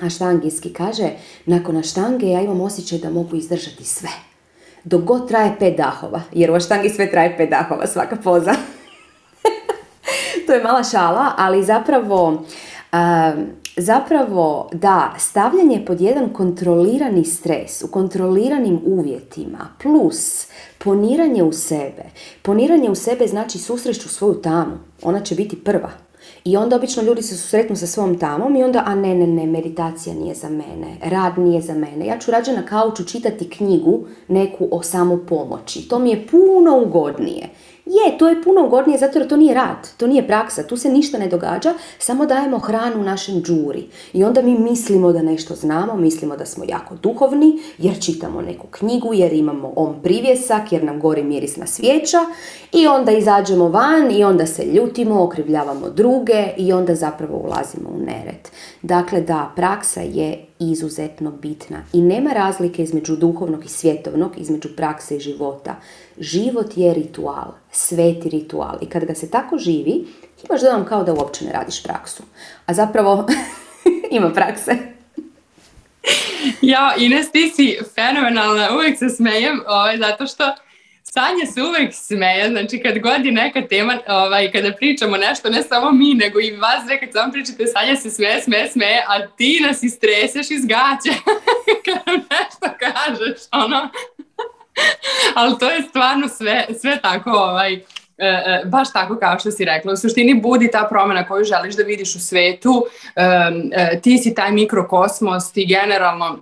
aštangijski 0.00 0.72
kaže, 0.72 1.10
nakon 1.46 1.76
aštange 1.76 2.26
ja 2.26 2.40
imam 2.40 2.60
osjećaj 2.60 2.98
da 2.98 3.10
mogu 3.10 3.36
izdržati 3.36 3.84
sve. 3.84 4.10
Dok 4.84 5.02
god 5.02 5.28
traje 5.28 5.56
pet 5.58 5.76
dahova, 5.76 6.22
jer 6.32 6.50
u 6.50 6.54
aštangi 6.54 6.88
sve 6.88 7.10
traje 7.10 7.36
pet 7.36 7.50
dahova, 7.50 7.86
svaka 7.86 8.16
poza. 8.16 8.54
to 10.46 10.52
je 10.52 10.62
mala 10.62 10.84
šala, 10.84 11.32
ali 11.36 11.64
zapravo, 11.64 12.44
zapravo 13.80 14.68
da, 14.72 15.14
stavljanje 15.18 15.84
pod 15.86 16.00
jedan 16.00 16.32
kontrolirani 16.32 17.24
stres, 17.24 17.82
u 17.82 17.88
kontroliranim 17.88 18.80
uvjetima, 18.84 19.68
plus 19.82 20.46
poniranje 20.78 21.42
u 21.42 21.52
sebe. 21.52 22.04
Poniranje 22.42 22.90
u 22.90 22.94
sebe 22.94 23.26
znači 23.26 23.58
susreću 23.58 24.08
svoju 24.08 24.34
tamu, 24.34 24.78
ona 25.02 25.20
će 25.20 25.34
biti 25.34 25.64
prva. 25.64 25.90
I 26.44 26.56
onda 26.56 26.76
obično 26.76 27.02
ljudi 27.02 27.22
se 27.22 27.36
susretnu 27.36 27.76
sa 27.76 27.86
svom 27.86 28.18
tamom 28.18 28.56
i 28.56 28.62
onda, 28.62 28.82
a 28.86 28.94
ne, 28.94 29.14
ne, 29.14 29.26
ne, 29.26 29.46
meditacija 29.46 30.14
nije 30.14 30.34
za 30.34 30.48
mene, 30.48 30.96
rad 31.02 31.38
nije 31.38 31.60
za 31.60 31.74
mene. 31.74 32.06
Ja 32.06 32.18
ću 32.18 32.30
rađe 32.30 32.52
na 32.52 32.66
kauču 32.66 33.04
čitati 33.04 33.50
knjigu 33.50 34.04
neku 34.28 34.68
o 34.70 34.82
samopomoći. 34.82 35.88
To 35.88 35.98
mi 35.98 36.10
je 36.10 36.26
puno 36.26 36.82
ugodnije. 36.82 37.48
Je, 37.90 38.18
to 38.18 38.28
je 38.28 38.42
puno 38.42 38.66
ugodnije 38.66 38.98
zato 38.98 39.18
jer 39.18 39.28
to 39.28 39.36
nije 39.36 39.54
rad, 39.54 39.88
to 39.96 40.06
nije 40.06 40.26
praksa, 40.26 40.62
tu 40.62 40.76
se 40.76 40.88
ništa 40.88 41.18
ne 41.18 41.28
događa, 41.28 41.74
samo 41.98 42.26
dajemo 42.26 42.58
hranu 42.58 43.02
našem 43.02 43.42
džuri. 43.42 43.86
I 44.12 44.24
onda 44.24 44.42
mi 44.42 44.58
mislimo 44.58 45.12
da 45.12 45.22
nešto 45.22 45.54
znamo, 45.54 45.96
mislimo 45.96 46.36
da 46.36 46.46
smo 46.46 46.64
jako 46.68 46.94
duhovni, 46.94 47.58
jer 47.78 48.00
čitamo 48.00 48.42
neku 48.42 48.66
knjigu, 48.70 49.14
jer 49.14 49.32
imamo 49.32 49.72
om 49.76 49.94
privjesak, 50.02 50.72
jer 50.72 50.84
nam 50.84 51.00
gori 51.00 51.22
mirisna 51.22 51.66
svijeća 51.66 52.18
i 52.72 52.86
onda 52.86 53.12
izađemo 53.12 53.68
van 53.68 54.10
i 54.10 54.24
onda 54.24 54.46
se 54.46 54.64
ljutimo, 54.64 55.22
okrivljavamo 55.22 55.88
druge 55.88 56.48
i 56.56 56.72
onda 56.72 56.94
zapravo 56.94 57.38
ulazimo 57.38 57.88
u 57.88 57.98
nered. 57.98 58.48
Dakle, 58.82 59.20
da, 59.20 59.52
praksa 59.56 60.00
je 60.00 60.46
izuzetno 60.58 61.30
bitna 61.30 61.82
i 61.92 62.02
nema 62.02 62.32
razlike 62.32 62.82
između 62.82 63.16
duhovnog 63.16 63.64
i 63.64 63.68
svjetovnog, 63.68 64.38
između 64.38 64.68
prakse 64.76 65.16
i 65.16 65.20
života. 65.20 65.76
Život 66.20 66.76
je 66.76 66.94
ritual, 66.94 67.54
sveti 67.72 68.28
ritual 68.28 68.78
i 68.82 68.86
kad 68.86 69.04
ga 69.04 69.14
se 69.14 69.30
tako 69.30 69.58
živi, 69.58 70.04
imaš 70.48 70.60
dojam 70.60 70.84
kao 70.84 71.04
da 71.04 71.12
uopće 71.12 71.44
ne 71.44 71.52
radiš 71.52 71.82
praksu. 71.82 72.22
A 72.66 72.74
zapravo 72.74 73.26
ima 74.10 74.30
prakse. 74.30 74.76
ja, 76.62 76.94
Ines, 76.98 77.32
ti 77.32 77.52
si 77.56 77.78
fenomenalna, 77.94 78.68
uvijek 78.74 78.98
se 78.98 79.08
smejem, 79.08 79.62
ovaj, 79.66 79.98
zato 79.98 80.26
što 80.26 80.54
Sanja 81.02 81.46
se 81.54 81.62
uvek 81.62 81.94
smeje, 81.94 82.48
znači 82.50 82.82
kad 82.82 82.98
god 82.98 83.24
je 83.26 83.32
neka 83.32 83.66
tema, 83.68 83.98
ovaj, 84.08 84.52
kada 84.52 84.72
pričamo 84.72 85.16
nešto, 85.16 85.50
ne 85.50 85.62
samo 85.62 85.90
mi, 85.92 86.14
nego 86.14 86.40
i 86.40 86.56
vas 86.56 86.84
dve, 86.84 87.00
kad 87.00 87.12
samo 87.12 87.32
pričate, 87.32 87.66
Sanja 87.66 87.96
se 87.96 88.10
smeje, 88.10 88.42
smeje, 88.42 88.68
smeje, 88.68 89.04
a 89.08 89.26
ti 89.26 89.60
nas 89.66 89.82
istreseš 89.82 90.50
iz 90.50 90.66
gaća 90.66 91.18
kad 91.84 91.94
nam 92.06 92.16
nešto 92.16 92.76
kažeš, 92.78 93.38
ono. 93.52 93.88
Ali 95.34 95.58
to 95.58 95.70
je 95.70 95.82
stvarno 95.82 96.28
sve, 96.28 96.66
sve 96.80 96.98
tako, 97.02 97.30
ovaj, 97.30 97.74
e, 97.74 97.80
e, 98.18 98.62
baš 98.64 98.92
tako 98.92 99.16
kao 99.16 99.38
što 99.38 99.50
si 99.50 99.64
rekla. 99.64 99.92
U 99.92 99.96
suštini 99.96 100.40
budi 100.40 100.70
ta 100.70 100.86
promjena 100.90 101.28
koju 101.28 101.44
želiš 101.44 101.74
da 101.76 101.82
vidiš 101.82 102.14
u 102.14 102.20
svetu, 102.20 102.84
e, 103.16 104.00
ti 104.02 104.18
si 104.18 104.34
taj 104.34 104.52
mikrokosmos, 104.52 105.52
ti 105.52 105.66
generalno 105.66 106.38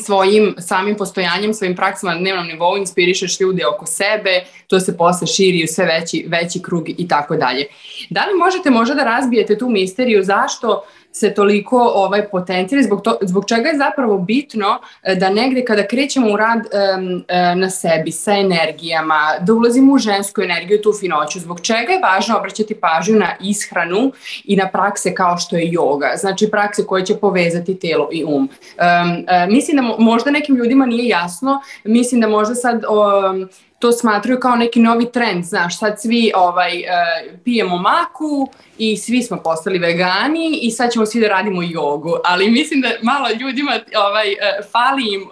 svojim 0.00 0.54
samim 0.58 0.96
postojanjem, 0.96 1.54
svojim 1.54 1.76
praksama 1.76 2.14
na 2.14 2.20
dnevnom 2.20 2.46
nivou 2.46 2.76
inspirišeš 2.76 3.40
ljude 3.40 3.66
oko 3.66 3.86
sebe, 3.86 4.44
to 4.66 4.80
se 4.80 4.96
posle 4.96 5.26
širi 5.26 5.64
u 5.64 5.66
sve 5.66 5.84
veći, 5.84 6.24
veći 6.28 6.62
krug 6.62 6.88
i 6.88 7.08
tako 7.08 7.36
dalje. 7.36 7.66
Da 8.10 8.20
li 8.20 8.38
možete 8.38 8.70
možda 8.70 8.94
da 8.94 9.04
razbijete 9.04 9.58
tu 9.58 9.68
misteriju 9.68 10.22
zašto 10.22 10.84
se 11.16 11.34
toliko 11.34 11.78
ovaj 11.94 12.28
potencira 12.28 12.82
zbog, 12.82 13.02
to, 13.02 13.18
zbog 13.22 13.44
čega 13.48 13.68
je 13.68 13.78
zapravo 13.78 14.18
bitno 14.18 14.78
e, 15.02 15.14
da 15.14 15.30
negde 15.30 15.64
kada 15.64 15.86
krećemo 15.86 16.32
u 16.32 16.36
rad 16.36 16.58
um, 16.58 17.24
na 17.60 17.70
sebi 17.70 18.12
sa 18.12 18.32
energijama, 18.32 19.20
da 19.40 19.52
ulazimo 19.52 19.92
u 19.92 19.98
žensku 19.98 20.42
energiju, 20.42 20.82
tu 20.82 20.92
finoću, 21.00 21.40
zbog 21.40 21.60
čega 21.60 21.92
je 21.92 22.00
važno 22.00 22.36
obraćati 22.38 22.74
pažnju 22.74 23.18
na 23.18 23.30
ishranu 23.40 24.12
i 24.44 24.56
na 24.56 24.68
prakse 24.68 25.14
kao 25.14 25.38
što 25.38 25.56
je 25.56 25.70
yoga, 25.70 26.16
znači 26.16 26.50
prakse 26.50 26.86
koje 26.86 27.06
će 27.06 27.16
povezati 27.16 27.78
telo 27.78 28.08
i 28.12 28.24
um. 28.24 28.32
um 28.34 28.48
mislim 29.48 29.76
da 29.76 29.82
možda 29.98 30.30
nekim 30.30 30.56
ljudima 30.56 30.86
nije 30.86 31.08
jasno, 31.08 31.60
mislim 31.84 32.20
da 32.20 32.28
možda 32.28 32.54
sad 32.54 32.84
um, 32.84 33.48
to 33.78 33.92
smatruju 33.92 34.40
kao 34.40 34.56
neki 34.56 34.80
novi 34.80 35.12
trend, 35.12 35.44
znaš, 35.44 35.78
sad 35.78 36.00
svi 36.00 36.32
ovaj, 36.34 36.78
uh, 36.78 37.38
pijemo 37.44 37.78
maku 37.78 38.50
i 38.78 38.96
svi 38.96 39.22
smo 39.22 39.36
postali 39.36 39.78
vegani 39.78 40.58
i 40.62 40.70
sad 40.70 40.92
ćemo 40.92 41.06
svi 41.06 41.20
da 41.20 41.28
radimo 41.28 41.62
jogu, 41.62 42.16
ali 42.24 42.50
mislim 42.50 42.80
da 42.80 42.88
malo 43.02 43.28
ljudima 43.40 43.80
ovaj, 43.96 44.28
uh, 44.28 44.70
fali, 44.72 45.14
im, 45.14 45.28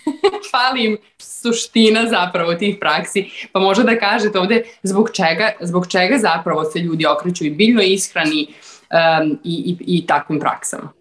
fali 0.52 0.84
im 0.84 0.96
suština 1.18 2.06
zapravo 2.08 2.54
tih 2.54 2.76
praksi, 2.80 3.30
pa 3.52 3.60
možda 3.60 3.84
da 3.84 3.98
kažete 3.98 4.38
ovde 4.38 4.62
zbog 4.82 5.10
čega, 5.12 5.52
zbog 5.60 5.86
čega 5.86 6.18
zapravo 6.18 6.64
se 6.64 6.78
ljudi 6.78 7.06
okreću 7.06 7.44
i 7.44 7.50
biljnoj 7.50 7.86
ishrani 7.88 8.46
um, 8.46 9.38
i, 9.44 9.76
i, 9.80 9.98
i 9.98 10.06
takvim 10.06 10.40
praksama. 10.40 10.92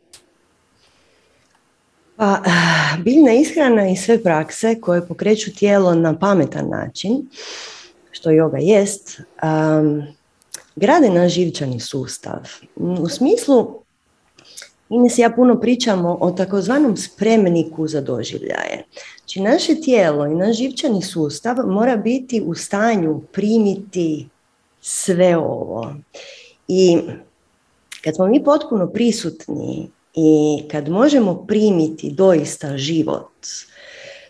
Pa, 2.15 2.41
biljna 3.04 3.34
ishrana 3.34 3.89
i 3.89 3.95
sve 3.95 4.23
prakse 4.23 4.82
koje 4.82 5.08
pokreću 5.08 5.56
tijelo 5.56 5.95
na 5.95 6.19
pametan 6.19 6.69
način, 6.69 7.28
što 8.12 8.30
yoga 8.30 8.60
jest, 8.62 9.19
um, 9.19 10.04
grade 10.75 11.10
naš 11.10 11.34
živčani 11.34 11.80
sustav. 11.80 12.39
U 12.75 13.10
smislu, 13.10 13.86
Ines 14.89 15.17
ja 15.17 15.30
puno 15.30 15.60
pričamo 15.60 16.17
o 16.21 16.32
takozvanom 16.32 16.97
spremniku 16.97 17.88
za 17.88 18.01
doživljaje. 18.01 18.86
Znači, 19.19 19.41
naše 19.41 19.75
tijelo 19.82 20.25
i 20.25 20.36
naš 20.36 20.58
živčani 20.58 21.01
sustav 21.01 21.56
mora 21.67 21.97
biti 21.97 22.41
u 22.45 22.56
stanju 22.56 23.21
primiti 23.32 24.28
sve 24.82 25.38
ovo. 25.38 25.93
I 26.67 26.97
kad 28.04 28.15
smo 28.15 28.28
mi 28.28 28.43
potpuno 28.43 28.88
prisutni 28.88 29.89
i 30.15 30.63
kad 30.71 30.89
možemo 30.89 31.45
primiti 31.47 32.12
doista 32.12 32.78
život, 32.78 33.32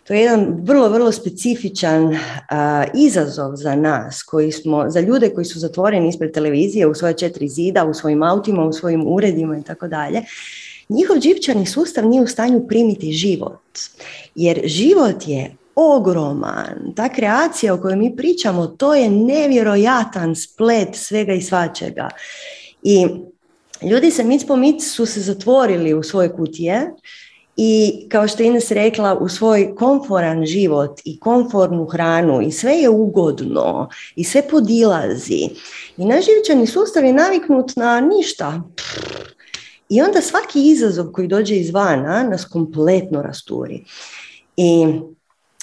to 0.06 0.14
je 0.14 0.20
jedan 0.20 0.60
vrlo, 0.62 0.88
vrlo 0.88 1.12
specifičan 1.12 2.18
izazov 2.94 3.56
za 3.56 3.76
nas, 3.76 4.22
koji 4.22 4.52
smo, 4.52 4.90
za 4.90 5.00
ljude 5.00 5.30
koji 5.34 5.44
su 5.44 5.58
zatvoreni 5.58 6.08
ispred 6.08 6.32
televizije 6.32 6.86
u 6.86 6.94
svoje 6.94 7.14
četiri 7.14 7.48
zida, 7.48 7.84
u 7.84 7.94
svojim 7.94 8.22
autima, 8.22 8.64
u 8.64 8.72
svojim 8.72 9.04
uredima 9.06 9.58
i 9.58 9.62
tako 9.62 9.88
dalje. 9.88 10.22
Njihov 10.88 11.20
živčani 11.20 11.66
sustav 11.66 12.06
nije 12.06 12.22
u 12.22 12.26
stanju 12.26 12.66
primiti 12.68 13.12
život, 13.12 13.62
jer 14.34 14.60
život 14.64 15.16
je 15.26 15.56
ogroman. 15.74 16.92
Ta 16.96 17.08
kreacija 17.08 17.74
o 17.74 17.78
kojoj 17.78 17.96
mi 17.96 18.16
pričamo, 18.16 18.66
to 18.66 18.94
je 18.94 19.10
nevjerojatan 19.10 20.36
splet 20.36 20.88
svega 20.92 21.32
i 21.32 21.42
svačega. 21.42 22.08
I 22.82 23.06
ljudi 23.82 24.10
se 24.10 24.24
mic 24.24 24.46
po 24.46 24.56
mic 24.56 24.84
su 24.94 25.06
se 25.06 25.20
zatvorili 25.20 25.94
u 25.94 26.02
svoje 26.02 26.32
kutije 26.32 26.92
i 27.56 27.92
kao 28.08 28.28
što 28.28 28.42
je 28.42 28.46
Ines 28.46 28.70
rekla 28.70 29.14
u 29.14 29.28
svoj 29.28 29.74
komforan 29.74 30.46
život 30.46 31.00
i 31.04 31.20
komfornu 31.20 31.86
hranu 31.86 32.42
i 32.42 32.52
sve 32.52 32.72
je 32.72 32.88
ugodno 32.88 33.88
i 34.16 34.24
sve 34.24 34.48
podilazi. 34.48 35.48
I 35.96 36.04
naš 36.04 36.24
živčani 36.24 36.66
sustav 36.66 37.04
je 37.04 37.12
naviknut 37.12 37.76
na 37.76 38.00
ništa. 38.00 38.62
I 39.88 40.02
onda 40.02 40.20
svaki 40.20 40.68
izazov 40.68 41.10
koji 41.12 41.28
dođe 41.28 41.56
izvana 41.56 42.22
nas 42.22 42.44
kompletno 42.44 43.22
rasturi. 43.22 43.84
I 44.56 44.86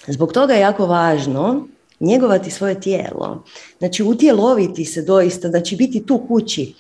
zbog 0.08 0.34
toga 0.34 0.54
je 0.54 0.60
jako 0.60 0.86
važno 0.86 1.68
njegovati 2.00 2.52
svoje 2.52 2.82
tijelo. 2.82 3.44
Znači 3.78 4.04
utjeloviti 4.04 4.86
se 4.86 5.02
doista, 5.02 5.50
znači 5.50 5.76
biti 5.76 6.06
tu 6.06 6.26
kući 6.28 6.74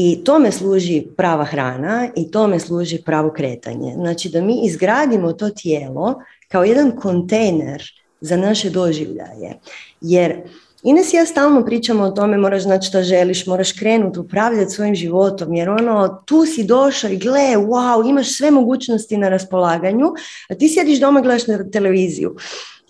i 0.00 0.24
tome 0.24 0.52
služi 0.52 1.02
prava 1.16 1.44
hrana 1.44 2.08
i 2.16 2.30
tome 2.30 2.58
služi 2.60 2.98
pravo 3.02 3.30
kretanje. 3.30 3.92
Znači 3.96 4.28
da 4.28 4.40
mi 4.40 4.60
izgradimo 4.64 5.32
to 5.32 5.50
tijelo 5.50 6.22
kao 6.48 6.64
jedan 6.64 6.96
kontejner 6.96 7.82
za 8.20 8.36
naše 8.36 8.70
doživljaje. 8.70 9.58
Jer 10.00 10.42
Ines 10.82 11.12
ja 11.12 11.26
stalno 11.26 11.64
pričamo 11.64 12.04
o 12.04 12.10
tome, 12.10 12.36
moraš 12.38 12.62
znati 12.62 12.86
šta 12.86 13.02
želiš, 13.02 13.46
moraš 13.46 13.72
krenuti, 13.72 14.18
upravljati 14.18 14.70
svojim 14.70 14.94
životom, 14.94 15.54
jer 15.54 15.70
ono, 15.70 16.22
tu 16.26 16.46
si 16.46 16.64
došao 16.64 17.10
i 17.10 17.16
gle, 17.16 17.56
wow, 17.56 18.10
imaš 18.10 18.36
sve 18.36 18.50
mogućnosti 18.50 19.16
na 19.16 19.28
raspolaganju, 19.28 20.06
a 20.48 20.54
ti 20.54 20.68
sjediš 20.68 21.00
doma, 21.00 21.20
gledaš 21.20 21.46
na 21.46 21.70
televiziju. 21.70 22.36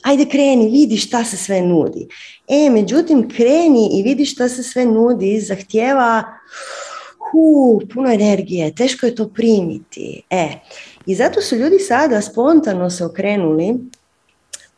Ajde 0.03 0.25
kreni, 0.25 0.71
vidi 0.71 0.97
šta 0.97 1.25
se 1.25 1.37
sve 1.37 1.63
nudi. 1.63 2.09
E, 2.49 2.71
međutim, 2.71 3.29
kreni 3.29 3.91
i 3.93 4.03
vidi 4.03 4.25
šta 4.25 4.49
se 4.49 4.63
sve 4.63 4.85
nudi, 4.85 5.41
zahtjeva 5.41 6.25
hu, 7.31 7.81
puno 7.95 8.13
energije, 8.13 8.75
teško 8.75 9.07
je 9.07 9.15
to 9.15 9.29
primiti. 9.29 10.23
E, 10.31 10.49
I 11.07 11.15
zato 11.15 11.41
su 11.41 11.57
ljudi 11.57 11.79
sada 11.79 12.21
spontano 12.21 12.91
se 12.91 13.05
okrenuli 13.05 13.75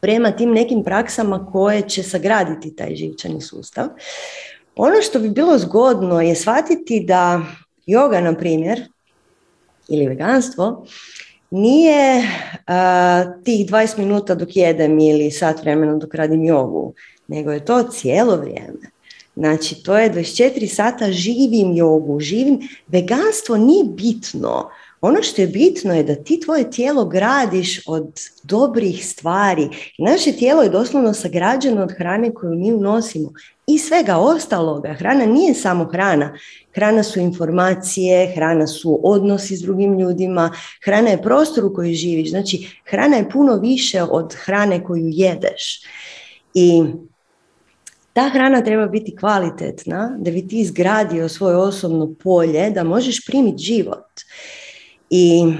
prema 0.00 0.30
tim 0.30 0.50
nekim 0.50 0.84
praksama 0.84 1.46
koje 1.52 1.88
će 1.88 2.02
sagraditi 2.02 2.76
taj 2.76 2.94
živčani 2.94 3.40
sustav. 3.40 3.88
Ono 4.76 5.02
što 5.02 5.18
bi 5.18 5.30
bilo 5.30 5.58
zgodno 5.58 6.20
je 6.20 6.34
shvatiti 6.34 7.00
da 7.00 7.40
yoga, 7.86 8.20
na 8.20 8.36
primjer, 8.36 8.88
ili 9.88 10.06
veganstvo, 10.06 10.86
nije 11.50 12.22
tih 13.44 13.66
20 13.66 13.98
minuta 13.98 14.34
dok 14.34 14.56
jedem 14.56 14.98
ili 14.98 15.30
sat 15.30 15.60
vremena 15.62 15.96
dok 15.96 16.14
radim 16.14 16.44
jogu, 16.44 16.94
nego 17.28 17.52
je 17.52 17.64
to 17.64 17.82
cijelo 17.82 18.36
vrijeme. 18.36 18.99
Znači, 19.40 19.82
to 19.82 19.98
je 19.98 20.12
24 20.12 20.66
sata 20.66 21.12
živim 21.12 21.76
jogu, 21.76 22.20
živim. 22.20 22.60
Veganstvo 22.88 23.56
nije 23.56 23.84
bitno 23.84 24.70
Ono 25.00 25.22
što 25.22 25.42
je 25.42 25.48
bitno 25.48 25.94
je 25.94 26.02
da 26.02 26.14
ti 26.14 26.40
tvoje 26.40 26.70
tijelo 26.70 27.04
gradiš 27.04 27.80
od 27.86 28.20
dobrih 28.42 29.06
stvari. 29.06 29.68
Naše 29.98 30.32
tijelo 30.32 30.62
je 30.62 30.68
doslovno 30.68 31.14
sagrađeno 31.14 31.82
od 31.82 31.92
hrane 31.92 32.34
koju 32.34 32.54
mi 32.54 32.72
unosimo 32.72 33.32
i 33.66 33.78
svega 33.78 34.16
ostaloga. 34.16 34.94
Hrana 34.94 35.26
nije 35.26 35.54
samo 35.54 35.84
hrana. 35.84 36.34
Hrana 36.74 37.02
su 37.02 37.20
informacije, 37.20 38.32
hrana 38.34 38.66
su 38.66 39.00
odnosi 39.02 39.56
s 39.56 39.62
drugim 39.62 39.98
ljudima, 39.98 40.52
hrana 40.84 41.08
je 41.08 41.22
prostor 41.22 41.64
u 41.64 41.74
kojem 41.74 41.94
živiš. 41.94 42.30
Znači, 42.30 42.80
hrana 42.84 43.16
je 43.16 43.30
puno 43.30 43.56
više 43.56 44.02
od 44.02 44.34
hrane 44.34 44.84
koju 44.84 45.08
jedeš. 45.08 45.80
I 46.54 46.82
ta 48.20 48.28
hrana 48.28 48.60
treba 48.64 48.86
biti 48.86 49.16
kvalitetna, 49.16 50.16
da 50.18 50.30
bi 50.30 50.48
ti 50.48 50.60
izgradio 50.60 51.28
svoje 51.28 51.56
osobno 51.56 52.14
polje, 52.22 52.70
da 52.70 52.84
možeš 52.84 53.26
primiti 53.26 53.62
život. 53.62 54.20
I 55.10 55.52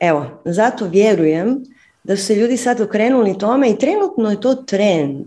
evo, 0.00 0.26
zato 0.44 0.86
vjerujem 0.86 1.64
da 2.04 2.16
su 2.16 2.26
se 2.26 2.34
ljudi 2.34 2.56
sad 2.56 2.80
okrenuli 2.80 3.38
tome 3.38 3.70
i 3.70 3.78
trenutno 3.78 4.30
je 4.30 4.40
to 4.40 4.54
trend. 4.54 5.26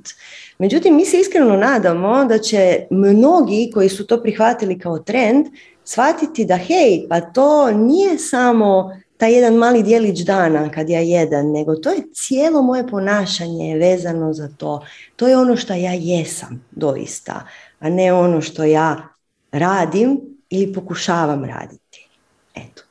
Međutim, 0.57 0.95
mi 0.95 1.05
se 1.05 1.19
iskreno 1.19 1.57
nadamo 1.57 2.25
da 2.25 2.37
će 2.37 2.87
mnogi 2.89 3.71
koji 3.73 3.89
su 3.89 4.07
to 4.07 4.21
prihvatili 4.23 4.79
kao 4.79 4.99
trend 4.99 5.45
shvatiti 5.83 6.45
da 6.45 6.55
hej, 6.55 7.05
pa 7.09 7.21
to 7.21 7.71
nije 7.71 8.17
samo 8.17 8.97
taj 9.17 9.33
jedan 9.33 9.53
mali 9.53 9.83
dijelić 9.83 10.19
dana 10.19 10.69
kad 10.71 10.89
ja 10.89 10.99
jedan, 10.99 11.51
nego 11.51 11.75
to 11.75 11.89
je 11.89 12.03
cijelo 12.13 12.61
moje 12.61 12.87
ponašanje 12.87 13.77
vezano 13.77 14.33
za 14.33 14.49
to. 14.57 14.85
To 15.15 15.27
je 15.27 15.37
ono 15.37 15.55
što 15.55 15.73
ja 15.73 15.93
jesam 15.93 16.65
doista, 16.71 17.47
a 17.79 17.89
ne 17.89 18.13
ono 18.13 18.41
što 18.41 18.63
ja 18.63 19.07
radim 19.51 20.21
ili 20.49 20.73
pokušavam 20.73 21.45
raditi. 21.45 22.07
Eto. 22.55 22.83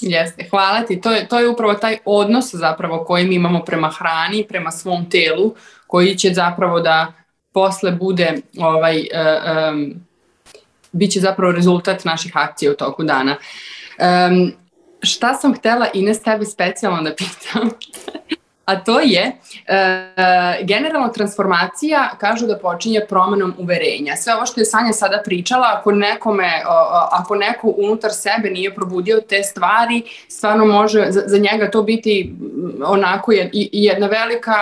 Jeste, 0.00 0.46
hvala 0.50 0.82
ti. 0.82 1.00
To 1.00 1.12
je, 1.12 1.28
to 1.28 1.38
je 1.38 1.48
upravo 1.48 1.74
taj 1.74 1.98
odnos 2.04 2.54
zapravo 2.54 3.04
koji 3.04 3.26
mi 3.26 3.34
imamo 3.34 3.64
prema 3.64 3.90
hrani, 3.98 4.46
prema 4.48 4.70
svom 4.70 5.10
telu, 5.10 5.54
koji 5.86 6.16
će 6.16 6.32
zapravo 6.34 6.80
da 6.80 7.12
posle 7.52 7.92
bude 7.92 8.40
ovaj, 8.58 8.98
uh, 8.98 9.94
bit 10.92 11.12
će 11.12 11.20
zapravo 11.20 11.52
rezultat 11.52 12.04
naših 12.04 12.32
akcija 12.34 12.72
u 12.72 12.74
toku 12.74 13.04
dana. 13.04 13.36
Um, 13.98 14.52
šta 15.02 15.34
sam 15.34 15.54
htela 15.54 15.86
Ines 15.94 16.22
tebi 16.22 16.44
specijalno 16.44 17.02
da 17.02 17.14
pitam, 17.14 17.70
a 18.68 18.84
to 18.84 19.00
je 19.00 19.32
e, 19.66 20.62
generalno 20.62 21.08
transformacija 21.08 22.10
kažu 22.18 22.46
da 22.46 22.58
počinje 22.58 23.00
promenom 23.08 23.54
uverenja. 23.58 24.16
Sve 24.16 24.34
ovo 24.34 24.46
što 24.46 24.60
je 24.60 24.64
Sanja 24.64 24.92
sada 24.92 25.22
pričala, 25.24 25.66
ako 25.78 25.92
nekome, 25.92 26.62
ako 27.10 27.34
neko 27.34 27.74
unutar 27.76 28.10
sebe 28.12 28.50
nije 28.50 28.74
probudio 28.74 29.20
te 29.28 29.42
stvari, 29.42 30.02
stvarno 30.28 30.66
može 30.66 31.06
za, 31.10 31.38
njega 31.38 31.70
to 31.70 31.82
biti 31.82 32.34
onako 32.84 33.32
jedna 33.52 34.06
velika, 34.06 34.54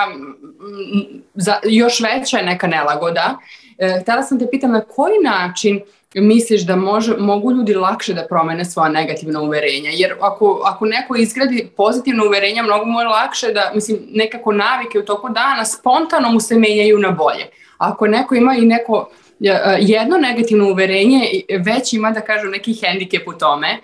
još 1.65 2.01
veća 2.01 2.43
neka 2.43 2.67
nelagoda. 2.67 3.39
E, 3.79 4.03
sam 4.29 4.39
te 4.39 4.47
pitam 4.51 4.73
na 4.73 4.81
koji 4.81 5.19
način 5.25 5.81
misliš 6.21 6.63
da 6.63 6.77
može, 6.77 7.17
mogu 7.17 7.53
ljudi 7.53 7.75
lakše 7.75 8.15
da 8.15 8.27
promene 8.27 8.65
svoja 8.65 8.89
negativna 8.89 9.41
uverenja? 9.41 9.91
Jer 9.95 10.15
ako, 10.21 10.63
ako 10.65 10.85
neko 10.87 11.17
izgradi 11.17 11.69
pozitivna 11.77 12.25
uverenja, 12.25 12.63
mnogo 12.63 12.85
mu 12.85 13.01
je 13.01 13.07
lakše 13.07 13.53
da, 13.53 13.71
mislim, 13.75 13.99
nekako 14.11 14.53
navike 14.53 14.99
u 14.99 15.05
toku 15.05 15.29
dana 15.29 15.65
spontano 15.65 16.31
mu 16.31 16.41
se 16.41 16.55
menjaju 16.55 16.99
na 16.99 17.11
bolje. 17.11 17.47
Ako 17.79 18.07
neko 18.07 18.35
ima 18.35 18.55
i 18.55 18.61
neko 18.61 19.09
e, 19.41 19.77
jedno 19.81 20.17
negativno 20.17 20.71
uverenje, 20.71 21.21
već 21.59 21.93
ima, 21.93 22.11
da 22.11 22.21
kažem, 22.21 22.51
neki 22.51 22.75
hendikep 22.75 23.29
u 23.29 23.33
tome, 23.33 23.79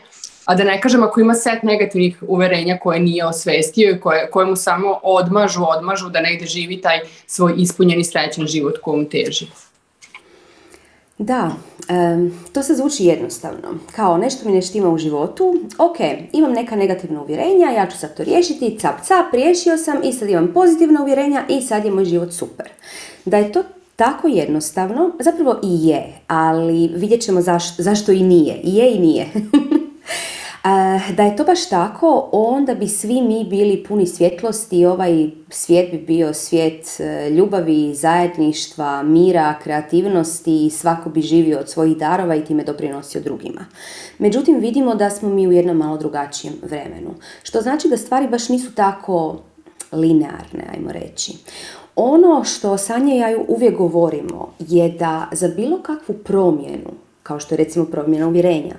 a 0.45 0.55
da 0.55 0.65
ne 0.65 0.81
kažem 0.81 1.03
ako 1.03 1.21
ima 1.21 1.35
set 1.35 1.63
negativnih 1.63 2.23
uverenja 2.23 2.79
koje 2.79 3.01
nije 3.01 3.27
osvestio 3.27 3.91
i 3.91 4.01
koje, 4.01 4.31
koje 4.31 4.47
mu 4.47 4.57
samo 4.57 5.01
odmažu, 5.03 5.65
odmažu 5.65 6.09
da 6.09 6.21
negde 6.21 6.47
živi 6.47 6.81
taj 6.81 7.01
svoj 7.27 7.55
ispunjeni 7.57 8.05
srećan 8.05 8.47
život 8.47 8.79
kojom 8.83 9.09
teži. 9.09 9.47
Da, 11.19 11.53
to 12.53 12.63
se 12.63 12.75
zvuči 12.75 13.05
jednostavno. 13.05 13.69
Kao 13.97 14.19
nešto 14.19 14.49
mi 14.49 14.55
ne 14.55 14.63
štima 14.63 14.91
u 14.91 14.99
životu, 14.99 15.55
ok, 15.79 15.97
imam 16.33 16.53
neka 16.53 16.77
negativna 16.77 17.23
uvjerenja, 17.23 17.71
ja 17.71 17.87
ću 17.91 17.99
sad 17.99 18.17
to 18.17 18.25
riješiti, 18.25 18.79
cap 18.81 19.05
cap, 19.05 19.33
riješio 19.33 19.79
sam 19.79 19.97
i 20.05 20.13
sad 20.13 20.31
imam 20.31 20.53
pozitivna 20.55 21.03
uvjerenja 21.03 21.45
i 21.49 21.61
sad 21.61 21.85
je 21.85 21.91
moj 21.91 22.05
život 22.05 22.33
super. 22.33 22.69
Da 23.25 23.37
je 23.37 23.53
to 23.53 23.63
tako 23.97 24.29
jednostavno, 24.29 25.11
zapravo 25.21 25.61
i 25.65 25.89
je, 25.89 26.13
ali 26.27 26.91
vidjet 26.95 27.23
ćemo 27.23 27.41
zašto 27.79 28.13
i 28.13 28.23
nije. 28.23 28.61
I 28.63 28.77
je 28.77 28.95
i 28.95 28.99
nije. 28.99 29.27
Da 31.17 31.23
je 31.23 31.37
to 31.37 31.45
baš 31.45 31.69
tako, 31.69 32.29
onda 32.33 32.75
bi 32.75 32.89
svi 32.89 33.23
mi 33.23 33.45
bili 33.45 33.85
puni 33.89 34.07
svjetlosti 34.07 34.79
i 34.79 34.87
ovaj 34.87 35.31
svijet 35.51 35.91
bi 35.91 35.99
bio 35.99 36.35
svijet 36.35 37.01
e, 37.01 37.31
ljubavi, 37.31 37.95
zajedništva, 37.95 39.03
mira, 39.03 39.55
kreativnosti 39.63 40.67
i 40.67 40.71
svako 40.71 41.11
bi 41.11 41.21
živio 41.21 41.59
od 41.59 41.69
svojih 41.69 41.97
darova 41.97 42.35
i 42.35 42.45
time 42.45 42.65
doprinosio 42.65 43.21
drugima. 43.21 43.65
Međutim, 44.19 44.59
vidimo 44.59 44.95
da 44.95 45.11
smo 45.11 45.29
mi 45.29 45.49
u 45.49 45.53
jednom 45.53 45.77
malo 45.77 45.97
drugačijem 45.97 46.55
vremenu, 46.63 47.15
što 47.43 47.61
znači 47.61 47.89
da 47.89 47.97
stvari 47.97 48.29
baš 48.29 48.49
nisu 48.49 48.75
tako 48.75 49.39
linearne, 49.93 50.65
ajmo 50.75 50.93
reći. 50.93 51.33
Ono 51.97 52.45
što 52.45 52.79
Sanja 52.79 53.15
i 53.15 53.19
ja 53.19 53.39
uvijek 53.49 53.77
govorimo 53.77 54.53
je 54.59 54.89
da 54.89 55.29
za 55.33 55.49
bilo 55.49 55.83
kakvu 55.83 56.15
promjenu, 56.15 56.91
kao 57.23 57.41
što 57.41 57.55
je 57.55 57.57
recimo 57.57 57.85
promjena 57.85 58.29
uvjerenja, 58.29 58.75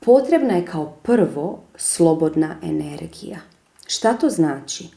potrebna 0.00 0.54
je 0.54 0.66
kao 0.66 0.92
prvo 1.02 1.58
slobodna 1.76 2.56
energija. 2.62 3.38
Šta 3.86 4.14
to 4.14 4.30
znači? 4.30 4.88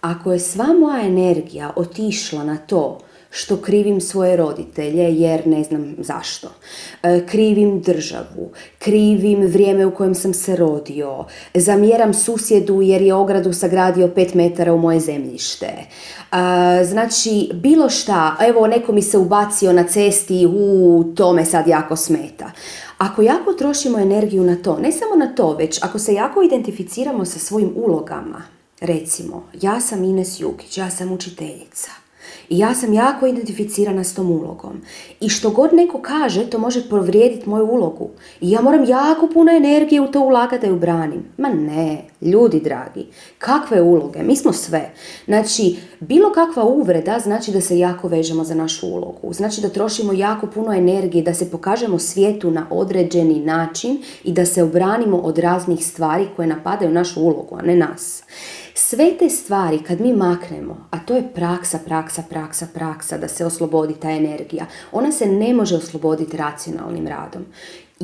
Ako 0.00 0.32
je 0.32 0.38
sva 0.38 0.66
moja 0.80 1.06
energija 1.06 1.72
otišla 1.76 2.44
na 2.44 2.56
to 2.56 2.98
što 3.34 3.56
krivim 3.56 4.00
svoje 4.00 4.36
roditelje 4.36 5.20
jer 5.20 5.46
ne 5.46 5.64
znam 5.64 5.94
zašto. 5.98 6.48
E, 7.02 7.26
krivim 7.26 7.80
državu, 7.80 8.50
krivim 8.78 9.46
vrijeme 9.46 9.86
u 9.86 9.94
kojem 9.94 10.14
sam 10.14 10.34
se 10.34 10.56
rodio, 10.56 11.24
zamjeram 11.54 12.14
susjedu 12.14 12.82
jer 12.82 13.02
je 13.02 13.14
ogradu 13.14 13.52
sagradio 13.52 14.08
pet 14.08 14.34
metara 14.34 14.72
u 14.72 14.78
moje 14.78 15.00
zemljište. 15.00 15.66
E, 15.66 16.84
znači, 16.84 17.50
bilo 17.54 17.90
šta, 17.90 18.36
evo 18.48 18.66
neko 18.66 18.92
mi 18.92 19.02
se 19.02 19.18
ubacio 19.18 19.72
na 19.72 19.84
cesti, 19.84 20.46
u 20.46 21.04
to 21.16 21.32
me 21.32 21.44
sad 21.44 21.66
jako 21.66 21.96
smeta. 21.96 22.50
Ako 23.02 23.22
jako 23.22 23.52
trošimo 23.52 23.98
energiju 23.98 24.44
na 24.44 24.56
to, 24.56 24.78
ne 24.78 24.92
samo 24.92 25.16
na 25.16 25.34
to, 25.34 25.52
već 25.52 25.78
ako 25.82 25.98
se 25.98 26.14
jako 26.14 26.42
identificiramo 26.42 27.24
sa 27.24 27.38
svojim 27.38 27.72
ulogama, 27.76 28.42
recimo, 28.80 29.42
ja 29.60 29.80
sam 29.80 30.04
Ines 30.04 30.40
Jukić, 30.40 30.78
ja 30.78 30.90
sam 30.90 31.12
učiteljica, 31.12 31.90
ja 32.58 32.74
sam 32.74 32.92
jako 32.92 33.26
identificirana 33.26 34.04
s 34.04 34.14
tom 34.14 34.30
ulogom. 34.30 34.80
I 35.20 35.28
što 35.28 35.50
god 35.50 35.72
neko 35.72 35.98
kaže, 36.02 36.50
to 36.50 36.58
može 36.58 36.88
povrijediti 36.88 37.48
moju 37.48 37.66
ulogu. 37.66 38.08
I 38.40 38.50
ja 38.50 38.60
moram 38.60 38.84
jako 38.84 39.28
puno 39.34 39.52
energije 39.52 40.00
u 40.00 40.10
to 40.10 40.20
ulagati 40.20 40.66
da 40.66 40.66
ju 40.66 40.78
branim. 40.78 41.24
Ma 41.38 41.48
ne, 41.48 42.04
ljudi 42.20 42.60
dragi, 42.60 43.06
kakve 43.38 43.82
uloge? 43.82 44.22
Mi 44.22 44.36
smo 44.36 44.52
sve. 44.52 44.90
Znači, 45.24 45.76
bilo 46.00 46.32
kakva 46.32 46.64
uvreda 46.64 47.18
znači 47.18 47.50
da 47.50 47.60
se 47.60 47.78
jako 47.78 48.08
vežemo 48.08 48.44
za 48.44 48.54
našu 48.54 48.86
ulogu. 48.86 49.32
Znači 49.32 49.60
da 49.60 49.68
trošimo 49.68 50.12
jako 50.12 50.46
puno 50.46 50.72
energije, 50.72 51.22
da 51.22 51.34
se 51.34 51.50
pokažemo 51.50 51.98
svijetu 51.98 52.50
na 52.50 52.66
određeni 52.70 53.40
način 53.40 54.02
i 54.24 54.32
da 54.32 54.46
se 54.46 54.62
obranimo 54.62 55.16
od 55.16 55.38
raznih 55.38 55.86
stvari 55.86 56.26
koje 56.36 56.48
napadaju 56.48 56.92
našu 56.92 57.20
ulogu, 57.20 57.56
a 57.56 57.62
ne 57.62 57.76
nas. 57.76 58.22
Sve 58.94 59.16
te 59.18 59.28
stvari 59.28 59.78
kad 59.78 60.00
mi 60.00 60.12
maknemo, 60.12 60.86
a 60.90 60.98
to 60.98 61.14
je 61.14 61.28
praksa, 61.34 61.78
praksa, 61.84 62.22
praksa, 62.28 62.66
praksa, 62.74 63.18
da 63.18 63.28
se 63.28 63.46
oslobodi 63.46 63.94
ta 63.94 64.10
energija, 64.10 64.66
ona 64.92 65.12
se 65.12 65.26
ne 65.26 65.54
može 65.54 65.76
osloboditi 65.76 66.36
racionalnim 66.36 67.06
radom 67.06 67.44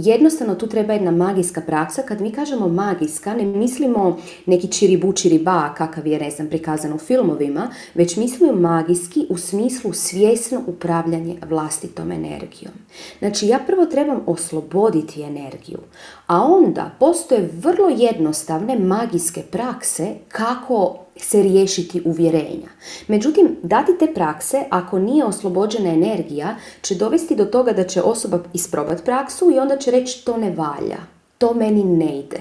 jednostavno 0.04 0.54
tu 0.54 0.66
treba 0.66 0.92
jedna 0.92 1.10
magijska 1.10 1.60
praksa. 1.60 2.02
Kad 2.02 2.20
mi 2.20 2.32
kažemo 2.32 2.68
magijska, 2.68 3.34
ne 3.34 3.44
mislimo 3.44 4.18
neki 4.46 4.68
čiribu 4.68 5.12
čiriba, 5.12 5.74
kakav 5.76 6.06
je, 6.06 6.18
ne 6.18 6.30
znam, 6.30 6.48
prikazan 6.48 6.92
u 6.92 6.98
filmovima, 6.98 7.70
već 7.94 8.16
mislimo 8.16 8.52
magijski 8.52 9.26
u 9.30 9.38
smislu 9.38 9.92
svjesno 9.92 10.62
upravljanje 10.66 11.36
vlastitom 11.48 12.12
energijom. 12.12 12.72
Znači, 13.18 13.46
ja 13.46 13.58
prvo 13.66 13.86
trebam 13.86 14.20
osloboditi 14.26 15.22
energiju, 15.22 15.78
a 16.26 16.42
onda 16.42 16.90
postoje 17.00 17.50
vrlo 17.52 17.88
jednostavne 17.88 18.78
magijske 18.78 19.42
prakse 19.42 20.14
kako 20.28 21.07
se 21.18 21.42
riješiti 21.42 22.02
uvjerenja. 22.04 22.68
Međutim, 23.08 23.56
dati 23.62 23.98
te 23.98 24.06
prakse, 24.14 24.64
ako 24.70 24.98
nije 24.98 25.24
oslobođena 25.24 25.88
energija, 25.88 26.56
će 26.80 26.94
dovesti 26.94 27.36
do 27.36 27.44
toga 27.44 27.72
da 27.72 27.84
će 27.84 28.02
osoba 28.02 28.38
isprobati 28.52 29.04
praksu 29.04 29.50
i 29.50 29.58
onda 29.58 29.76
će 29.76 29.90
reći 29.90 30.24
to 30.24 30.36
ne 30.36 30.50
valja, 30.50 30.98
to 31.38 31.54
meni 31.54 31.84
ne 31.84 32.18
ide. 32.18 32.40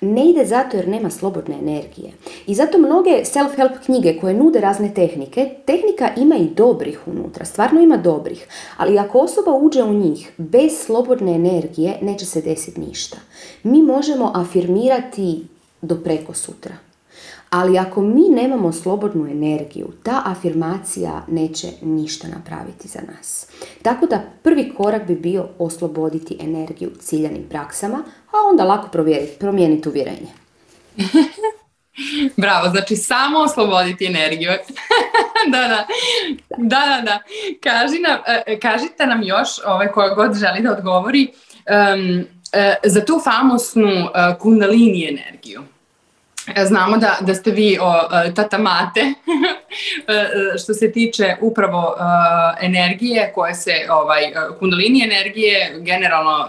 Ne 0.00 0.30
ide 0.30 0.44
zato 0.44 0.76
jer 0.76 0.88
nema 0.88 1.10
slobodne 1.10 1.54
energije. 1.58 2.12
I 2.46 2.54
zato 2.54 2.78
mnoge 2.78 3.10
self-help 3.10 3.84
knjige 3.84 4.18
koje 4.20 4.34
nude 4.34 4.60
razne 4.60 4.94
tehnike, 4.94 5.50
tehnika 5.64 6.10
ima 6.16 6.36
i 6.36 6.48
dobrih 6.56 7.00
unutra, 7.06 7.44
stvarno 7.44 7.80
ima 7.80 7.96
dobrih, 7.96 8.46
ali 8.76 8.98
ako 8.98 9.18
osoba 9.18 9.54
uđe 9.54 9.82
u 9.82 9.94
njih 9.94 10.32
bez 10.36 10.72
slobodne 10.78 11.34
energije, 11.34 11.98
neće 12.02 12.26
se 12.26 12.40
desiti 12.40 12.80
ništa. 12.80 13.16
Mi 13.62 13.82
možemo 13.82 14.32
afirmirati 14.34 15.46
do 15.82 15.96
preko 15.96 16.34
sutra. 16.34 16.89
Ali 17.50 17.78
ako 17.78 18.02
mi 18.02 18.28
nemamo 18.28 18.72
slobodnu 18.72 19.26
energiju, 19.26 19.92
ta 20.02 20.22
afirmacija 20.24 21.24
neće 21.28 21.66
ništa 21.82 22.28
napraviti 22.28 22.88
za 22.88 23.00
nas. 23.12 23.46
Tako 23.82 24.06
da 24.06 24.22
prvi 24.42 24.72
korak 24.76 25.06
bi 25.06 25.14
bio 25.14 25.48
osloboditi 25.58 26.36
energiju 26.40 26.90
ciljanim 27.00 27.44
praksama, 27.50 27.98
a 28.32 28.36
onda 28.50 28.64
lako 28.64 28.88
promijeniti 29.38 29.88
uvjerenje. 29.88 30.32
Bravo, 32.36 32.68
znači 32.70 32.96
samo 32.96 33.38
osloboditi 33.38 34.06
energiju. 34.06 34.50
da, 35.52 35.58
da, 35.58 35.86
da, 36.58 36.80
da, 36.86 37.02
da. 37.04 37.18
Kaži 37.62 37.98
nam, 37.98 38.18
e, 38.46 38.58
kažite 38.60 39.06
nam 39.06 39.22
još, 39.22 39.48
ovaj, 39.66 39.88
koja 39.88 40.14
god 40.14 40.34
želi 40.34 40.62
da 40.62 40.72
odgovori, 40.72 41.26
um, 41.26 42.24
za 42.84 43.04
tu 43.04 43.20
famosnu 43.24 44.04
uh, 44.04 44.38
kundalini 44.38 45.08
energiju. 45.08 45.62
E, 46.56 46.64
znamo 46.64 46.96
da, 46.96 47.16
da 47.20 47.34
ste 47.34 47.50
vi 47.50 47.78
o, 47.80 48.08
e, 48.24 48.34
tata 48.34 48.58
mate 48.58 49.00
e, 50.08 50.58
što 50.58 50.74
se 50.74 50.92
tiče 50.92 51.36
upravo 51.40 51.96
energije 52.60 53.32
koje 53.34 53.54
se, 53.54 53.72
ovaj, 53.90 54.22
kundalini 54.58 55.04
energije, 55.04 55.72
generalno 55.78 56.48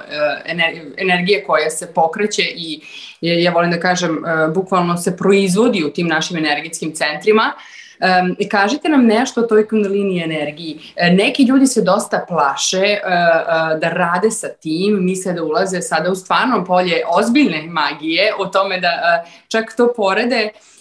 energije 0.97 1.43
koja 1.43 1.69
se 1.69 1.93
pokreće 1.93 2.41
i 2.41 2.81
ja 3.21 3.51
volim 3.51 3.71
da 3.71 3.79
kažem 3.79 4.23
bukvalno 4.55 4.97
se 4.97 5.17
proizvodi 5.17 5.83
u 5.83 5.89
tim 5.89 6.07
našim 6.07 6.37
energetskim 6.37 6.95
centrima. 6.95 7.53
Um, 8.01 8.35
kažite 8.49 8.89
nam 8.89 9.05
nešto 9.05 9.41
o 9.41 9.43
toj 9.43 9.67
kundalini 9.67 10.23
energiji. 10.23 10.79
E, 10.95 11.13
neki 11.13 11.43
ljudi 11.43 11.67
se 11.67 11.81
dosta 11.81 12.25
plaše 12.27 12.77
uh, 13.03 13.11
uh, 13.11 13.79
da 13.79 13.89
rade 13.89 14.31
sa 14.31 14.47
tim, 14.47 15.05
misle 15.05 15.33
da 15.33 15.43
ulaze 15.43 15.81
sada 15.81 16.11
u 16.11 16.15
stvarno 16.15 16.65
polje 16.65 17.03
ozbiljne 17.07 17.63
magije, 17.69 18.33
o 18.39 18.45
tome 18.45 18.79
da 18.79 19.23
čak 19.47 19.73
to 19.77 19.93
porede 19.95 20.49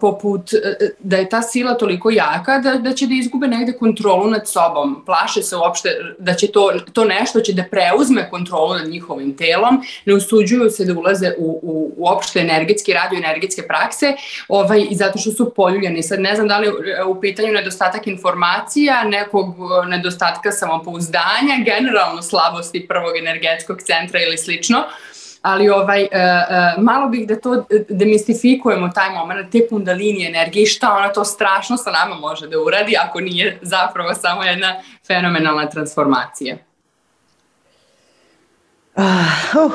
poput 0.00 0.52
e, 0.52 0.90
da 0.98 1.16
je 1.16 1.28
ta 1.28 1.42
sila 1.42 1.74
toliko 1.74 2.10
jaka 2.10 2.58
da, 2.58 2.74
da 2.74 2.92
će 2.92 3.06
da 3.06 3.14
izgube 3.14 3.48
negde 3.48 3.72
kontrolu 3.72 4.30
nad 4.30 4.48
sobom. 4.48 5.02
Plaše 5.06 5.42
se 5.42 5.56
uopšte 5.56 5.88
da 6.18 6.34
će 6.34 6.46
to, 6.46 6.72
to 6.92 7.04
nešto 7.04 7.40
će 7.40 7.52
da 7.52 7.64
preuzme 7.70 8.30
kontrolu 8.30 8.74
nad 8.74 8.88
njihovim 8.88 9.36
telom, 9.36 9.82
ne 10.04 10.14
usuđuju 10.14 10.70
se 10.70 10.84
da 10.84 10.98
ulaze 10.98 11.32
u, 11.38 11.60
u 11.96 12.08
energetski 12.34 12.92
radio, 12.92 13.18
energetske 13.18 13.62
prakse, 13.62 14.12
ovaj, 14.48 14.86
zato 14.90 15.18
što 15.18 15.30
su 15.30 15.52
poljuljeni. 15.56 16.02
Sad 16.02 16.20
ne 16.20 16.34
znam 16.34 16.48
da 16.48 16.58
li 16.58 16.68
u 17.06 17.20
pitanju 17.20 17.52
nedostatak 17.52 18.06
informacija, 18.06 19.04
nekog 19.04 19.56
nedostatka 19.88 20.52
samopouzdanja, 20.52 21.56
generalno 21.64 22.22
slabosti 22.22 22.86
prvog 22.88 23.16
energetskog 23.16 23.82
centra 23.82 24.20
ili 24.20 24.38
slično, 24.38 24.84
ali 25.44 25.68
ovaj, 25.68 26.02
uh, 26.02 26.08
uh, 26.08 26.82
malo 26.82 27.08
bih 27.08 27.26
da 27.28 27.40
to 27.40 27.64
demistifikujemo 27.88 28.88
taj 28.88 29.10
moment, 29.10 29.52
te 29.52 29.68
kundalini 29.68 30.26
energije 30.26 30.66
šta 30.66 30.92
ona 30.92 31.12
to 31.12 31.24
strašno 31.24 31.76
sa 31.76 31.90
nama 31.90 32.14
može 32.14 32.48
da 32.48 32.60
uradi 32.60 32.96
ako 33.00 33.20
nije 33.20 33.58
zapravo 33.62 34.14
samo 34.14 34.42
jedna 34.42 34.74
fenomenalna 35.06 35.68
transformacija. 35.68 36.56
Uh, 38.96 39.04
uh. 39.64 39.72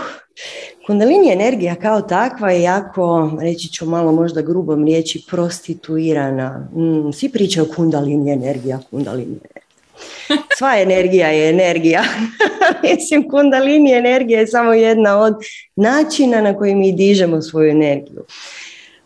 Kundalini 0.86 1.32
energija 1.32 1.76
kao 1.76 2.02
takva 2.02 2.52
je 2.52 2.62
jako, 2.62 3.32
reći 3.42 3.68
ću 3.68 3.86
malo 3.86 4.12
možda 4.12 4.42
grubom 4.42 4.86
riječi, 4.86 5.26
prostituirana. 5.30 6.68
Mm, 6.76 7.12
svi 7.14 7.30
pričaju 7.30 7.68
kundalini 7.76 8.32
energija, 8.32 8.80
kundalini 8.90 9.32
energija. 9.32 9.69
Sva 10.58 10.80
energija 10.80 11.28
je 11.28 11.50
energija. 11.50 12.04
Mislim, 12.84 13.30
kundalini 13.30 13.92
energija 13.92 14.40
je 14.40 14.48
samo 14.48 14.74
jedna 14.74 15.20
od 15.20 15.34
načina 15.76 16.42
na 16.42 16.58
koji 16.58 16.76
mi 16.76 16.92
dižemo 16.92 17.42
svoju 17.42 17.70
energiju. 17.70 18.26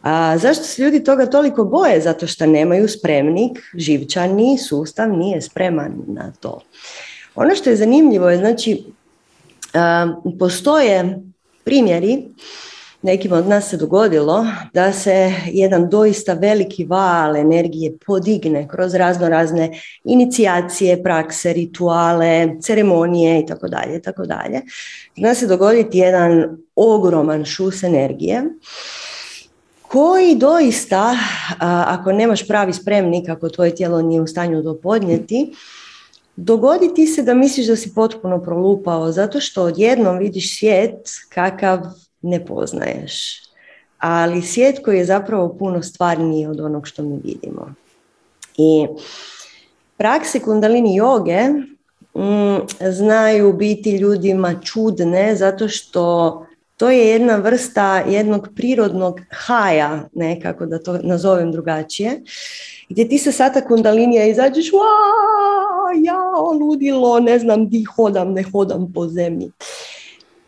A 0.01 0.37
zašto 0.37 0.63
se 0.63 0.81
ljudi 0.81 1.03
toga 1.03 1.25
toliko 1.25 1.63
boje? 1.63 2.01
Zato 2.01 2.27
što 2.27 2.45
nemaju 2.45 2.87
spremnik, 2.87 3.59
živčani 3.77 4.57
sustav 4.57 5.09
nije 5.09 5.41
spreman 5.41 5.93
na 6.07 6.33
to. 6.39 6.61
Ono 7.35 7.55
što 7.55 7.69
je 7.69 7.75
zanimljivo 7.75 8.29
je, 8.29 8.37
znači, 8.37 8.83
postoje 10.39 11.19
primjeri 11.63 12.23
nekima 13.03 13.37
od 13.37 13.47
nas 13.47 13.69
se 13.69 13.77
dogodilo 13.77 14.45
da 14.73 14.93
se 14.93 15.33
jedan 15.45 15.89
doista 15.89 16.33
veliki 16.33 16.85
val 16.85 17.35
energije 17.35 17.97
podigne 18.05 18.67
kroz 18.67 18.93
razno 18.93 19.29
razne 19.29 19.71
inicijacije, 20.03 21.03
prakse, 21.03 21.53
rituale, 21.53 22.49
ceremonije 22.61 23.39
i 23.39 23.45
tako 23.45 23.67
dalje, 23.67 24.01
tako 24.01 24.25
dalje. 24.25 24.61
Zna 25.17 25.35
se 25.35 25.47
dogoditi 25.47 25.97
jedan 25.97 26.57
ogroman 26.75 27.45
šus 27.45 27.83
energije 27.83 28.43
koji 29.81 30.35
doista, 30.35 31.17
ako 31.59 32.11
nemaš 32.11 32.47
pravi 32.47 32.73
spremnik, 32.73 33.29
ako 33.29 33.49
tvoje 33.49 33.75
tijelo 33.75 34.01
nije 34.01 34.21
u 34.21 34.27
stanju 34.27 34.63
to 34.63 34.79
podnijeti, 34.83 35.53
dogoditi 36.35 37.07
se 37.07 37.23
da 37.23 37.33
misliš 37.33 37.67
da 37.67 37.75
si 37.75 37.93
potpuno 37.93 38.43
prolupao 38.43 39.11
zato 39.11 39.39
što 39.39 39.63
odjednom 39.63 40.17
vidiš 40.17 40.59
svijet 40.59 41.09
kakav 41.29 41.79
ne 42.23 42.45
poznaješ. 42.45 43.41
Ali 43.97 44.41
svijet 44.41 44.79
koji 44.85 44.97
je 44.97 45.05
zapravo 45.05 45.55
puno 45.59 45.81
stvarniji 45.81 46.47
od 46.47 46.59
onog 46.59 46.87
što 46.87 47.03
mi 47.03 47.19
vidimo. 47.23 47.73
I 48.57 48.87
prakse 49.97 50.39
kundalini 50.39 50.95
joge 50.95 51.39
mm, 52.15 52.57
znaju 52.91 53.53
biti 53.53 53.97
ljudima 53.97 54.55
čudne 54.61 55.35
zato 55.35 55.67
što 55.67 56.45
to 56.77 56.89
je 56.89 57.07
jedna 57.07 57.35
vrsta 57.35 58.03
jednog 58.07 58.47
prirodnog 58.55 59.19
haja, 59.31 60.09
nekako 60.13 60.65
da 60.65 60.79
to 60.79 60.97
nazovem 61.03 61.51
drugačije, 61.51 62.21
gdje 62.89 63.09
ti 63.09 63.17
sa 63.17 63.31
sata 63.31 63.61
kundalinija 63.61 64.25
izađeš, 64.25 64.65
ja, 66.03 66.21
ludilo, 66.59 67.19
ne 67.19 67.39
znam 67.39 67.69
di 67.69 67.83
hodam, 67.83 68.33
ne 68.33 68.43
hodam 68.43 68.91
po 68.93 69.07
zemlji 69.07 69.51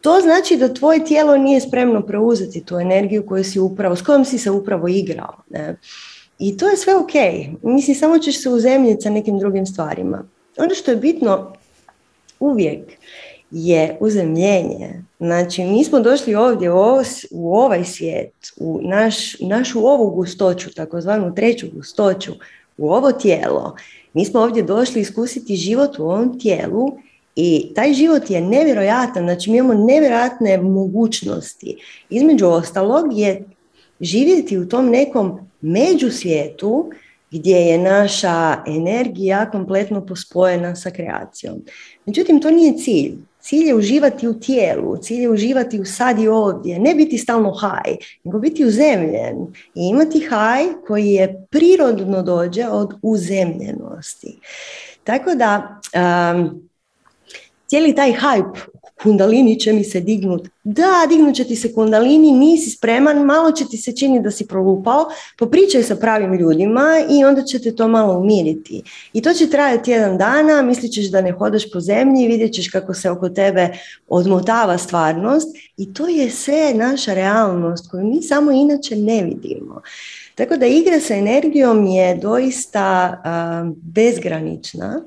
to 0.05 0.21
znači 0.21 0.57
da 0.57 0.73
tvoje 0.73 1.05
tijelo 1.05 1.37
nije 1.37 1.61
spremno 1.61 2.01
preuzeti 2.01 2.65
tu 2.65 2.79
energiju 2.79 3.25
koju 3.25 3.43
si 3.43 3.59
upravo, 3.59 3.95
s 3.95 4.01
kojom 4.01 4.25
si 4.25 4.37
se 4.37 4.51
upravo 4.51 4.87
igrao. 4.87 5.33
Ne? 5.49 5.77
I 6.39 6.57
to 6.57 6.69
je 6.69 6.77
sve 6.77 6.95
ok. 6.95 7.13
Mislim, 7.63 7.95
samo 7.95 8.19
ćeš 8.19 8.41
se 8.43 8.49
uzemljiti 8.49 9.01
sa 9.01 9.09
nekim 9.09 9.39
drugim 9.39 9.65
stvarima. 9.65 10.23
Ono 10.57 10.75
što 10.75 10.91
je 10.91 10.97
bitno 10.97 11.53
uvijek 12.39 12.91
je 13.51 13.97
uzemljenje. 13.99 15.03
Znači, 15.19 15.63
mi 15.63 15.83
smo 15.83 15.99
došli 15.99 16.35
ovdje 16.35 16.71
u, 16.71 16.77
u 17.31 17.55
ovaj 17.55 17.85
svijet, 17.85 18.33
u 18.57 18.79
naš, 18.83 19.39
našu 19.39 19.87
ovu 19.87 20.09
gustoću, 20.09 20.73
takozvanu 20.73 21.35
treću 21.35 21.67
gustoću, 21.75 22.31
u 22.77 22.91
ovo 22.91 23.11
tijelo. 23.11 23.75
Mi 24.13 24.25
smo 24.25 24.39
ovdje 24.39 24.63
došli 24.63 25.01
iskusiti 25.01 25.55
život 25.55 25.99
u 25.99 26.03
ovom 26.03 26.39
tijelu 26.39 26.91
i 27.35 27.71
taj 27.75 27.93
život 27.93 28.29
je 28.29 28.41
nevjerojatan, 28.41 29.23
znači 29.23 29.51
mi 29.51 29.57
imamo 29.57 29.85
nevjerojatne 29.85 30.57
mogućnosti. 30.57 31.77
Između 32.09 32.47
ostalog 32.47 33.05
je 33.17 33.43
živjeti 33.99 34.57
u 34.57 34.69
tom 34.69 34.89
nekom 34.89 35.39
međusvijetu 35.61 36.91
gdje 37.31 37.55
je 37.55 37.77
naša 37.77 38.63
energija 38.67 39.51
kompletno 39.51 40.05
pospojena 40.05 40.75
sa 40.75 40.91
kreacijom. 40.91 41.61
Međutim, 42.05 42.41
to 42.41 42.51
nije 42.51 42.77
cilj. 42.77 43.13
Cilj 43.39 43.67
je 43.67 43.75
uživati 43.75 44.27
u 44.27 44.39
tijelu, 44.39 44.97
cilj 44.97 45.21
je 45.21 45.29
uživati 45.29 45.79
u 45.81 45.85
sad 45.85 46.19
i 46.19 46.27
ovdje, 46.27 46.79
ne 46.79 46.95
biti 46.95 47.17
stalno 47.17 47.51
haj, 47.51 47.95
nego 48.23 48.39
biti 48.39 48.65
uzemljen 48.65 49.35
i 49.75 49.87
imati 49.89 50.19
haj 50.19 50.63
koji 50.87 51.07
je 51.07 51.45
prirodno 51.49 52.21
dođe 52.21 52.67
od 52.67 52.93
uzemljenosti. 53.01 54.39
Tako 55.03 55.35
da, 55.35 55.79
um, 56.33 56.64
cijeli 57.67 57.95
taj 57.95 58.13
hype 58.13 58.75
kundalini 59.03 59.59
će 59.59 59.73
mi 59.73 59.83
se 59.83 59.99
dignut. 59.99 60.47
Da, 60.63 61.05
dignut 61.09 61.35
će 61.35 61.43
ti 61.43 61.55
se 61.55 61.73
kundalini, 61.73 62.31
nisi 62.31 62.69
spreman, 62.69 63.17
malo 63.17 63.51
će 63.51 63.65
ti 63.71 63.77
se 63.77 63.95
čini 63.95 64.21
da 64.21 64.31
si 64.31 64.47
prolupao, 64.47 65.05
popričaj 65.37 65.83
sa 65.83 65.95
pravim 65.95 66.33
ljudima 66.33 66.83
i 67.09 67.25
onda 67.25 67.43
će 67.43 67.59
te 67.59 67.75
to 67.75 67.87
malo 67.87 68.19
umiriti. 68.19 68.81
I 69.13 69.21
to 69.21 69.33
će 69.33 69.49
trajati 69.49 69.91
jedan 69.91 70.17
dana, 70.17 70.61
mislit 70.61 70.91
ćeš 70.91 71.05
da 71.05 71.21
ne 71.21 71.31
hodaš 71.31 71.71
po 71.71 71.79
zemlji, 71.79 72.27
vidjet 72.27 72.53
ćeš 72.53 72.69
kako 72.69 72.93
se 72.93 73.09
oko 73.09 73.29
tebe 73.29 73.69
odmotava 74.07 74.77
stvarnost 74.77 75.47
i 75.77 75.93
to 75.93 76.07
je 76.07 76.29
sve 76.29 76.73
naša 76.73 77.13
realnost 77.13 77.91
koju 77.91 78.05
mi 78.05 78.21
samo 78.21 78.51
inače 78.51 78.95
ne 78.95 79.23
vidimo. 79.23 79.81
Tako 80.35 80.57
da 80.57 80.65
igra 80.65 80.99
sa 80.99 81.13
energijom 81.13 81.85
je 81.85 82.15
doista 82.15 83.21
bezgranična 83.73 85.01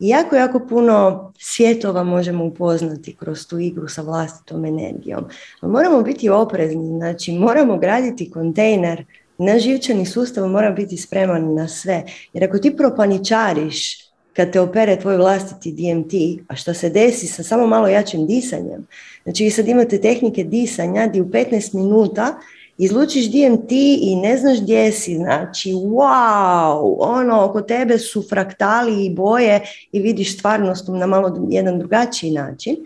I 0.00 0.08
jako, 0.08 0.36
jako 0.36 0.60
puno 0.68 1.32
svjetova 1.38 2.04
možemo 2.04 2.44
upoznati 2.44 3.16
kroz 3.16 3.46
tu 3.46 3.58
igru 3.58 3.88
sa 3.88 4.02
vlastitom 4.02 4.64
energijom. 4.64 5.24
Moramo 5.62 6.02
biti 6.02 6.28
oprezni, 6.28 6.96
znači 6.98 7.32
moramo 7.32 7.78
graditi 7.78 8.30
kontejner 8.30 9.04
na 9.38 9.58
živčani 9.58 10.06
sustav 10.06 10.48
mora 10.48 10.70
biti 10.70 10.96
spreman 10.96 11.54
na 11.54 11.68
sve. 11.68 12.04
Jer 12.32 12.44
ako 12.44 12.58
ti 12.58 12.76
propaničariš 12.76 14.02
kad 14.32 14.52
te 14.52 14.60
opere 14.60 15.00
tvoj 15.00 15.16
vlastiti 15.16 15.72
DMT, 15.72 16.12
a 16.48 16.56
što 16.56 16.74
se 16.74 16.90
desi 16.90 17.26
sa 17.26 17.42
samo 17.42 17.66
malo 17.66 17.88
jačim 17.88 18.26
disanjem, 18.26 18.86
znači 19.22 19.44
vi 19.44 19.50
sad 19.50 19.68
imate 19.68 20.00
tehnike 20.00 20.44
disanja 20.44 21.06
gdje 21.06 21.22
u 21.22 21.28
15 21.28 21.74
minuta 21.74 22.34
izlučiš 22.78 23.30
DMT 23.30 23.72
i 24.00 24.16
ne 24.16 24.36
znaš 24.36 24.60
gdje 24.60 24.92
si, 24.92 25.16
znači 25.16 25.72
wow, 25.72 26.96
ono 26.98 27.44
oko 27.44 27.60
tebe 27.60 27.98
su 27.98 28.22
fraktali 28.28 29.04
i 29.04 29.14
boje 29.14 29.60
i 29.92 30.00
vidiš 30.00 30.38
stvarnost 30.38 30.88
na 30.88 31.06
malo 31.06 31.46
jedan 31.50 31.78
drugačiji 31.78 32.30
način. 32.30 32.76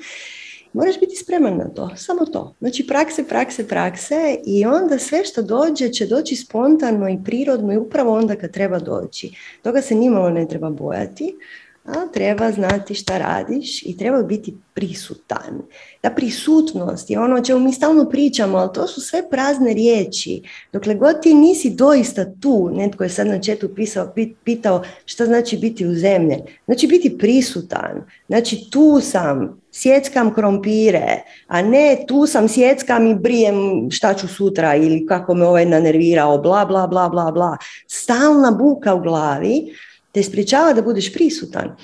Moraš 0.73 1.01
biti 1.01 1.17
spreman 1.17 1.57
na 1.57 1.69
to, 1.69 1.91
samo 1.97 2.25
to. 2.25 2.55
Znači 2.59 2.87
prakse, 2.87 3.25
prakse, 3.29 3.69
prakse 3.69 4.37
i 4.47 4.67
onda 4.67 4.99
sve 4.99 5.25
što 5.25 5.43
dođe 5.43 5.89
će 5.89 6.07
doći 6.07 6.37
spontano 6.37 7.09
i 7.09 7.19
prirodno 7.25 7.73
i 7.73 7.77
upravo 7.77 8.13
onda 8.19 8.37
kad 8.37 8.51
treba 8.51 8.79
doći. 8.79 9.35
Toga 9.63 9.83
se 9.83 9.95
nimalo 9.95 10.31
ne 10.31 10.49
treba 10.49 10.71
bojati 10.71 11.37
a 11.87 12.07
treba 12.13 12.53
znati 12.53 12.95
šta 12.95 13.19
radiš 13.19 13.83
i 13.83 13.97
treba 13.97 14.23
biti 14.23 14.55
prisutan. 14.75 15.63
Ta 16.01 16.11
prisutnost 16.11 17.11
je 17.11 17.21
ono 17.21 17.37
o 17.37 17.45
čemu 17.45 17.61
mi 17.61 17.73
stalno 17.73 18.09
pričamo, 18.11 18.59
ali 18.59 18.73
to 18.75 18.87
su 18.87 19.01
sve 19.01 19.31
prazne 19.31 19.75
riječi. 19.75 20.43
Dokle 20.73 20.95
god 20.95 21.23
ti 21.23 21.35
nisi 21.35 21.71
doista 21.71 22.25
tu, 22.41 22.71
netko 22.73 23.05
je 23.05 23.11
sad 23.11 23.27
na 23.27 23.41
četu 23.41 23.75
pisao, 23.75 24.13
pitao 24.45 24.83
šta 25.05 25.27
znači 25.27 25.57
biti 25.57 25.87
u 25.87 25.95
zemlji. 25.95 26.37
Znači 26.65 26.87
biti 26.87 27.19
prisutan, 27.19 28.05
znači 28.29 28.71
tu 28.71 29.01
sam, 29.01 29.61
sjeckam 29.73 30.35
krompire, 30.35 31.23
a 31.47 31.63
ne 31.63 32.05
tu 32.09 32.27
sam, 32.27 32.49
sjeckam 32.49 33.07
i 33.07 33.15
brijem 33.15 33.91
šta 33.91 34.15
ću 34.15 34.29
sutra 34.29 34.77
ili 34.77 35.07
kako 35.07 35.35
me 35.35 35.47
ovaj 35.47 35.67
nanervirao, 35.67 36.39
bla, 36.39 36.65
bla, 36.65 36.87
bla, 36.87 37.09
bla, 37.09 37.31
bla. 37.31 37.57
Stalna 37.87 38.51
buka 38.51 38.95
u 38.95 39.01
glavi 39.01 39.73
te 40.17 40.23
sprječava 40.23 40.73
da 40.73 40.83
budeš 40.83 41.13
prisutan. 41.13 41.77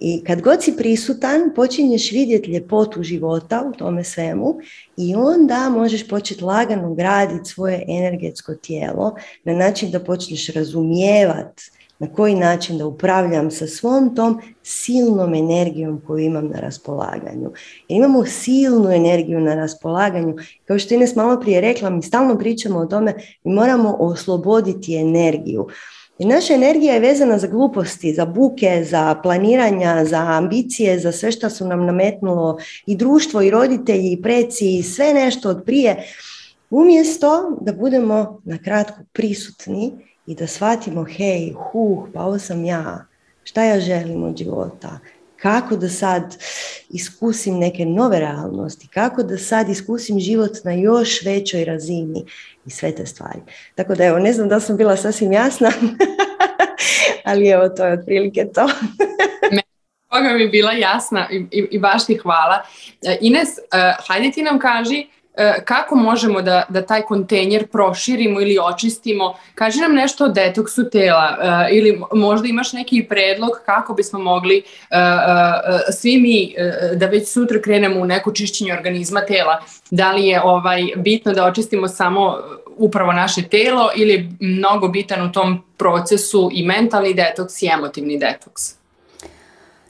I 0.00 0.24
kad 0.24 0.40
god 0.40 0.62
si 0.62 0.76
prisutan, 0.76 1.50
počinješ 1.54 2.12
vidjeti 2.12 2.50
ljepotu 2.50 3.02
života 3.02 3.64
u 3.68 3.78
tome 3.78 4.04
svemu 4.04 4.58
i 4.96 5.14
onda 5.14 5.68
možeš 5.70 6.08
početi 6.08 6.44
lagano 6.44 6.94
graditi 6.94 7.50
svoje 7.50 7.84
energetsko 7.88 8.54
tijelo 8.54 9.14
na 9.44 9.54
način 9.54 9.90
da 9.90 10.04
počneš 10.04 10.48
razumijevati 10.48 11.70
na 11.98 12.12
koji 12.12 12.34
način 12.34 12.78
da 12.78 12.86
upravljam 12.86 13.50
sa 13.50 13.66
svom 13.66 14.14
tom 14.14 14.40
silnom 14.62 15.34
energijom 15.34 16.00
koju 16.06 16.24
imam 16.24 16.48
na 16.48 16.60
raspolaganju. 16.60 17.52
Jer 17.88 17.98
imamo 17.98 18.24
silnu 18.24 18.90
energiju 18.90 19.40
na 19.40 19.54
raspolaganju. 19.54 20.36
Kao 20.64 20.78
što 20.78 20.94
Ines 20.94 21.14
malo 21.14 21.40
prije 21.40 21.60
rekla, 21.60 21.90
mi 21.90 22.02
stalno 22.02 22.38
pričamo 22.38 22.78
o 22.78 22.86
tome, 22.86 23.14
mi 23.44 23.54
moramo 23.54 23.96
osloboditi 23.98 24.96
energiju. 24.96 25.66
I 26.18 26.24
naša 26.24 26.54
energija 26.54 26.94
je 26.94 27.00
vezana 27.00 27.38
za 27.38 27.46
gluposti, 27.46 28.14
za 28.14 28.24
buke, 28.24 28.84
za 28.84 29.14
planiranja, 29.22 30.04
za 30.04 30.18
ambicije, 30.18 30.98
za 30.98 31.12
sve 31.12 31.32
što 31.32 31.50
su 31.50 31.66
nam 31.66 31.86
nametnulo 31.86 32.58
i 32.86 32.96
društvo 32.96 33.42
i 33.42 33.50
roditelji 33.50 34.12
i 34.12 34.22
preci 34.22 34.78
i 34.78 34.82
sve 34.82 35.14
nešto 35.14 35.50
od 35.50 35.62
prije. 35.66 35.96
Umjesto 36.70 37.58
da 37.60 37.72
budemo 37.72 38.40
na 38.44 38.58
kratko 38.58 39.00
prisutni 39.12 39.92
i 40.26 40.34
da 40.34 40.46
shvatimo 40.46 41.04
hej, 41.04 41.52
huh, 41.52 42.08
pa 42.14 42.22
ovo 42.22 42.38
sam 42.38 42.64
ja, 42.64 43.06
šta 43.44 43.64
ja 43.64 43.80
želim 43.80 44.22
od 44.22 44.36
života, 44.36 44.98
kako 45.36 45.76
da 45.76 45.88
sad 45.88 46.36
iskusim 46.90 47.58
neke 47.58 47.84
nove 47.84 48.20
realnosti, 48.20 48.88
kako 48.88 49.22
da 49.22 49.38
sad 49.38 49.68
iskusim 49.68 50.20
život 50.20 50.50
na 50.64 50.72
još 50.72 51.22
većoj 51.22 51.64
razini 51.64 52.24
i 52.66 52.70
sve 52.70 52.94
te 52.94 53.06
stvari. 53.06 53.40
Tako 53.74 53.94
da 53.94 54.04
evo, 54.04 54.18
ne 54.18 54.32
znam 54.32 54.48
da 54.48 54.60
sam 54.60 54.76
bila 54.76 54.96
sasvim 54.96 55.32
jasna, 55.32 55.72
ali 57.24 57.48
evo, 57.48 57.68
to 57.68 57.86
je 57.86 57.92
otprilike 57.92 58.46
to. 58.54 58.66
Toga 60.12 60.32
mi 60.32 60.42
je 60.42 60.48
bila 60.48 60.72
jasna 60.72 61.28
i, 61.30 61.36
i, 61.36 61.68
i 61.70 61.78
baš 61.78 62.06
ti 62.06 62.16
hvala. 62.16 62.62
E, 63.02 63.18
Ines, 63.20 63.48
uh, 63.48 64.06
hajde 64.08 64.30
ti 64.30 64.42
nam 64.42 64.58
kaži 64.58 65.06
E, 65.25 65.25
kako 65.64 65.96
možemo 65.96 66.42
da, 66.42 66.62
da 66.68 66.82
taj 66.82 67.02
kontejner 67.02 67.66
proširimo 67.66 68.40
ili 68.40 68.58
očistimo. 68.62 69.34
Kaži 69.54 69.80
nam 69.80 69.94
nešto 69.94 70.24
o 70.24 70.28
detoksu 70.28 70.90
tela 70.90 71.36
e, 71.70 71.76
ili 71.76 72.00
možda 72.12 72.48
imaš 72.48 72.72
neki 72.72 73.06
predlog 73.08 73.50
kako 73.66 73.94
bismo 73.94 74.18
mogli 74.18 74.58
e, 74.58 74.96
svi 75.92 76.18
mi 76.20 76.54
da 76.96 77.06
već 77.06 77.28
sutra 77.28 77.60
krenemo 77.60 78.00
u 78.00 78.04
neko 78.04 78.32
čišćenje 78.32 78.72
organizma 78.72 79.20
tela. 79.20 79.62
Da 79.90 80.12
li 80.12 80.26
je 80.26 80.42
ovaj 80.42 80.82
bitno 80.96 81.32
da 81.32 81.44
očistimo 81.44 81.88
samo 81.88 82.38
upravo 82.76 83.12
naše 83.12 83.42
telo 83.42 83.90
ili 83.96 84.28
mnogo 84.40 84.88
bitan 84.88 85.28
u 85.28 85.32
tom 85.32 85.62
procesu 85.76 86.50
i 86.52 86.66
mentalni 86.66 87.14
detoks 87.14 87.62
i 87.62 87.66
emotivni 87.66 88.18
detoks? 88.18 88.75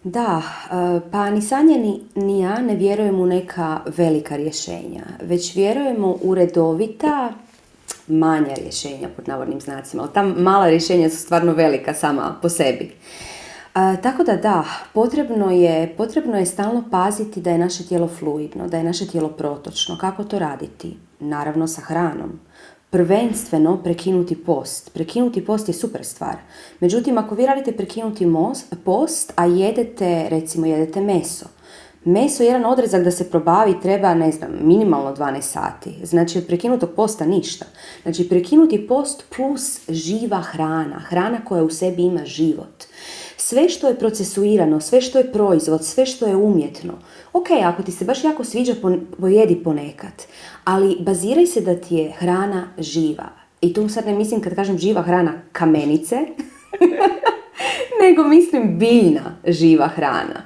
Da, 0.07 0.43
e, 0.43 1.11
pa 1.11 1.31
ni 1.31 1.43
Sanja 1.43 1.79
ni, 1.79 2.01
ni 2.15 2.41
ja 2.41 2.61
ne 2.61 2.75
vjerujemo 2.75 3.23
u 3.23 3.27
neka 3.27 3.81
velika 3.97 4.37
rješenja, 4.37 5.03
već 5.23 5.57
vjerujemo 5.57 6.19
u 6.23 6.35
redovita 6.35 7.33
manja 8.09 8.55
rješenja 8.55 9.09
pod 9.17 9.29
navodnim 9.29 9.61
znacima, 9.61 10.03
ali 10.03 10.13
ta 10.13 10.23
mala 10.23 10.69
rješenja 10.69 11.11
su 11.11 11.17
stvarno 11.17 11.53
velika 11.53 11.95
sama 11.95 12.37
po 12.43 12.49
sebi. 12.49 12.85
E, 12.85 14.03
tako 14.03 14.25
da 14.25 14.37
da, 14.37 14.65
potrebno 14.93 15.51
je, 15.51 15.95
potrebno 15.97 16.39
je 16.39 16.47
stalno 16.47 16.85
paziti 16.91 17.41
da 17.41 17.51
je 17.51 17.59
naše 17.59 17.87
tijelo 17.87 18.09
fluidno, 18.09 18.69
da 18.69 18.77
je 18.77 18.85
naše 18.85 19.07
tijelo 19.07 19.29
protočno. 19.29 19.99
Kako 19.99 20.25
to 20.25 20.39
raditi? 20.39 20.97
Naravno 21.21 21.67
sa 21.67 21.81
hranom 21.81 22.41
prvenstveno 22.91 23.83
prekinuti 23.83 24.37
post. 24.45 24.93
Prekinuti 24.95 25.45
post 25.45 25.69
je 25.69 25.75
super 25.75 26.05
stvar. 26.05 26.37
Međutim, 26.81 27.19
ako 27.19 27.35
vi 27.35 27.47
radite 27.47 27.73
prekinuti 27.73 28.27
post, 28.85 29.33
a 29.37 29.47
jedete, 29.47 30.29
recimo, 30.29 30.67
jedete 30.67 31.01
meso, 31.01 31.47
Meso 32.07 32.43
je 32.43 32.47
jedan 32.47 32.65
odrezak 32.65 33.05
da 33.05 33.11
se 33.11 33.31
probavi 33.31 33.81
treba, 33.81 34.15
ne 34.15 34.33
znam, 34.33 34.51
minimalno 34.61 35.15
12 35.17 35.41
sati. 35.41 35.95
Znači 36.03 36.41
prekinutog 36.47 36.91
posta 36.97 37.25
ništa. 37.25 37.65
Znači 38.03 38.29
prekinuti 38.29 38.87
post 38.87 39.25
plus 39.37 39.81
živa 39.89 40.41
hrana. 40.41 40.99
Hrana 40.99 41.45
koja 41.45 41.63
u 41.63 41.71
sebi 41.71 42.03
ima 42.03 42.25
život. 42.25 42.85
Sve 43.37 43.69
što 43.69 43.89
je 43.89 43.99
procesuirano, 43.99 44.81
sve 44.81 45.01
što 45.01 45.19
je 45.19 45.33
proizvod, 45.33 45.85
sve 45.85 46.07
što 46.07 46.27
je 46.27 46.37
umjetno. 46.37 46.93
Ok, 47.33 47.47
ako 47.65 47.83
ti 47.83 47.93
se 47.93 48.05
baš 48.05 48.25
jako 48.25 48.45
sviđa, 48.45 48.75
pojedi 49.19 49.63
ponekad 49.65 50.27
ali 50.67 50.97
baziraj 51.01 51.47
se 51.47 51.61
da 51.61 51.75
ti 51.75 51.95
je 51.95 52.13
hrana 52.13 52.69
živa. 52.79 53.29
I 53.61 53.73
tu 53.73 53.89
sad 53.89 54.07
ne 54.07 54.15
mislim 54.15 54.41
kad 54.41 54.55
kažem 54.55 54.79
živa 54.79 55.03
hrana 55.03 55.33
kamenice, 55.53 56.17
nego 58.03 58.25
mislim 58.25 58.79
biljna 58.79 59.37
živa 59.47 59.89
hrana. 59.89 60.43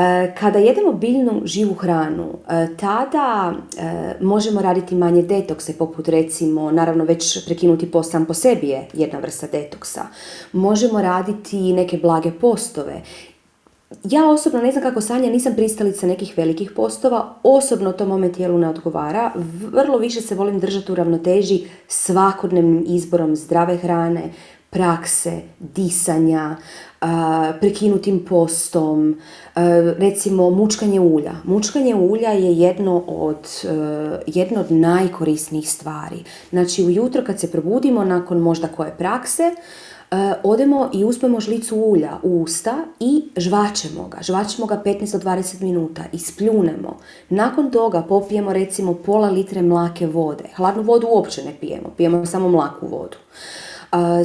E, 0.00 0.34
kada 0.38 0.58
jedemo 0.58 0.92
biljnu 0.92 1.42
živu 1.44 1.74
hranu, 1.74 2.26
e, 2.48 2.76
tada 2.76 3.52
e, 3.78 4.14
možemo 4.20 4.62
raditi 4.62 4.94
manje 4.94 5.22
detokse, 5.22 5.78
poput 5.78 6.08
recimo, 6.08 6.70
naravno 6.70 7.04
već 7.04 7.44
prekinuti 7.46 7.90
post 7.90 8.10
sam 8.10 8.26
po 8.26 8.34
sebi 8.34 8.68
je 8.68 8.88
jedna 8.92 9.18
vrsta 9.18 9.46
detoksa. 9.52 10.02
Možemo 10.52 11.02
raditi 11.02 11.72
neke 11.72 11.98
blage 11.98 12.30
postove 12.30 13.02
ja 14.04 14.28
osobno 14.30 14.60
ne 14.60 14.72
znam 14.72 14.82
kako 14.84 15.00
Sanja, 15.00 15.30
nisam 15.30 15.54
pristalica 15.54 16.06
nekih 16.06 16.34
velikih 16.36 16.72
postova, 16.76 17.34
osobno 17.42 17.92
to 17.92 18.06
mome 18.06 18.32
tijelu 18.32 18.58
ne 18.58 18.68
odgovara, 18.68 19.32
vrlo 19.72 19.98
više 19.98 20.20
se 20.20 20.34
volim 20.34 20.60
držati 20.60 20.92
u 20.92 20.94
ravnoteži 20.94 21.60
svakodnevnim 21.88 22.84
izborom 22.86 23.36
zdrave 23.36 23.76
hrane, 23.76 24.22
prakse, 24.70 25.32
disanja, 25.58 26.56
prekinutim 27.60 28.24
postom, 28.28 29.16
recimo 29.98 30.50
mučkanje 30.50 31.00
ulja. 31.00 31.32
Mučkanje 31.44 31.94
ulja 31.94 32.30
je 32.30 32.58
jedno 32.58 33.04
od, 33.06 33.48
jedno 34.26 34.60
od 34.60 34.72
najkorisnijih 34.72 35.70
stvari. 35.70 36.24
Znači 36.50 36.84
ujutro 36.84 37.22
kad 37.24 37.40
se 37.40 37.50
probudimo 37.50 38.04
nakon 38.04 38.38
možda 38.38 38.68
koje 38.68 38.94
prakse, 38.98 39.54
E, 40.10 40.34
odemo 40.42 40.90
i 40.92 41.04
uzmemo 41.04 41.40
žlicu 41.40 41.76
ulja 41.76 42.18
u 42.22 42.42
usta 42.42 42.76
i 43.00 43.24
žvačemo 43.36 44.08
ga. 44.08 44.18
Žvačemo 44.22 44.66
ga 44.66 44.82
15 44.84 45.12
do 45.12 45.30
20 45.30 45.62
minuta 45.62 46.02
i 46.12 46.18
spljunemo. 46.18 46.98
Nakon 47.28 47.70
toga 47.70 48.02
popijemo 48.02 48.52
recimo 48.52 48.94
pola 48.94 49.28
litre 49.30 49.62
mlake 49.62 50.06
vode. 50.06 50.44
Hladnu 50.56 50.82
vodu 50.82 51.06
uopće 51.10 51.44
ne 51.44 51.54
pijemo, 51.60 51.90
pijemo 51.96 52.26
samo 52.26 52.48
mlaku 52.48 52.86
vodu. 52.86 53.16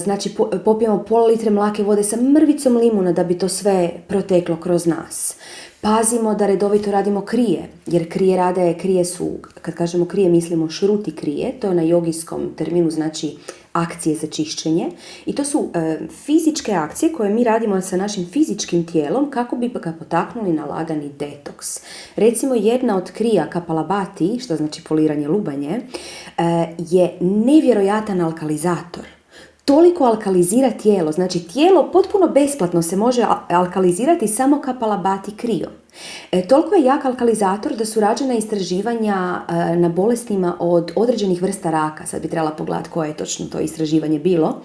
Znači 0.04 0.36
popijemo 0.66 1.04
pola 1.04 1.28
litre 1.28 1.50
mlake 1.50 1.84
vode 1.84 2.04
sa 2.04 2.18
mrvicom 2.22 2.78
limuna 2.78 3.12
da 3.12 3.24
bi 3.24 3.38
to 3.38 3.50
sve 3.50 3.90
proteklo 4.08 4.56
kroz 4.56 4.86
nas. 4.86 5.36
Pazimo 5.82 6.36
da 6.36 6.48
redovito 6.48 6.92
radimo 6.92 7.22
krije, 7.22 7.70
jer 7.86 8.12
krije 8.12 8.38
rade, 8.38 8.78
krije 8.82 9.06
su, 9.06 9.30
kad 9.62 9.76
kažemo 9.76 10.06
krije 10.06 10.30
mislimo 10.30 10.70
šruti 10.70 11.16
krije, 11.16 11.60
to 11.60 11.68
je 11.68 11.76
na 11.76 11.82
jogijskom 11.82 12.54
terminu 12.58 12.92
znači 12.92 13.38
akcije 13.74 14.16
za 14.16 14.28
čišćenje 14.28 14.90
i 15.26 15.36
to 15.36 15.46
su 15.46 15.70
e, 15.74 16.00
fizičke 16.26 16.72
akcije 16.72 17.14
koje 17.14 17.30
mi 17.30 17.44
radimo 17.44 17.82
sa 17.82 17.98
našim 17.98 18.26
fizičkim 18.26 18.86
tijelom 18.86 19.32
kako 19.32 19.56
bi 19.56 19.70
ga 19.70 19.94
potaknuli 20.00 20.54
na 20.54 20.66
lagani 20.66 21.10
detoks. 21.20 21.82
Recimo 22.16 22.56
jedna 22.56 22.98
od 22.98 23.12
krija 23.12 23.50
kapalabati, 23.50 24.40
što 24.40 24.56
znači 24.56 24.84
poliranje 24.84 25.28
lubanje, 25.28 25.82
e, 26.38 26.76
je 26.78 27.18
nevjerojatan 27.20 28.22
alkalizator 28.22 29.15
toliko 29.66 30.04
alkalizira 30.04 30.72
tijelo. 30.72 31.12
Znači 31.12 31.48
tijelo 31.48 31.92
potpuno 31.92 32.28
besplatno 32.28 32.82
se 32.82 32.96
može 32.96 33.26
alkalizirati 33.50 34.28
samo 34.28 34.62
kapalabati 34.62 35.36
krijom. 35.36 35.72
E, 36.32 36.48
toliko 36.48 36.76
je 36.76 36.84
jak 36.84 37.06
alkalizator 37.06 37.76
da 37.76 37.86
su 37.86 38.00
rađena 38.00 38.34
istraživanja 38.34 39.42
e, 39.50 39.76
na 39.76 39.90
bolestima 39.90 40.56
od 40.60 40.92
određenih 40.96 41.42
vrsta 41.42 41.72
raka. 41.72 42.06
Sad 42.06 42.22
bi 42.22 42.28
trebala 42.28 42.52
pogledati 42.52 42.90
koje 42.90 43.08
je 43.08 43.18
točno 43.18 43.46
to 43.46 43.60
istraživanje 43.60 44.20
bilo 44.20 44.62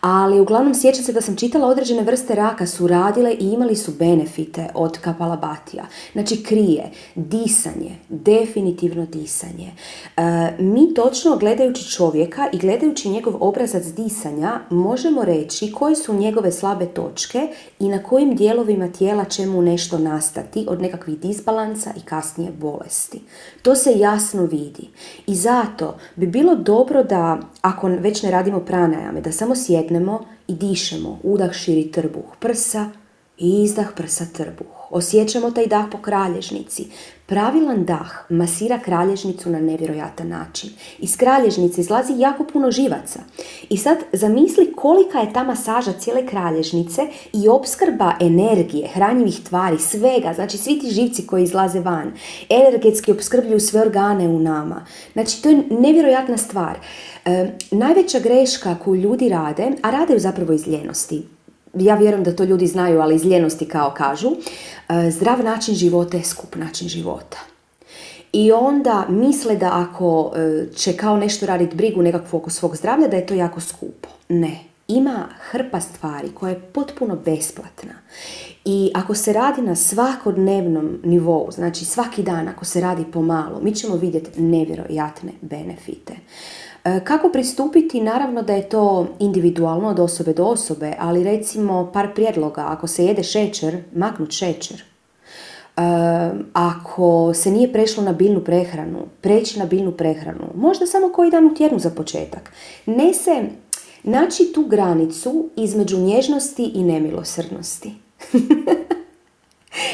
ali 0.00 0.40
uglavnom 0.40 0.74
sjećam 0.74 1.04
se 1.04 1.12
da 1.12 1.20
sam 1.20 1.36
čitala 1.36 1.68
određene 1.68 2.02
vrste 2.02 2.34
raka 2.34 2.66
su 2.66 2.86
radile 2.86 3.34
i 3.34 3.50
imali 3.52 3.76
su 3.76 3.92
benefite 3.98 4.68
od 4.74 4.98
kapalabatija. 4.98 5.84
Znači 6.12 6.42
krije, 6.42 6.90
disanje, 7.14 7.96
definitivno 8.08 9.06
disanje. 9.06 9.72
E, 10.16 10.22
mi 10.58 10.94
točno 10.94 11.36
gledajući 11.36 11.90
čovjeka 11.90 12.48
i 12.52 12.58
gledajući 12.58 13.08
njegov 13.08 13.34
obrazac 13.40 13.84
disanja 13.84 14.60
možemo 14.70 15.24
reći 15.24 15.72
koje 15.72 15.96
su 15.96 16.14
njegove 16.14 16.52
slabe 16.52 16.86
točke 16.86 17.48
i 17.78 17.88
na 17.88 18.02
kojim 18.02 18.36
dijelovima 18.36 18.88
tijela 18.88 19.24
će 19.24 19.46
mu 19.46 19.62
nešto 19.62 19.98
nastati 19.98 20.66
od 20.68 20.82
nekakvih 20.82 21.18
disbalansa 21.18 21.90
i 21.96 22.00
kasnije 22.00 22.50
bolesti. 22.50 23.20
To 23.62 23.74
se 23.74 23.98
jasno 23.98 24.42
vidi. 24.42 24.88
I 25.26 25.34
zato 25.34 25.94
bi 26.16 26.26
bilo 26.26 26.54
dobro 26.54 27.02
da, 27.02 27.38
ako 27.60 27.86
već 27.88 28.22
ne 28.22 28.30
radimo 28.30 28.60
pranajame, 28.60 29.20
da 29.20 29.32
samo 29.32 29.54
sjednemo 29.86 30.24
i 30.48 30.54
dišemo. 30.54 31.18
Udah 31.22 31.52
širi 31.52 31.90
trbuh 31.90 32.36
prsa 32.40 32.90
izdah 33.38 33.86
prsa 33.96 34.24
trbuh. 34.32 34.66
Osjećamo 34.90 35.50
taj 35.50 35.66
dah 35.66 35.84
po 35.92 35.98
kralježnici. 35.98 36.84
Pravilan 37.26 37.84
dah 37.84 38.10
masira 38.28 38.78
kralježnicu 38.78 39.50
na 39.50 39.60
nevjerojatan 39.60 40.28
način. 40.28 40.70
Iz 40.98 41.16
kralježnice 41.16 41.80
izlazi 41.80 42.12
jako 42.16 42.44
puno 42.44 42.70
živaca. 42.70 43.20
I 43.68 43.76
sad 43.76 43.98
zamisli 44.12 44.72
kolika 44.76 45.18
je 45.18 45.32
ta 45.32 45.44
masaža 45.44 45.92
cijele 45.92 46.26
kralježnice 46.26 47.02
i 47.32 47.48
opskrba 47.48 48.12
energije, 48.20 48.88
hranjivih 48.88 49.40
tvari, 49.48 49.78
svega, 49.78 50.32
znači 50.34 50.58
svi 50.58 50.78
ti 50.78 50.90
živci 50.90 51.26
koji 51.26 51.42
izlaze 51.42 51.80
van, 51.80 52.12
energetski 52.48 53.12
opskrbljuju 53.12 53.60
sve 53.60 53.80
organe 53.80 54.28
u 54.28 54.38
nama. 54.38 54.86
Znači 55.12 55.42
to 55.42 55.48
je 55.48 55.62
nevjerojatna 55.70 56.36
stvar. 56.36 56.78
Najveća 57.70 58.20
greška 58.20 58.76
koju 58.84 59.00
ljudi 59.00 59.28
rade, 59.28 59.72
a 59.82 59.90
rade 59.90 60.12
ju 60.12 60.18
zapravo 60.18 60.52
iz 60.52 60.68
ljenosti, 60.68 61.22
ja 61.78 61.94
vjerujem 61.94 62.24
da 62.24 62.36
to 62.36 62.44
ljudi 62.44 62.66
znaju, 62.66 63.00
ali 63.00 63.14
iz 63.14 63.24
ljenosti 63.24 63.68
kao 63.68 63.94
kažu, 63.96 64.30
e, 64.88 65.10
zdrav 65.10 65.44
način 65.44 65.74
života 65.74 66.16
je 66.16 66.24
skup 66.24 66.56
način 66.56 66.88
života. 66.88 67.38
I 68.32 68.52
onda 68.52 69.06
misle 69.08 69.56
da 69.56 69.70
ako 69.72 70.32
e, 70.36 70.66
će 70.74 70.92
kao 70.92 71.16
nešto 71.16 71.46
raditi 71.46 71.76
brigu 71.76 72.02
nekakvu 72.02 72.36
oko 72.36 72.50
svog 72.50 72.76
zdravlja, 72.76 73.08
da 73.08 73.16
je 73.16 73.26
to 73.26 73.34
jako 73.34 73.60
skupo. 73.60 74.08
Ne. 74.28 74.58
Ima 74.88 75.28
hrpa 75.50 75.80
stvari 75.80 76.28
koja 76.34 76.50
je 76.50 76.60
potpuno 76.60 77.16
besplatna. 77.24 77.92
I 78.64 78.90
ako 78.94 79.14
se 79.14 79.32
radi 79.32 79.62
na 79.62 79.76
svakodnevnom 79.76 80.98
nivou, 81.04 81.50
znači 81.50 81.84
svaki 81.84 82.22
dan 82.22 82.48
ako 82.48 82.64
se 82.64 82.80
radi 82.80 83.04
pomalo, 83.12 83.60
mi 83.62 83.74
ćemo 83.74 83.96
vidjeti 83.96 84.40
nevjerojatne 84.40 85.32
benefite. 85.40 86.14
E, 86.86 87.00
kako 87.04 87.28
pristupiti? 87.28 88.00
Naravno 88.00 88.42
da 88.42 88.52
je 88.52 88.68
to 88.68 89.06
individualno 89.18 89.88
od 89.88 89.98
osobe 89.98 90.32
do 90.32 90.44
osobe, 90.44 90.94
ali 90.98 91.24
recimo 91.24 91.90
par 91.92 92.14
prijedloga. 92.14 92.64
Ako 92.68 92.86
se 92.86 93.04
jede 93.04 93.22
šećer, 93.22 93.82
maknut 93.94 94.30
šećer. 94.30 94.82
E, 94.82 95.80
ako 96.52 97.34
se 97.34 97.50
nije 97.50 97.72
prešlo 97.72 98.02
na 98.02 98.12
biljnu 98.12 98.40
prehranu, 98.44 98.98
preći 99.20 99.58
na 99.58 99.66
biljnu 99.66 99.92
prehranu. 99.92 100.44
Možda 100.54 100.86
samo 100.86 101.08
koji 101.12 101.30
dan 101.30 101.46
u 101.46 101.54
tjednu 101.54 101.78
za 101.78 101.90
početak. 101.90 102.52
Ne 102.86 103.14
se 103.14 103.42
naći 104.02 104.52
tu 104.54 104.64
granicu 104.64 105.48
između 105.56 105.98
nježnosti 105.98 106.64
i 106.64 106.84
nemilosrdnosti. 106.84 107.94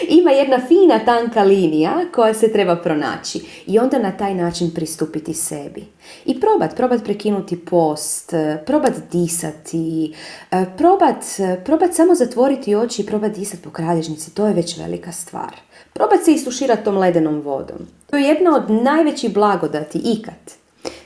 Ima 0.09 0.31
jedna 0.31 0.61
fina 0.69 0.99
tanka 1.05 1.43
linija 1.43 1.95
koja 2.15 2.35
se 2.35 2.53
treba 2.53 2.77
pronaći 2.77 3.41
i 3.67 3.79
onda 3.79 3.99
na 3.99 4.17
taj 4.17 4.35
način 4.35 4.71
pristupiti 4.75 5.35
sebi. 5.35 5.85
I 6.25 6.41
probat, 6.41 6.77
probat 6.77 7.05
prekinuti 7.05 7.65
post, 7.65 8.33
probat 8.67 8.93
disati, 9.13 10.15
e, 10.51 10.65
probat, 10.79 11.25
probat 11.65 11.95
samo 11.95 12.15
zatvoriti 12.15 12.75
oči 12.75 13.03
i 13.03 13.07
probat 13.07 13.33
disati 13.33 13.63
po 13.63 13.71
kralježnici, 13.71 14.35
to 14.35 14.47
je 14.47 14.55
već 14.55 14.79
velika 14.79 15.13
stvar. 15.13 15.55
Probat 15.93 16.25
se 16.25 16.33
isuširati 16.33 16.85
tom 16.85 16.97
ledenom 16.99 17.41
vodom. 17.41 17.79
To 18.11 18.17
je 18.17 18.29
jedna 18.29 18.57
od 18.57 18.71
najvećih 18.71 19.35
blagodati 19.35 19.99
ikad. 20.05 20.63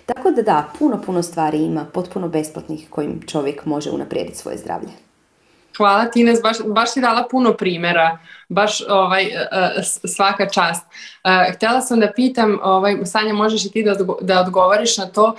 Tako 0.06 0.30
da 0.30 0.42
da, 0.42 0.68
puno, 0.78 1.02
puno 1.06 1.22
stvari 1.22 1.58
ima, 1.58 1.84
potpuno 1.92 2.28
besplatnih 2.28 2.86
kojim 2.90 3.20
čovjek 3.26 3.64
može 3.64 3.90
unaprijediti 3.90 4.38
svoje 4.38 4.58
zdravlje. 4.58 5.05
Hvala 5.76 6.04
ti 6.04 6.20
Ines, 6.20 6.42
baš, 6.42 6.56
baš 6.66 6.92
si 6.92 7.00
dala 7.00 7.28
puno 7.30 7.52
primjera, 7.52 8.18
baš 8.48 8.80
ovaj, 8.88 9.22
e, 9.24 9.48
e, 9.52 9.82
svaka 10.08 10.48
čast. 10.48 10.86
E, 11.24 11.52
htjela 11.52 11.80
sam 11.80 12.00
da 12.00 12.12
pitam, 12.12 12.58
ovaj, 12.62 12.96
Sanja 13.04 13.32
možeš 13.32 13.64
i 13.64 13.70
ti 13.70 13.84
da, 14.20 14.40
odgovoriš 14.40 14.96
na 14.96 15.06
to, 15.06 15.36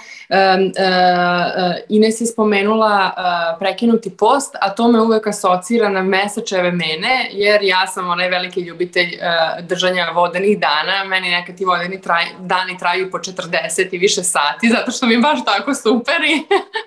Ines 1.89 2.21
je 2.21 2.25
spomenula 2.27 3.11
prekinuti 3.59 4.17
post, 4.17 4.55
a 4.61 4.75
to 4.75 4.87
me 4.87 5.01
uvek 5.01 5.27
asocira 5.27 5.89
na 5.89 6.03
mesečeve 6.03 6.71
mene, 6.71 7.29
jer 7.31 7.63
ja 7.63 7.87
sam 7.87 8.09
onaj 8.09 8.29
veliki 8.29 8.61
ljubitelj 8.61 9.17
držanja 9.61 10.11
vodenih 10.15 10.59
dana, 10.59 11.03
meni 11.03 11.29
nekad 11.29 11.57
ti 11.57 11.65
vodeni 11.65 12.01
traj, 12.01 12.25
dani 12.39 12.77
traju 12.77 13.11
po 13.11 13.17
40 13.17 13.87
i 13.91 13.97
više 13.97 14.23
sati, 14.23 14.69
zato 14.69 14.91
što 14.91 15.05
mi 15.05 15.17
baš 15.17 15.45
tako 15.45 15.73
super 15.73 16.21
i, 16.23 16.43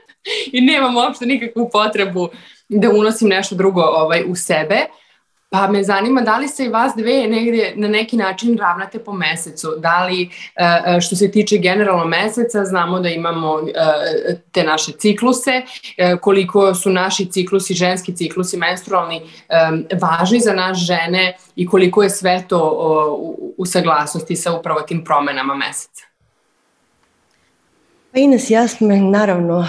i 0.59 0.61
nemam 0.61 0.97
uopšte 0.97 1.27
nikakvu 1.27 1.71
potrebu 1.73 2.29
da 2.79 2.91
unosim 2.91 3.29
nešto 3.29 3.55
drugo 3.55 3.83
ovaj, 3.83 4.25
u 4.29 4.35
sebe. 4.35 4.87
Pa 5.53 5.67
me 5.67 5.83
zanima 5.85 6.21
da 6.21 6.39
li 6.39 6.49
se 6.49 6.65
i 6.65 6.69
vas 6.69 6.93
dve 6.97 7.27
negdje 7.27 7.73
na 7.77 7.89
neki 7.89 8.17
način 8.17 8.59
ravnate 8.59 8.99
po 8.99 9.13
mesecu. 9.13 9.69
Da 9.79 10.05
li 10.05 10.23
e, 10.23 10.29
e, 10.87 11.01
što 11.01 11.17
se 11.17 11.31
tiče 11.31 11.59
generalno 11.59 12.05
meseca 12.05 12.65
znamo 12.65 13.01
da 13.01 13.09
imamo 13.09 13.59
e, 13.61 14.37
te 14.53 14.65
naše 14.65 14.93
cikluse, 14.93 15.63
koliko 16.21 16.75
su 16.75 16.91
naši 16.91 17.27
ciklusi, 17.27 17.75
ženski 17.75 18.17
ciklusi 18.17 18.57
menstrualni 18.57 19.23
važni 20.01 20.41
za 20.41 20.53
nas 20.53 20.79
žene 20.79 21.37
i 21.57 21.67
koliko 21.67 22.03
je 22.03 22.11
sve 22.11 22.45
to 22.49 22.61
u 23.57 23.67
saglasnosti 23.67 24.37
sa 24.37 24.53
upravo 24.53 24.81
tim 24.81 25.05
promenama 25.05 25.55
meseca. 25.55 26.05
Pa 28.13 28.19
Ines, 28.21 28.51
jasno, 28.51 28.89
naravno, 28.97 29.67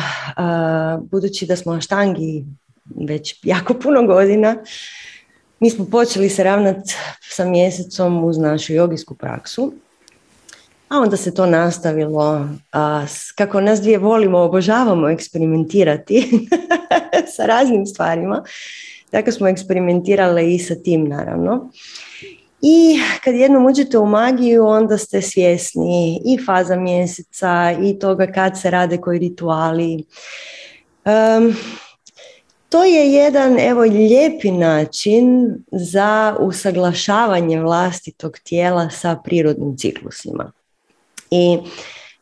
budući 1.11 1.45
da 1.45 1.55
smo 1.55 1.81
štangi 1.81 2.45
već 2.85 3.39
jako 3.43 3.73
puno 3.73 4.07
godina. 4.07 4.55
Mi 5.59 5.69
smo 5.69 5.85
počeli 5.85 6.29
se 6.29 6.43
ravnati 6.43 6.93
sa 7.29 7.45
mjesecom 7.45 8.23
uz 8.23 8.37
našu 8.37 8.73
jogijsku 8.73 9.15
praksu, 9.15 9.73
a 10.89 10.97
onda 10.97 11.17
se 11.17 11.33
to 11.33 11.45
nastavilo. 11.45 12.47
A, 12.71 13.05
kako 13.35 13.61
nas 13.61 13.81
dvije 13.81 13.97
volimo, 13.97 14.39
obožavamo 14.39 15.09
eksperimentirati 15.09 16.47
sa 17.35 17.45
raznim 17.45 17.85
stvarima, 17.85 18.43
tako 19.11 19.31
smo 19.31 19.47
eksperimentirale 19.47 20.53
i 20.53 20.59
sa 20.59 20.75
tim 20.75 21.07
naravno. 21.07 21.71
I 22.61 22.99
kad 23.23 23.35
jednom 23.35 23.65
uđete 23.65 23.97
u 23.97 24.05
magiju, 24.05 24.65
onda 24.65 24.97
ste 24.97 25.21
svjesni 25.21 26.21
i 26.25 26.45
faza 26.45 26.75
mjeseca 26.75 27.75
i 27.83 27.99
toga 27.99 28.27
kad 28.27 28.59
se 28.59 28.71
rade 28.71 28.97
koji 28.97 29.19
rituali. 29.19 30.05
Um, 31.05 31.55
to 32.71 32.83
je 32.83 33.13
jedan 33.13 33.59
evo 33.59 33.81
lijepi 33.81 34.51
način 34.51 35.55
za 35.71 36.35
usaglašavanje 36.39 37.61
vlastitog 37.61 38.39
tijela 38.43 38.89
sa 38.89 39.17
prirodnim 39.23 39.77
ciklusima. 39.77 40.51
I 41.31 41.57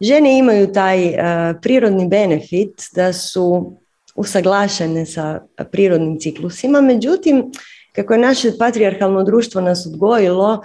žene 0.01 0.37
imaju 0.37 0.73
taj 0.73 1.07
uh, 1.07 1.15
prirodni 1.61 2.07
benefit 2.07 2.81
da 2.95 3.13
su 3.13 3.73
usaglašene 4.15 5.05
sa 5.05 5.41
prirodnim 5.71 6.19
ciklusima, 6.19 6.81
međutim, 6.81 7.51
kako 7.91 8.13
je 8.13 8.19
naše 8.19 8.51
patrijarhalno 8.59 9.23
društvo 9.23 9.61
nas 9.61 9.85
odgojilo 9.85 10.63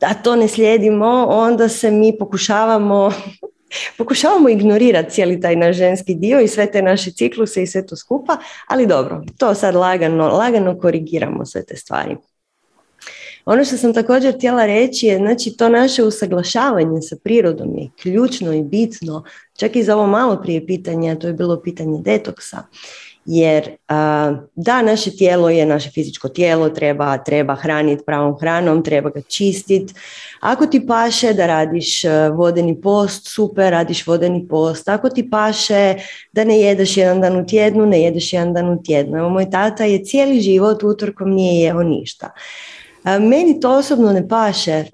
da 0.00 0.14
to 0.14 0.36
ne 0.36 0.48
slijedimo, 0.48 1.26
onda 1.28 1.68
se 1.68 1.90
mi 1.90 2.18
pokušavamo 2.18 3.12
pokušavamo 3.98 4.48
ignorirati 4.48 5.10
cijeli 5.10 5.40
taj 5.40 5.56
naš 5.56 5.76
ženski 5.76 6.14
dio 6.14 6.40
i 6.40 6.48
sve 6.48 6.70
te 6.70 6.82
naše 6.82 7.10
cikluse 7.10 7.62
i 7.62 7.66
sve 7.66 7.86
to 7.86 7.96
skupa, 7.96 8.36
ali 8.66 8.86
dobro, 8.86 9.24
to 9.38 9.54
sad 9.54 9.74
lagano, 9.74 10.28
lagano 10.28 10.78
korigiramo 10.78 11.46
sve 11.46 11.64
te 11.64 11.76
stvari. 11.76 12.16
Ono 13.44 13.64
što 13.64 13.76
sam 13.76 13.94
također 13.94 14.34
htjela 14.34 14.66
reći 14.66 15.06
je, 15.06 15.18
znači 15.18 15.56
to 15.56 15.68
naše 15.68 16.02
usaglašavanje 16.02 17.02
sa 17.02 17.16
prirodom 17.24 17.78
je 17.78 17.90
ključno 18.02 18.52
i 18.52 18.62
bitno, 18.62 19.24
čak 19.58 19.76
i 19.76 19.82
za 19.82 19.96
ovo 19.96 20.06
malo 20.06 20.42
prije 20.42 20.66
pitanje, 20.66 21.16
to 21.18 21.26
je 21.26 21.32
bilo 21.32 21.62
pitanje 21.62 22.00
detoksa 22.02 22.62
jer 23.24 23.70
da, 24.56 24.82
naše 24.82 25.10
tijelo 25.16 25.50
je 25.50 25.66
naše 25.66 25.90
fizičko 25.90 26.28
tijelo, 26.28 26.68
treba, 26.68 27.18
treba 27.18 27.54
hraniti 27.54 28.02
pravom 28.06 28.38
hranom, 28.40 28.84
treba 28.84 29.10
ga 29.10 29.20
čistiti. 29.20 29.94
Ako 30.40 30.66
ti 30.66 30.86
paše 30.86 31.32
da 31.32 31.46
radiš 31.46 32.04
e, 32.04 32.28
vodeni 32.28 32.80
post, 32.80 33.34
super, 33.34 33.70
radiš 33.70 34.06
vodeni 34.06 34.48
post. 34.48 34.88
Ako 34.88 35.08
ti 35.10 35.30
paše 35.30 35.94
da 36.32 36.44
ne 36.44 36.60
jedeš 36.60 36.96
jedan 36.96 37.20
dan 37.20 37.36
u 37.36 37.46
tjednu, 37.46 37.86
ne 37.86 38.02
jedeš 38.02 38.32
jedan 38.32 38.52
dan 38.52 38.70
u 38.70 38.82
tjednu. 38.82 39.18
Evo, 39.18 39.28
moj 39.28 39.50
tata 39.50 39.84
je 39.84 40.04
cijeli 40.04 40.40
život 40.40 40.82
utorkom 40.82 41.30
nije 41.30 41.62
jeo 41.62 41.82
ništa. 41.82 42.30
Meni 43.04 43.60
to 43.60 43.78
osobno 43.78 44.12
ne 44.12 44.28
paše, 44.28 44.84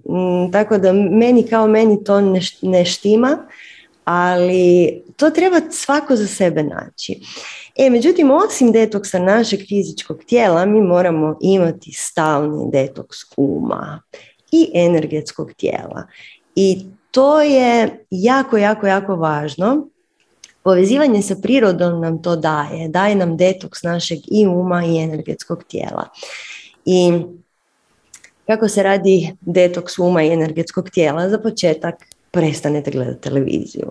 tako 0.52 0.78
da 0.78 0.92
meni 0.92 1.46
kao 1.46 1.66
meni 1.66 2.04
to 2.04 2.20
ne 2.62 2.84
štima, 2.84 3.38
ali 4.04 5.02
to 5.16 5.30
treba 5.30 5.60
svako 5.70 6.16
za 6.16 6.26
sebe 6.26 6.62
naći. 6.62 7.20
E, 7.78 7.90
međutim, 7.90 8.30
osim 8.30 8.72
detoksa 8.72 9.18
našeg 9.18 9.60
fizičkog 9.68 10.24
tijela, 10.24 10.66
mi 10.66 10.80
moramo 10.80 11.38
imati 11.40 11.92
stalni 11.92 12.70
detoks 12.72 13.18
uma 13.36 14.02
i 14.52 14.70
energetskog 14.74 15.52
tijela. 15.52 16.06
I 16.54 16.86
to 17.10 17.42
je 17.42 18.04
jako, 18.10 18.56
jako, 18.56 18.86
jako 18.86 19.16
važno. 19.16 19.88
Povezivanje 20.62 21.22
sa 21.22 21.36
prirodom 21.42 22.00
nam 22.00 22.22
to 22.22 22.36
daje. 22.36 22.88
Daje 22.88 23.14
nam 23.14 23.36
detoks 23.36 23.82
našeg 23.82 24.18
i 24.30 24.46
uma 24.46 24.84
i 24.84 24.98
energetskog 24.98 25.64
tijela. 25.64 26.08
I 26.84 27.12
kako 28.46 28.68
se 28.68 28.82
radi 28.82 29.36
detoks 29.40 29.98
uma 29.98 30.22
i 30.22 30.32
energetskog 30.32 30.90
tijela? 30.90 31.28
Za 31.28 31.38
početak 31.38 31.94
prestanete 32.30 32.90
gledati 32.90 33.20
televiziju. 33.20 33.90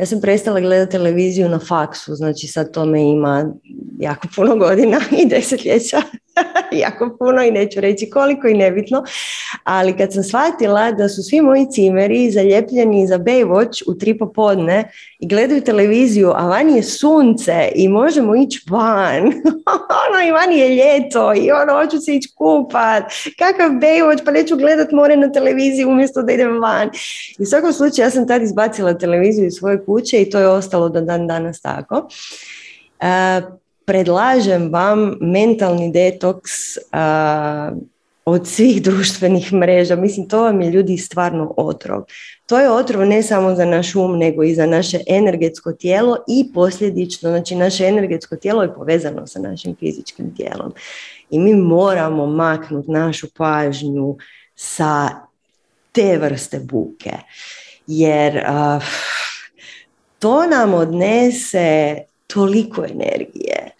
Ja 0.00 0.06
sam 0.06 0.20
prestala 0.20 0.60
gledati 0.60 0.92
televiziju 0.92 1.48
na 1.48 1.58
faksu, 1.58 2.14
znači 2.14 2.46
sad 2.46 2.72
tome 2.74 3.02
ima 3.02 3.52
jako 3.98 4.28
puno 4.36 4.56
godina 4.56 5.00
i 5.22 5.28
desetljeća. 5.28 6.02
jako 6.84 7.16
puno 7.18 7.42
i 7.42 7.50
neću 7.50 7.80
reći 7.80 8.10
koliko 8.10 8.48
i 8.48 8.54
nebitno, 8.54 9.04
ali 9.64 9.96
kad 9.96 10.12
sam 10.12 10.22
shvatila 10.22 10.92
da 10.92 11.08
su 11.08 11.22
svi 11.22 11.40
moji 11.40 11.66
cimeri 11.70 12.30
zaljepljeni 12.30 13.06
za 13.06 13.18
Baywatch 13.18 13.82
u 13.88 13.94
tri 13.94 14.18
popodne 14.18 14.90
i 15.18 15.28
gledaju 15.28 15.60
televiziju, 15.60 16.32
a 16.36 16.46
vani 16.46 16.76
je 16.76 16.82
sunce 16.82 17.68
i 17.74 17.88
možemo 17.88 18.36
ići 18.36 18.64
van, 18.70 19.22
ono 20.06 20.28
i 20.28 20.30
vani 20.30 20.58
je 20.58 20.68
ljeto 20.68 21.34
i 21.34 21.50
ono 21.50 21.82
hoću 21.82 21.98
se 21.98 22.14
ići 22.14 22.28
kupat, 22.38 23.02
kakav 23.38 23.70
Baywatch, 23.70 24.24
pa 24.24 24.30
neću 24.30 24.56
gledat 24.56 24.92
more 24.92 25.16
na 25.16 25.32
televiziji 25.32 25.84
umjesto 25.84 26.22
da 26.22 26.32
idem 26.32 26.58
van. 26.60 26.90
I 27.38 27.42
u 27.42 27.46
svakom 27.46 27.72
slučaju 27.72 28.06
ja 28.06 28.10
sam 28.10 28.28
tad 28.28 28.42
izbacila 28.42 28.98
televiziju 28.98 29.46
iz 29.46 29.52
svoje 29.52 29.84
kuće 29.84 30.22
i 30.22 30.30
to 30.30 30.38
je 30.38 30.48
ostalo 30.48 30.88
do 30.88 31.00
dan 31.00 31.26
danas 31.26 31.60
tako. 31.60 32.08
Uh, 33.00 33.60
predlažem 33.84 34.72
vam 34.72 35.16
mentalni 35.20 35.92
detoks 35.92 36.50
od 38.24 38.46
svih 38.46 38.82
društvenih 38.82 39.52
mreža. 39.52 39.96
Mislim, 39.96 40.28
to 40.28 40.42
vam 40.42 40.60
je 40.60 40.70
ljudi 40.70 40.98
stvarno 40.98 41.54
otrov. 41.56 42.02
To 42.46 42.58
je 42.60 42.70
otrov 42.70 43.06
ne 43.06 43.22
samo 43.22 43.54
za 43.54 43.64
naš 43.64 43.94
um, 43.94 44.18
nego 44.18 44.42
i 44.42 44.54
za 44.54 44.66
naše 44.66 45.00
energetsko 45.06 45.72
tijelo 45.72 46.16
i 46.28 46.52
posljedično, 46.54 47.30
znači 47.30 47.54
naše 47.54 47.86
energetsko 47.86 48.36
tijelo 48.36 48.62
je 48.62 48.74
povezano 48.74 49.26
sa 49.26 49.38
našim 49.38 49.76
fizičkim 49.76 50.34
tijelom. 50.36 50.72
I 51.30 51.38
mi 51.38 51.54
moramo 51.54 52.26
maknuti 52.26 52.90
našu 52.90 53.26
pažnju 53.36 54.16
sa 54.54 55.08
te 55.92 56.18
vrste 56.18 56.58
buke. 56.58 57.12
Jer 57.86 58.44
to 60.18 60.46
nam 60.46 60.74
odnese 60.74 61.98
toliko 62.34 62.84
energije 62.84 63.70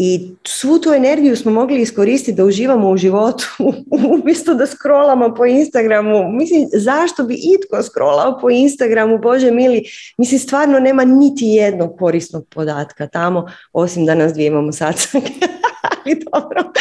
i 0.00 0.30
svu 0.44 0.78
tu 0.78 0.92
energiju 0.92 1.36
smo 1.36 1.50
mogli 1.50 1.80
iskoristiti 1.80 2.32
da 2.32 2.44
uživamo 2.44 2.90
u 2.90 2.96
životu 2.96 3.44
umjesto 4.22 4.54
da 4.54 4.66
scrollamo 4.66 5.34
po 5.34 5.46
Instagramu. 5.46 6.32
Mislim, 6.32 6.68
zašto 6.72 7.22
bi 7.22 7.34
itko 7.34 7.82
scrollao 7.82 8.38
po 8.40 8.50
Instagramu, 8.50 9.18
Bože 9.18 9.50
mili, 9.50 9.84
mislim, 10.18 10.40
stvarno 10.40 10.80
nema 10.80 11.04
niti 11.04 11.44
jednog 11.44 11.98
korisnog 11.98 12.46
podatka 12.48 13.06
tamo, 13.06 13.46
osim 13.72 14.06
da 14.06 14.14
nas 14.14 14.32
dvije 14.32 14.46
imamo 14.46 14.72
sacak. 14.72 15.22
Ali 15.90 16.20
dobro. 16.32 16.72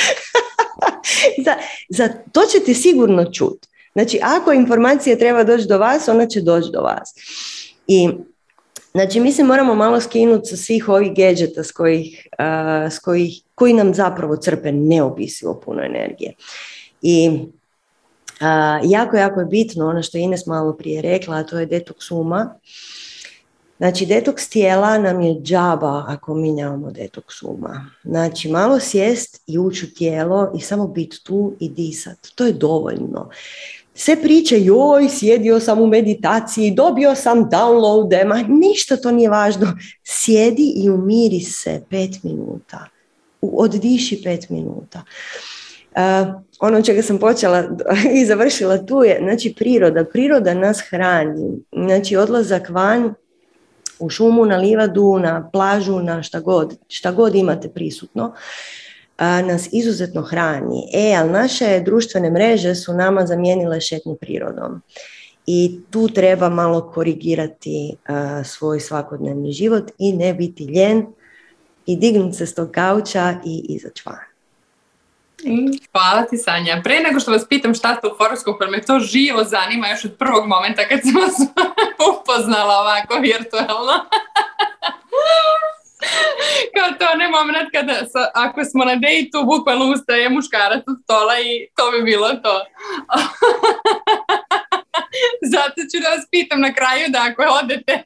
za, 1.46 1.56
za 1.90 2.10
to 2.32 2.42
ćete 2.52 2.74
sigurno 2.74 3.32
čuti. 3.32 3.68
Znači, 3.94 4.20
ako 4.24 4.52
informacija 4.52 5.18
treba 5.18 5.44
doći 5.44 5.66
do 5.68 5.78
vas, 5.78 6.08
ona 6.08 6.28
će 6.28 6.42
doći 6.42 6.70
do 6.74 6.82
vas. 6.82 7.14
I 7.88 8.10
Znači, 8.98 9.20
mi 9.20 9.32
se 9.32 9.44
moramo 9.44 9.76
malo 9.76 10.02
skinuti 10.02 10.50
sa 10.50 10.58
svih 10.58 10.90
ovih 10.90 11.16
gadgeta 11.16 11.64
s 11.64 11.72
kojih, 11.72 12.28
s 12.90 13.00
kojih, 13.00 13.42
koji 13.56 13.74
nam 13.74 13.94
zapravo 13.94 14.36
crpe 14.36 14.72
neobisivo 14.72 15.62
puno 15.66 15.82
energije. 15.84 16.34
I 17.02 17.40
jako, 18.84 19.18
jako 19.18 19.40
je 19.40 19.46
bitno 19.46 19.88
ono 19.88 20.04
što 20.04 20.18
je 20.18 20.24
Ines 20.24 20.46
malo 20.46 20.74
prije 20.74 21.02
rekla, 21.02 21.36
a 21.36 21.44
to 21.44 21.60
je 21.60 21.66
detoks 21.66 22.12
uma. 22.12 22.56
Znači, 23.78 24.06
detoks 24.06 24.50
tijela 24.50 24.98
nam 24.98 25.22
je 25.22 25.42
džaba 25.42 26.04
ako 26.08 26.36
mi 26.36 26.52
nemamo 26.52 26.92
detoks 26.92 27.44
uma. 27.44 27.86
Znači, 28.04 28.50
malo 28.50 28.80
sjest 28.80 29.44
i 29.48 29.58
ući 29.58 29.86
u 29.86 29.96
tijelo 29.98 30.52
i 30.58 30.62
samo 30.62 30.88
biti 30.88 31.24
tu 31.24 31.54
i 31.60 31.70
disat. 31.70 32.18
To 32.36 32.46
je 32.46 32.54
dovoljno 32.54 33.30
sve 33.98 34.22
priče, 34.22 34.62
joj, 34.62 35.10
sjedio 35.10 35.60
sam 35.60 35.82
u 35.82 35.88
meditaciji, 35.88 36.72
dobio 36.72 37.16
sam 37.16 37.50
downloade, 37.50 38.26
ma 38.26 38.44
ništa 38.48 38.98
to 38.98 39.12
nije 39.12 39.30
važno. 39.30 39.78
Sjedi 40.04 40.74
i 40.76 40.90
umiri 40.90 41.40
se 41.40 41.82
pet 41.90 42.24
minuta. 42.24 42.86
Oddiši 43.42 44.22
pet 44.24 44.50
minuta. 44.50 45.02
Uh, 45.92 46.34
ono 46.60 46.82
čega 46.82 47.02
sam 47.02 47.18
počela 47.18 47.64
i 48.22 48.26
završila 48.26 48.86
tu 48.86 49.04
je, 49.04 49.20
znači 49.24 49.54
priroda. 49.58 50.06
Priroda 50.06 50.54
nas 50.54 50.82
hrani. 50.90 51.60
Znači 51.72 52.16
odlazak 52.16 52.70
van 52.70 53.14
u 54.00 54.10
šumu, 54.10 54.46
na 54.46 54.58
livadu, 54.58 55.20
na 55.20 55.50
plažu, 55.54 56.00
na 56.00 56.24
šta 56.24 56.40
god, 56.40 56.78
šta 56.88 57.12
god 57.12 57.36
imate 57.36 57.70
prisutno 57.70 58.34
nas 59.18 59.70
izuzetno 59.72 60.22
hrani. 60.22 60.90
E, 60.94 61.16
ali 61.20 61.32
naše 61.32 61.80
društvene 61.80 62.32
mreže 62.32 62.76
su 62.76 62.94
nama 62.94 63.26
zamijenile 63.26 63.82
šetnju 63.82 64.16
prirodom. 64.16 64.82
I 65.46 65.80
tu 65.92 66.08
treba 66.08 66.50
malo 66.50 66.92
korigirati 66.92 67.96
svoj 68.46 68.80
svakodnevni 68.80 69.52
život 69.52 69.92
i 69.98 70.14
ne 70.14 70.34
biti 70.34 70.66
ljen 70.66 71.06
i 71.86 71.96
dignuti 71.96 72.38
se 72.38 72.46
s 72.46 72.56
tog 72.56 72.72
kauča 72.72 73.36
i 73.46 73.66
izaći 73.70 74.04
van. 74.06 74.28
Hvala 75.92 76.26
ti 76.30 76.38
Sanja. 76.38 76.82
Pre 76.84 77.00
nego 77.00 77.20
što 77.20 77.32
vas 77.32 77.48
pitam 77.50 77.74
šta 77.74 77.96
ste 77.96 78.08
u 78.08 78.16
horoskopu, 78.18 78.64
jer 78.64 78.72
me 78.72 78.82
to 78.82 79.00
živo 79.00 79.44
zanima 79.44 79.88
još 79.88 80.06
od 80.06 80.18
prvog 80.20 80.48
momenta 80.48 80.88
kad 80.88 81.00
sam 81.02 81.16
vas 81.22 81.36
upoznala 82.12 82.80
ovako 82.80 83.16
virtualno. 83.22 83.94
kao 86.76 86.90
to 87.00 87.18
ne 87.18 87.28
moment 87.30 87.70
kada 87.72 87.94
ako 88.46 88.66
smo 88.66 88.86
na 88.86 88.96
dejtu 88.96 89.44
bukvalno 89.44 89.86
ustaje 89.86 90.30
muškarac 90.30 90.84
od 90.88 90.98
stola 91.04 91.40
i 91.40 91.68
to 91.76 91.92
bi 91.92 92.04
bilo 92.04 92.28
to. 92.30 92.56
Zato 95.54 95.82
ću 95.90 95.98
da 96.04 96.10
vas 96.10 96.26
pitam 96.32 96.62
na 96.62 96.74
kraju 96.74 97.06
da 97.10 97.20
ako 97.30 97.44
odete 97.64 98.04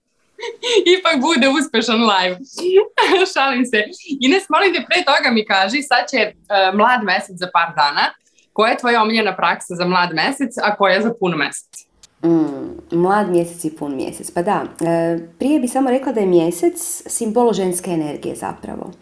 ipak 0.98 1.20
bude 1.20 1.48
uspešan 1.48 2.00
live. 2.12 2.38
Šalim 3.34 3.64
se. 3.64 3.84
Ines, 4.20 4.44
molim 4.48 4.74
te 4.74 4.84
pre 4.88 5.04
toga 5.04 5.30
mi 5.30 5.46
kaži, 5.46 5.82
sad 5.82 6.02
će 6.10 6.32
uh, 6.32 6.78
mlad 6.78 7.02
mesec 7.04 7.36
za 7.38 7.48
par 7.52 7.68
dana. 7.76 8.04
Koja 8.52 8.70
je 8.70 8.78
tvoja 8.78 9.02
omiljena 9.02 9.36
praksa 9.36 9.74
za 9.74 9.84
mlad 9.84 10.10
mesec, 10.14 10.52
a 10.62 10.76
koja 10.76 11.02
za 11.02 11.12
pun 11.20 11.34
mesec? 11.36 11.86
Mm, 12.24 12.98
mlad 13.00 13.30
mjesec 13.30 13.64
i 13.64 13.76
pun 13.76 13.96
mjesec. 13.96 14.30
Pa 14.30 14.42
da, 14.42 14.64
e, 14.80 15.18
prije 15.38 15.60
bi 15.60 15.68
samo 15.68 15.90
rekla 15.90 16.12
da 16.12 16.20
je 16.20 16.26
mjesec 16.26 17.02
simbol 17.06 17.52
ženske 17.52 17.90
energije 17.90 18.34
zapravo. 18.34 18.92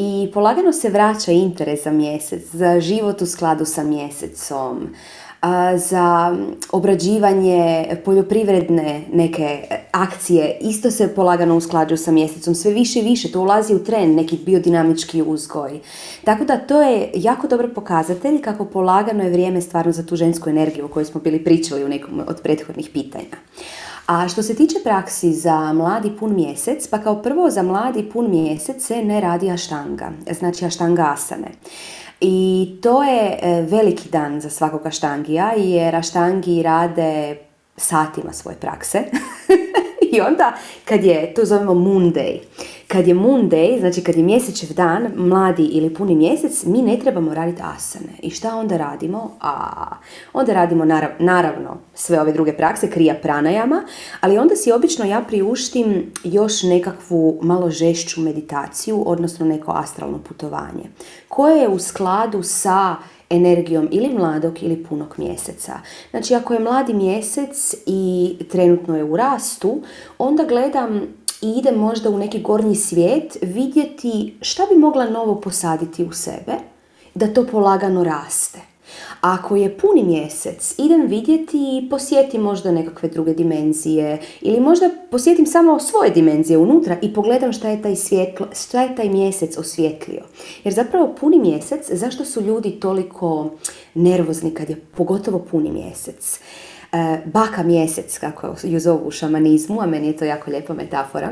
I 0.00 0.30
polagano 0.34 0.72
se 0.72 0.88
vraća 0.88 1.32
interes 1.32 1.84
za 1.84 1.90
mjesec, 1.90 2.42
za 2.52 2.80
život 2.80 3.22
u 3.22 3.26
skladu 3.26 3.64
sa 3.64 3.84
mjesecom, 3.84 4.94
za 5.76 6.36
obrađivanje 6.72 7.86
poljoprivredne 8.04 9.02
neke 9.12 9.62
akcije 9.92 10.58
isto 10.60 10.90
se 10.90 11.14
polagano 11.14 11.56
usklađuju 11.56 11.98
sa 11.98 12.10
mjesecom. 12.12 12.54
Sve 12.54 12.72
više 12.72 12.98
i 12.98 13.02
više 13.02 13.32
to 13.32 13.40
ulazi 13.40 13.74
u 13.74 13.84
tren, 13.84 14.14
neki 14.14 14.38
biodinamički 14.46 15.22
uzgoj. 15.22 15.80
Tako 16.24 16.44
da 16.44 16.56
to 16.56 16.82
je 16.82 17.10
jako 17.14 17.48
dobar 17.48 17.74
pokazatelj 17.74 18.42
kako 18.42 18.64
polagano 18.64 19.24
je 19.24 19.30
vrijeme 19.30 19.60
stvarno 19.60 19.92
za 19.92 20.06
tu 20.06 20.16
žensku 20.16 20.50
energiju 20.50 20.84
o 20.84 20.88
kojoj 20.88 21.04
smo 21.04 21.20
bili 21.20 21.44
pričali 21.44 21.84
u 21.84 21.88
nekom 21.88 22.22
od 22.26 22.40
prethodnih 22.42 22.90
pitanja. 22.92 23.36
A 24.08 24.28
što 24.28 24.42
se 24.42 24.54
tiče 24.54 24.78
praksi 24.84 25.32
za 25.32 25.72
mladi 25.72 26.12
pun 26.20 26.34
mjesec, 26.34 26.88
pa 26.88 26.98
kao 26.98 27.22
prvo 27.22 27.50
za 27.50 27.62
mladi 27.62 28.10
pun 28.12 28.30
mjesec 28.30 28.86
se 28.86 29.02
ne 29.02 29.20
radi 29.20 29.50
aštanga, 29.50 30.10
znači 30.38 30.64
aštanga 30.64 31.10
asane. 31.12 31.48
I 32.20 32.68
to 32.82 33.02
je 33.02 33.38
e, 33.42 33.62
veliki 33.62 34.08
dan 34.08 34.40
za 34.40 34.50
svakog 34.50 34.86
aštangija 34.86 35.52
jer 35.56 35.96
aštangi 35.96 36.62
rade 36.62 37.36
satima 37.76 38.32
svoje 38.32 38.56
prakse. 38.56 39.04
I 40.16 40.20
onda 40.20 40.52
kad 40.84 41.04
je, 41.04 41.34
to 41.34 41.44
zovemo 41.44 41.74
moon 41.74 42.12
day, 42.12 42.38
kad 42.88 43.08
je 43.08 43.14
moon 43.14 43.50
day, 43.50 43.80
znači 43.80 44.00
kad 44.00 44.16
je 44.16 44.22
mjesečev 44.22 44.68
dan, 44.76 45.12
mladi 45.16 45.64
ili 45.64 45.94
puni 45.94 46.14
mjesec, 46.14 46.64
mi 46.64 46.82
ne 46.82 46.98
trebamo 46.98 47.34
raditi 47.34 47.62
asane. 47.64 48.12
I 48.22 48.30
šta 48.30 48.56
onda 48.56 48.76
radimo? 48.76 49.36
A, 49.40 49.86
onda 50.32 50.52
radimo 50.52 50.84
narav, 50.84 51.10
naravno 51.18 51.76
sve 51.94 52.20
ove 52.20 52.32
druge 52.32 52.52
prakse, 52.52 52.90
krija 52.90 53.14
pranajama, 53.22 53.82
ali 54.20 54.38
onda 54.38 54.56
si 54.56 54.72
obično 54.72 55.04
ja 55.04 55.20
priuštim 55.28 56.12
još 56.24 56.62
nekakvu 56.62 57.38
malo 57.42 57.70
žešću 57.70 58.20
meditaciju, 58.20 59.02
odnosno 59.06 59.46
neko 59.46 59.72
astralno 59.72 60.18
putovanje, 60.18 60.84
koje 61.28 61.60
je 61.60 61.68
u 61.68 61.78
skladu 61.78 62.42
sa 62.42 62.96
energijom 63.30 63.88
ili 63.90 64.08
mladog 64.08 64.62
ili 64.62 64.84
punog 64.84 65.14
mjeseca. 65.16 65.80
Znači 66.10 66.34
ako 66.34 66.54
je 66.54 66.60
mladi 66.60 66.94
mjesec 66.94 67.74
i 67.86 68.36
trenutno 68.50 68.96
je 68.96 69.04
u 69.04 69.16
rastu, 69.16 69.82
onda 70.18 70.44
gledam 70.44 71.00
i 71.42 71.50
idem 71.50 71.74
možda 71.74 72.10
u 72.10 72.18
neki 72.18 72.42
gornji 72.42 72.74
svijet 72.74 73.36
vidjeti 73.42 74.34
šta 74.40 74.62
bi 74.70 74.78
mogla 74.78 75.10
novo 75.10 75.40
posaditi 75.40 76.04
u 76.04 76.12
sebe 76.12 76.52
da 77.14 77.34
to 77.34 77.46
polagano 77.46 78.04
raste. 78.04 78.58
Ako 79.20 79.56
je 79.56 79.78
puni 79.78 80.04
mjesec, 80.04 80.74
idem 80.78 81.06
vidjeti 81.06 81.58
i 81.58 81.88
posjetim 81.90 82.40
možda 82.40 82.72
nekakve 82.72 83.08
druge 83.08 83.34
dimenzije 83.34 84.18
ili 84.40 84.60
možda 84.60 84.90
posjetim 85.10 85.46
samo 85.46 85.78
svoje 85.78 86.10
dimenzije 86.10 86.58
unutra 86.58 86.96
i 87.02 87.14
pogledam 87.14 87.52
šta 87.52 87.68
je 87.68 87.82
taj, 87.82 87.96
svjetlo, 87.96 88.46
šta 88.64 88.82
je 88.82 88.96
taj 88.96 89.08
mjesec 89.08 89.58
osvjetlio. 89.58 90.22
Jer 90.64 90.74
zapravo 90.74 91.14
puni 91.20 91.38
mjesec, 91.38 91.90
zašto 91.90 92.24
su 92.24 92.40
ljudi 92.40 92.70
toliko 92.70 93.50
nervozni 93.94 94.54
kad 94.54 94.70
je 94.70 94.76
pogotovo 94.76 95.38
puni 95.38 95.70
mjesec? 95.70 96.40
E, 96.92 97.18
baka 97.24 97.62
mjesec, 97.62 98.18
kako 98.18 98.54
ju 98.62 98.80
zovu 98.80 99.06
u 99.06 99.10
šamanizmu, 99.10 99.80
a 99.80 99.86
meni 99.86 100.06
je 100.06 100.16
to 100.16 100.24
jako 100.24 100.50
lijepa 100.50 100.74
metafora. 100.74 101.30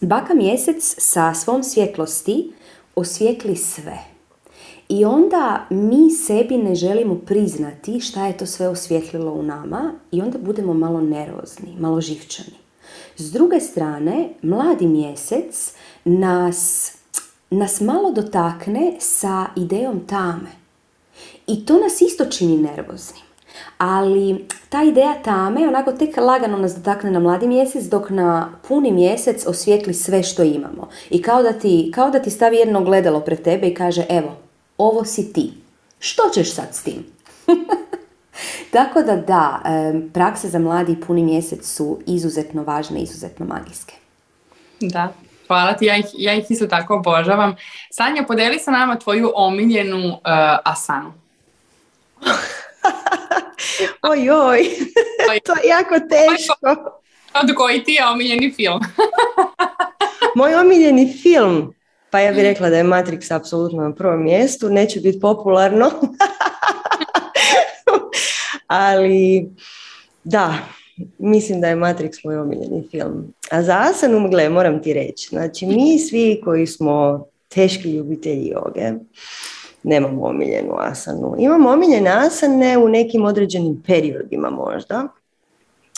Baka 0.00 0.34
mjesec 0.34 0.94
sa 0.98 1.34
svom 1.34 1.62
svjetlosti 1.62 2.52
osvjetli 2.94 3.56
sve. 3.56 4.15
I 4.88 5.04
onda 5.04 5.66
mi 5.70 6.10
sebi 6.10 6.56
ne 6.56 6.74
želimo 6.74 7.14
priznati 7.14 8.00
šta 8.00 8.26
je 8.26 8.36
to 8.36 8.46
sve 8.46 8.68
osvjetlilo 8.68 9.32
u 9.32 9.42
nama 9.42 9.92
i 10.12 10.20
onda 10.20 10.38
budemo 10.38 10.74
malo 10.74 11.00
nervozni, 11.00 11.76
malo 11.78 12.00
živčani. 12.00 12.56
S 13.16 13.32
druge 13.32 13.60
strane, 13.60 14.28
mladi 14.42 14.86
mjesec 14.86 15.72
nas, 16.04 16.92
nas 17.50 17.80
malo 17.80 18.12
dotakne 18.12 18.92
sa 18.98 19.46
idejom 19.56 20.06
tame. 20.06 20.50
I 21.46 21.66
to 21.66 21.78
nas 21.78 22.00
isto 22.00 22.24
čini 22.24 22.56
nervozni. 22.56 23.18
Ali 23.78 24.46
ta 24.68 24.82
ideja 24.82 25.22
tame 25.22 25.68
onako 25.68 25.92
tek 25.92 26.16
lagano 26.16 26.58
nas 26.58 26.74
dotakne 26.74 27.10
na 27.10 27.20
mladi 27.20 27.46
mjesec 27.46 27.84
dok 27.84 28.10
na 28.10 28.52
puni 28.68 28.92
mjesec 28.92 29.46
osvijetli 29.46 29.94
sve 29.94 30.22
što 30.22 30.42
imamo. 30.42 30.88
I 31.10 31.22
kao 31.22 31.42
da 31.42 31.52
ti, 31.52 31.92
kao 31.94 32.10
da 32.10 32.18
ti 32.18 32.30
stavi 32.30 32.56
jedno 32.56 32.84
gledalo 32.84 33.20
pred 33.20 33.42
tebe 33.42 33.68
i 33.68 33.74
kaže 33.74 34.04
evo, 34.08 34.45
ovo 34.78 35.04
si 35.04 35.32
ti. 35.32 35.52
Što 35.98 36.22
ćeš 36.34 36.54
sad 36.54 36.68
s 36.72 36.82
tim? 36.82 37.06
Tako 38.72 39.02
da 39.02 39.16
da, 39.16 39.62
prakse 40.14 40.48
za 40.48 40.58
mladi 40.58 40.92
i 40.92 41.00
puni 41.00 41.22
mjesec 41.22 41.66
su 41.66 42.00
izuzetno 42.06 42.62
važne, 42.62 43.00
izuzetno 43.00 43.46
magijske. 43.46 43.94
Da, 44.80 45.12
hvala 45.46 45.72
ti, 45.72 45.84
ja 45.84 45.96
ih, 45.96 46.06
ja 46.14 46.34
ih 46.34 46.44
isto 46.48 46.66
tako 46.66 46.94
obožavam. 46.94 47.56
Sanja, 47.90 48.24
podeli 48.24 48.58
sa 48.58 48.70
nama 48.70 48.98
tvoju 48.98 49.32
omiljenu 49.34 50.08
uh, 50.08 50.18
asanu. 50.64 51.12
oj, 54.10 54.30
oj, 54.30 54.60
to 55.44 55.52
je 55.52 55.68
jako 55.68 55.94
teško. 55.94 56.92
Od 57.42 57.54
koji 57.54 57.84
ti 57.84 57.92
je 57.92 58.06
omiljeni 58.06 58.52
film? 58.52 58.80
Moj 60.36 60.54
omiljeni 60.54 61.18
film? 61.22 61.74
Pa 62.10 62.20
ja 62.20 62.32
bih 62.32 62.42
rekla 62.42 62.70
da 62.70 62.76
je 62.76 62.84
Matrix 62.84 63.34
apsolutno 63.34 63.82
na 63.82 63.94
prvom 63.94 64.22
mjestu, 64.22 64.70
neće 64.70 65.00
biti 65.00 65.20
popularno. 65.20 65.90
Ali 68.66 69.50
da, 70.24 70.54
mislim 71.18 71.60
da 71.60 71.68
je 71.68 71.76
Matrix 71.76 72.24
moj 72.24 72.36
omiljeni 72.38 72.88
film. 72.90 73.34
A 73.50 73.62
za 73.62 73.78
Asanu, 73.90 74.30
gle, 74.30 74.48
moram 74.48 74.82
ti 74.82 74.92
reći, 74.92 75.28
znači 75.28 75.66
mi 75.66 75.98
svi 75.98 76.40
koji 76.44 76.66
smo 76.66 77.26
teški 77.48 77.90
ljubitelji 77.90 78.48
joge, 78.48 78.92
nemamo 79.82 80.24
omiljenu 80.24 80.74
asanu. 80.78 81.34
Imamo 81.38 81.70
omiljene 81.70 82.10
asane 82.10 82.78
u 82.78 82.88
nekim 82.88 83.24
određenim 83.24 83.82
periodima 83.86 84.50
možda, 84.50 85.08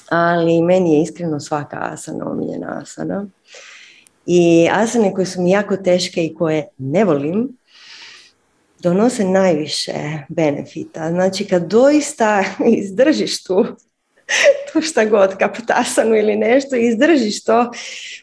ali 0.08 0.62
meni 0.62 0.94
je 0.94 1.02
iskreno 1.02 1.40
svaka 1.40 1.78
asana 1.80 2.30
omiljena 2.30 2.80
asana. 2.82 3.26
I 4.30 4.68
asane 4.72 5.14
koje 5.14 5.26
su 5.26 5.42
mi 5.42 5.50
jako 5.50 5.76
teške 5.76 6.24
i 6.24 6.34
koje 6.34 6.68
ne 6.78 7.04
volim, 7.04 7.58
donose 8.78 9.24
najviše 9.24 9.94
benefita. 10.28 11.10
Znači 11.10 11.44
kad 11.44 11.66
doista 11.66 12.44
izdržiš 12.78 13.44
tu, 13.44 13.66
tu 14.72 14.80
šta 14.82 15.04
god, 15.04 15.36
kapotasanu 15.36 16.16
ili 16.16 16.36
nešto, 16.36 16.76
izdržiš 16.76 17.44
to, 17.44 17.72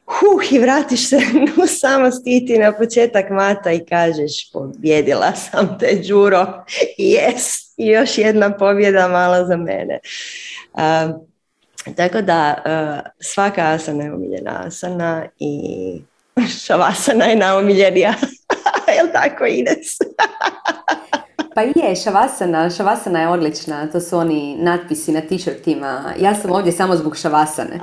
huh, 0.05 0.51
i 0.51 0.59
vratiš 0.59 1.09
se 1.09 1.17
u 1.63 1.67
samostiti 1.67 2.57
na 2.57 2.71
početak 2.77 3.29
mata 3.29 3.71
i 3.71 3.85
kažeš 3.85 4.51
pobjedila 4.51 5.35
sam 5.35 5.77
te, 5.79 6.01
Đuro, 6.07 6.63
yes, 6.99 7.73
još 7.77 8.17
jedna 8.17 8.57
pobjeda 8.57 9.07
mala 9.07 9.45
za 9.45 9.57
mene. 9.57 9.99
Tako 11.93 12.21
da 12.21 12.55
uh, 12.57 13.11
svaka 13.19 13.61
asana 13.61 14.03
je 14.03 14.13
omiljena 14.13 14.61
asana 14.65 15.25
i 15.39 16.01
šavasana 16.65 17.25
je 17.25 17.35
naomiljenija. 17.35 18.13
Jel 18.97 19.07
tako 19.13 19.45
Ines? 19.45 19.97
Pa 21.55 21.61
je, 21.61 21.95
šavasana, 21.95 22.69
šavasana 22.69 23.21
je 23.21 23.27
odlična, 23.27 23.87
to 23.87 23.99
su 23.99 24.17
oni 24.17 24.57
natpisi 24.59 25.11
na 25.11 25.21
t-shirtima. 25.21 26.13
Ja 26.19 26.35
sam 26.35 26.51
ovdje 26.51 26.71
samo 26.71 26.95
zbog 26.95 27.17
šavasane. 27.17 27.79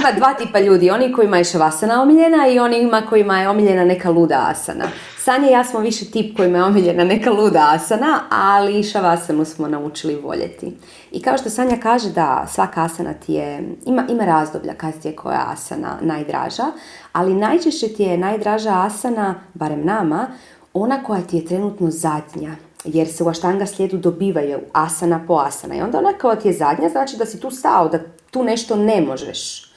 Ima 0.00 0.12
dva 0.16 0.34
tipa 0.34 0.60
ljudi, 0.60 0.90
oni 0.90 1.12
kojima 1.12 1.38
je 1.38 1.44
šavasana 1.44 2.02
omiljena 2.02 2.48
i 2.48 2.58
onima 2.58 3.02
kojima 3.08 3.40
je 3.40 3.48
omiljena 3.48 3.84
neka 3.84 4.10
luda 4.10 4.46
asana. 4.50 4.84
Sanje 5.26 5.50
ja 5.50 5.64
smo 5.64 5.80
više 5.80 6.04
tip 6.04 6.36
kojima 6.36 6.58
je 6.58 6.64
omiljena 6.64 7.04
neka 7.04 7.30
luda 7.30 7.70
asana, 7.72 8.20
ali 8.30 8.82
šavasanu 8.82 9.44
smo 9.44 9.68
naučili 9.68 10.16
voljeti. 10.16 10.72
I 11.12 11.22
kao 11.22 11.38
što 11.38 11.50
Sanja 11.50 11.76
kaže 11.82 12.10
da 12.10 12.46
svaka 12.50 12.84
asana 12.84 13.12
ti 13.14 13.32
je, 13.32 13.76
ima, 13.86 14.04
ima 14.08 14.24
razdoblja 14.24 14.74
kad 14.74 15.02
ti 15.02 15.08
je 15.08 15.16
koja 15.16 15.44
asana 15.48 15.98
najdraža, 16.00 16.64
ali 17.12 17.34
najčešće 17.34 17.88
ti 17.88 18.02
je 18.02 18.18
najdraža 18.18 18.82
asana, 18.86 19.34
barem 19.54 19.84
nama, 19.84 20.26
ona 20.72 21.02
koja 21.02 21.20
ti 21.20 21.36
je 21.36 21.44
trenutno 21.44 21.90
zadnja, 21.90 22.56
jer 22.84 23.08
se 23.08 23.24
u 23.24 23.28
aštanga 23.28 23.66
slijedu 23.66 23.96
dobivaju 23.96 24.58
asana 24.72 25.24
po 25.26 25.34
asana. 25.34 25.74
I 25.74 25.80
onda 25.80 25.98
ona 25.98 26.12
kao 26.12 26.36
ti 26.36 26.48
je 26.48 26.54
zadnja, 26.54 26.88
znači 26.88 27.16
da 27.16 27.26
si 27.26 27.40
tu 27.40 27.50
stao, 27.50 27.88
da 27.88 27.98
tu 28.30 28.44
nešto 28.44 28.76
ne 28.76 29.00
možeš. 29.00 29.72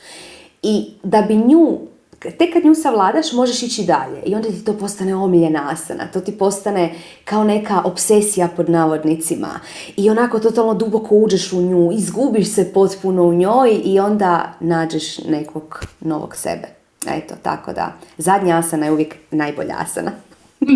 I 0.62 0.92
da 1.04 1.22
bi 1.22 1.36
nju, 1.36 1.80
tek 2.20 2.54
kad 2.54 2.66
nju 2.66 2.76
savladaš, 2.76 3.34
možeš 3.34 3.64
ići 3.64 3.84
dalje. 3.84 4.22
I 4.26 4.36
onda 4.36 4.50
ti 4.50 4.66
to 4.66 4.78
postane 4.78 5.16
omiljena 5.16 5.70
asana. 5.72 6.08
To 6.14 6.22
ti 6.22 6.38
postane 6.38 6.94
kao 7.26 7.44
neka 7.44 7.82
obsesija 7.86 8.48
pod 8.56 8.70
navodnicima. 8.70 9.60
I 9.98 10.10
onako 10.10 10.40
totalno 10.40 10.74
duboko 10.74 11.16
uđeš 11.16 11.54
u 11.54 11.62
nju, 11.62 11.92
izgubiš 11.94 12.54
se 12.54 12.74
potpuno 12.74 13.24
u 13.24 13.34
njoj 13.34 13.82
i 13.84 14.00
onda 14.00 14.54
nađeš 14.60 15.18
nekog 15.18 15.86
novog 16.00 16.36
sebe. 16.36 16.68
Eto, 17.08 17.36
tako 17.44 17.74
da. 17.74 17.94
Zadnja 18.18 18.58
asana 18.58 18.86
je 18.86 18.92
uvijek 18.92 19.16
najbolja 19.32 19.76
asana. 19.80 20.12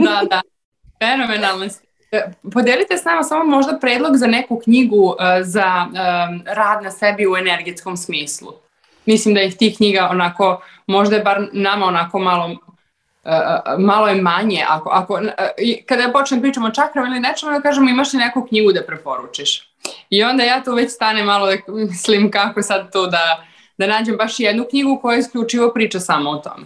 da, 0.06 0.22
da. 0.30 0.41
Fenomenalno 1.00 1.66
E, 2.14 2.32
podelite 2.54 2.98
s 2.98 3.04
nama 3.04 3.24
samo 3.24 3.46
možda 3.46 3.80
predlog 3.80 4.18
za 4.18 4.28
neku 4.28 4.60
knjigu 4.64 5.16
e, 5.20 5.44
za 5.44 5.66
e, 5.66 6.00
rad 6.54 6.84
na 6.84 6.91
sebi 6.91 7.28
u 7.28 7.36
energetskom 7.36 7.98
smislu. 7.98 8.52
Mislim 9.06 9.36
da 9.36 9.41
ih 9.41 9.58
tih 9.58 9.78
knjiga 9.78 10.08
onako, 10.12 10.62
možda 10.88 11.16
je 11.16 11.24
bar 11.24 11.47
nama 11.54 11.86
onako 11.86 12.20
malo 12.20 12.58
malo 13.78 14.08
je 14.08 14.22
manje. 14.22 14.66
Ako, 14.70 14.89
ako, 14.89 15.20
kada 15.86 16.01
ja 16.01 16.12
počnem 16.12 16.41
pričam 16.41 16.66
o 16.66 16.72
čakrama 16.72 17.08
ili 17.08 17.20
nečemu, 17.20 17.51
da 17.51 17.62
kažemo 17.62 17.89
imaš 17.89 18.14
li 18.14 18.20
neku 18.20 18.45
knjigu 18.47 18.72
da 18.72 18.84
preporučiš. 18.84 19.74
I 20.10 20.24
onda 20.24 20.43
ja 20.43 20.64
tu 20.64 20.76
već 20.76 20.91
stane 20.91 21.24
malo 21.24 21.47
da 21.47 21.74
mislim 21.74 22.32
kako 22.32 22.62
sad 22.62 22.91
to 22.91 23.08
da, 23.08 23.45
da 23.78 23.88
nađem 23.88 24.18
baš 24.18 24.39
jednu 24.39 24.66
knjigu 24.70 24.99
koja 25.01 25.18
isključivo 25.18 25.74
priča 25.74 25.99
samo 25.99 26.30
o 26.30 26.38
tome. 26.38 26.66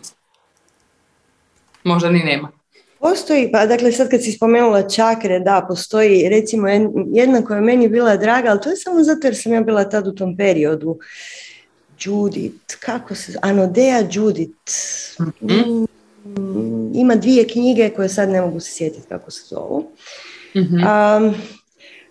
Možda 1.83 2.09
ni 2.09 2.19
nema. 2.19 2.51
Postoji, 2.99 3.49
pa 3.51 3.65
dakle 3.65 3.91
sad 3.91 4.09
kad 4.09 4.23
si 4.23 4.31
spomenula 4.31 4.89
čakre, 4.89 5.39
da, 5.39 5.65
postoji 5.67 6.29
recimo 6.29 6.67
jedna 7.13 7.45
koja 7.45 7.55
je 7.55 7.61
meni 7.61 7.89
bila 7.89 8.17
draga, 8.17 8.49
ali 8.49 8.61
to 8.61 8.69
je 8.69 8.75
samo 8.75 9.03
zato 9.03 9.27
jer 9.27 9.35
sam 9.35 9.53
ja 9.53 9.61
bila 9.61 9.89
tad 9.89 10.07
u 10.07 10.15
tom 10.15 10.37
periodu. 10.37 10.99
Judith, 11.99 12.75
kako 12.79 13.15
se, 13.15 13.33
Anodea 13.41 14.03
Judith. 14.11 14.73
Mm, 15.41 15.85
ima 16.95 17.15
dvije 17.15 17.47
knjige 17.47 17.89
koje 17.89 18.09
sad 18.09 18.29
ne 18.29 18.41
mogu 18.41 18.59
se 18.59 18.71
sjetiti 18.71 19.07
kako 19.09 19.31
se 19.31 19.43
zovu. 19.45 19.91
Mhm. 20.55 20.83
A, 20.83 21.31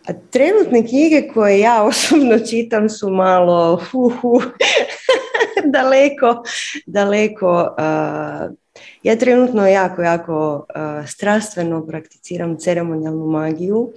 a 0.08 0.12
trenutne 0.30 0.86
knjige 0.86 1.28
koje 1.34 1.60
ja 1.60 1.82
osobno 1.88 2.38
čitam 2.38 2.88
su 2.88 3.10
malo 3.10 3.80
hu, 3.90 4.12
hu, 4.20 4.40
daleko, 5.74 6.42
daleko. 6.86 7.74
ja 9.02 9.16
trenutno 9.16 9.66
jako, 9.68 10.02
jako 10.02 10.66
strastveno 11.06 11.86
prakticiram 11.86 12.56
ceremonijalnu 12.58 13.26
magiju, 13.26 13.92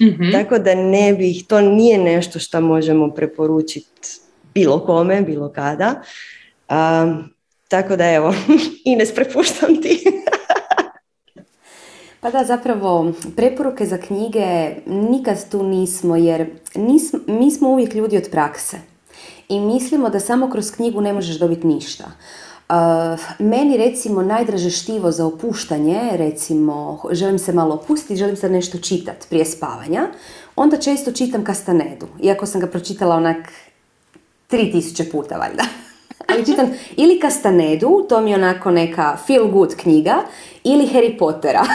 Mhm. 0.00 0.32
tako 0.32 0.58
da 0.58 0.74
ne 0.74 1.12
bih, 1.12 1.44
to 1.48 1.60
nije 1.60 1.98
nešto 1.98 2.38
što 2.38 2.60
možemo 2.60 3.10
preporučiti 3.10 4.08
bilo 4.54 4.86
kome, 4.86 5.22
bilo 5.22 5.52
kada. 5.52 6.02
A, 6.68 7.14
tako 7.68 7.96
da 7.96 8.10
evo, 8.10 8.34
Ines, 8.84 9.14
prepuštam 9.14 9.82
ti. 9.82 10.04
Pa 12.20 12.30
da, 12.30 12.44
zapravo, 12.44 13.12
preporuke 13.36 13.86
za 13.86 13.98
knjige 13.98 14.74
nikad 14.86 15.50
tu 15.50 15.62
nismo, 15.62 16.16
jer 16.16 16.50
nismo, 16.74 17.18
mi 17.26 17.50
smo 17.50 17.68
uvijek 17.68 17.94
ljudi 17.94 18.16
od 18.16 18.28
prakse. 18.30 18.76
I 19.48 19.60
mislimo 19.60 20.08
da 20.10 20.20
samo 20.20 20.50
kroz 20.50 20.70
knjigu 20.70 21.00
ne 21.00 21.12
možeš 21.12 21.38
dobiti 21.38 21.66
ništa. 21.66 22.04
Uh, 22.04 22.76
meni 23.38 23.76
recimo 23.76 24.22
najdraže 24.22 24.70
štivo 24.70 25.10
za 25.10 25.26
opuštanje, 25.26 26.00
recimo 26.12 27.02
želim 27.10 27.38
se 27.38 27.52
malo 27.52 27.74
opustiti, 27.74 28.16
želim 28.16 28.36
sad 28.36 28.50
nešto 28.50 28.78
čitati 28.78 29.26
prije 29.28 29.44
spavanja, 29.44 30.08
onda 30.56 30.76
često 30.76 31.12
čitam 31.12 31.44
Kastanedu, 31.44 32.06
iako 32.22 32.46
sam 32.46 32.60
ga 32.60 32.66
pročitala 32.66 33.16
onak 33.16 33.36
3000 34.52 35.10
puta 35.10 35.36
valjda. 35.36 35.62
Ali 36.28 36.46
čitam 36.46 36.70
ili 36.96 37.20
Kastanedu, 37.20 38.06
to 38.08 38.20
mi 38.20 38.30
je 38.30 38.36
onako 38.36 38.70
neka 38.70 39.16
feel 39.26 39.48
good 39.48 39.76
knjiga, 39.76 40.16
ili 40.64 40.86
Harry 40.86 41.18
Pottera. 41.18 41.64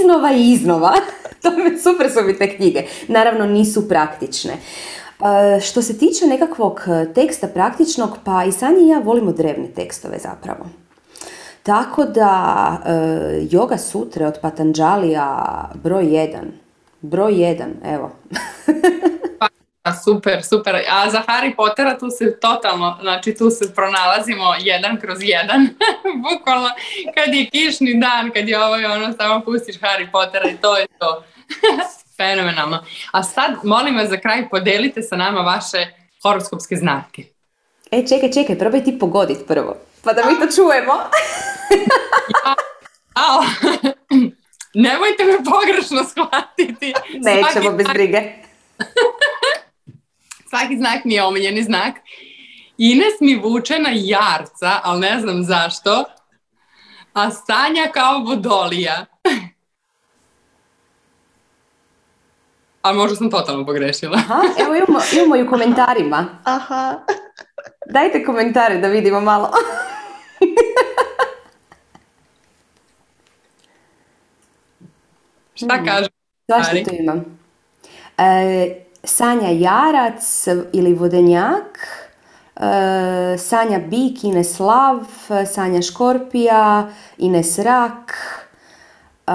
iznova 0.00 0.32
i 0.32 0.52
iznova. 0.52 0.94
To 1.42 1.50
super 1.82 2.10
su 2.10 2.22
mi 2.22 2.38
te 2.38 2.56
knjige. 2.56 2.82
Naravno 3.08 3.46
nisu 3.46 3.88
praktične. 3.88 4.52
E, 4.52 5.60
što 5.60 5.82
se 5.82 5.98
tiče 5.98 6.26
nekakvog 6.26 6.80
e, 6.86 7.12
teksta 7.12 7.46
praktičnog, 7.46 8.18
pa 8.24 8.44
i 8.44 8.52
Sanja 8.52 8.78
i 8.78 8.88
ja 8.88 8.98
volimo 8.98 9.32
drevne 9.32 9.68
tekstove 9.68 10.18
zapravo. 10.18 10.66
Tako 11.62 12.04
da, 12.04 12.82
e, 12.86 12.90
Yoga 13.50 13.78
Sutre 13.78 14.26
od 14.26 14.38
Patanđalija 14.42 15.70
broj 15.74 16.04
1. 16.04 16.36
Broj 17.00 17.32
1, 17.32 17.64
evo. 17.84 18.10
A, 19.88 19.92
super, 19.92 20.42
super. 20.42 20.74
A 20.90 21.10
za 21.10 21.22
Harry 21.28 21.56
Pottera 21.56 21.98
tu 21.98 22.10
se 22.10 22.40
totalno, 22.40 22.98
znači 23.00 23.34
tu 23.34 23.50
se 23.50 23.74
pronalazimo 23.74 24.54
jedan 24.58 25.00
kroz 25.00 25.18
jedan. 25.20 25.68
Bukvalno 26.30 26.68
kad 27.14 27.34
je 27.34 27.50
kišni 27.50 28.00
dan, 28.00 28.30
kad 28.30 28.48
je 28.48 28.64
ovo 28.64 28.78
i 28.78 28.84
ono, 28.84 29.12
samo 29.12 29.40
pustiš 29.44 29.80
Harry 29.80 30.10
Pottera 30.12 30.50
i 30.50 30.56
to 30.56 30.76
je 30.76 30.86
to. 30.98 31.24
Fenomenalno. 32.16 32.84
A 33.12 33.22
sad, 33.22 33.50
molim 33.64 33.96
vas 33.96 34.08
za 34.08 34.16
kraj, 34.16 34.48
podelite 34.48 35.02
sa 35.02 35.16
nama 35.16 35.40
vaše 35.40 35.86
horoskopske 36.22 36.76
znake. 36.76 37.22
E, 37.90 38.06
čekaj, 38.06 38.32
čekaj, 38.32 38.58
probaj 38.58 38.84
ti 38.84 38.98
pogodit 38.98 39.38
prvo. 39.46 39.76
Pa 40.04 40.12
da 40.12 40.24
mi 40.24 40.38
to 40.40 40.54
čujemo. 40.56 40.92
Ao, 43.24 43.40
nemojte 44.84 45.24
me 45.24 45.36
pogrešno 45.44 46.04
shvatiti. 46.04 46.94
Nećemo 47.20 47.62
Svaki 47.62 47.76
bez 47.76 47.86
brige. 47.92 48.22
Svaki 50.48 50.76
znak 50.76 51.04
mi 51.04 51.14
je 51.14 51.24
omiljeni 51.24 51.62
znak. 51.62 51.94
Ines 52.78 53.20
mi 53.20 53.36
vuče 53.36 53.78
na 53.78 53.90
jarca, 53.94 54.80
ali 54.82 55.00
ne 55.00 55.20
znam 55.20 55.44
zašto. 55.44 56.04
A 57.12 57.30
Sanja 57.30 57.86
kao 57.92 58.18
vodolija. 58.18 59.06
A 62.82 62.92
možda 62.92 63.16
sam 63.16 63.30
totalno 63.30 63.66
pogrešila. 63.66 64.16
Aha, 64.16 64.42
evo 64.58 64.74
imamo, 64.74 64.98
imamo 65.12 65.36
i 65.36 65.42
u 65.42 65.50
komentarima. 65.50 66.26
Aha. 66.44 67.00
Dajte 67.94 68.24
komentare 68.24 68.78
da 68.78 68.88
vidimo 68.88 69.20
malo. 69.20 69.50
Šta 75.54 75.84
kaže? 75.84 76.08
Svašta 76.46 76.70
Ari? 76.70 76.84
tu 76.84 76.90
imam. 76.94 77.38
E, 78.18 78.87
Sanja 79.08 79.48
Jarac 79.48 80.46
ili 80.72 80.94
Vodenjak, 80.94 81.88
e, 82.56 83.38
Sanja 83.38 83.78
Bik, 83.78 84.24
Ines 84.24 84.60
Lav, 84.60 85.00
Sanja 85.52 85.82
Škorpija, 85.82 86.88
Ines 87.18 87.58
Rak. 87.58 88.14
E, 89.26 89.32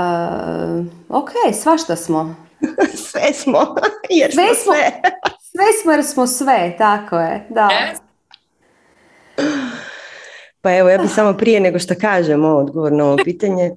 ok, 1.09 1.29
svašta 1.61 1.95
smo. 1.95 2.35
Sve 3.11 3.33
smo, 3.33 3.59
jer 4.19 4.31
Sve 4.33 4.45
smo 4.45 4.55
smo. 4.63 4.73
sve. 4.73 4.91
Sve 5.51 5.65
smo 5.81 5.91
jer 5.91 6.05
smo 6.05 6.27
sve, 6.27 6.75
tako 6.77 7.19
je, 7.19 7.45
da. 7.49 7.69
Yes. 7.69 7.97
Pa 10.61 10.75
evo, 10.75 10.89
ja 10.89 10.97
bih 10.97 11.11
samo 11.11 11.33
prije 11.33 11.59
nego 11.59 11.79
što 11.79 11.93
kažem 12.01 12.45
ovo 12.45 12.59
odgovor 12.59 12.91
na 12.91 13.05
ovo 13.05 13.17
pitanje, 13.23 13.71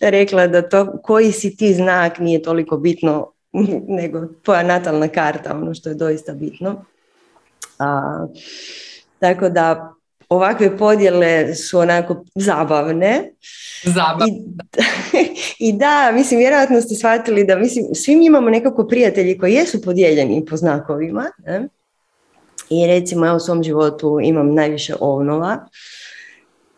rekla 0.00 0.46
da 0.46 0.68
to 0.68 0.98
koji 1.02 1.32
si 1.32 1.56
ti 1.56 1.74
znak 1.74 2.18
nije 2.18 2.42
toliko 2.42 2.76
bitno 2.76 3.31
nego 4.00 4.26
tvoja 4.42 4.62
natalna 4.62 5.08
karta, 5.08 5.56
ono 5.56 5.74
što 5.74 5.88
je 5.88 5.94
doista 5.94 6.32
bitno. 6.32 6.84
A, 7.78 8.26
tako 9.18 9.48
da 9.48 9.94
ovakve 10.28 10.78
podjele 10.78 11.54
su 11.54 11.78
onako 11.78 12.24
zabavne. 12.34 13.32
Zabav. 13.84 14.28
I, 14.28 14.42
I 15.68 15.72
da, 15.72 16.10
mislim, 16.14 16.38
vjerojatno 16.38 16.80
ste 16.80 16.94
shvatili 16.94 17.44
da, 17.44 17.56
mislim, 17.56 17.84
svi 17.94 18.16
mi 18.16 18.26
imamo 18.26 18.50
nekako 18.50 18.86
prijatelji 18.86 19.38
koji 19.38 19.52
jesu 19.52 19.82
podijeljeni 19.82 20.44
po 20.44 20.56
znakovima. 20.56 21.24
Ne? 21.46 21.68
I 22.70 22.86
recimo, 22.86 23.26
ja 23.26 23.34
u 23.34 23.40
svom 23.40 23.62
životu 23.62 24.18
imam 24.22 24.54
najviše 24.54 24.94
ovnova, 25.00 25.66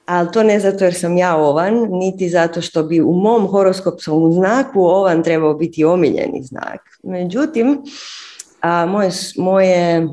ali 0.06 0.32
to 0.32 0.42
ne 0.42 0.60
zato 0.60 0.84
jer 0.84 0.94
sam 0.94 1.16
ja 1.16 1.36
ovan, 1.36 1.74
niti 1.90 2.28
zato 2.28 2.60
što 2.60 2.82
bi 2.82 3.00
u 3.00 3.12
mom 3.12 3.46
horoskopskom 3.46 4.32
znaku 4.32 4.80
ovan 4.80 5.22
trebao 5.22 5.54
biti 5.54 5.84
omiljeni 5.84 6.42
znak. 6.42 6.80
Međutim, 7.02 7.82
a, 8.60 8.86
moje, 8.86 9.10
moje, 9.36 10.08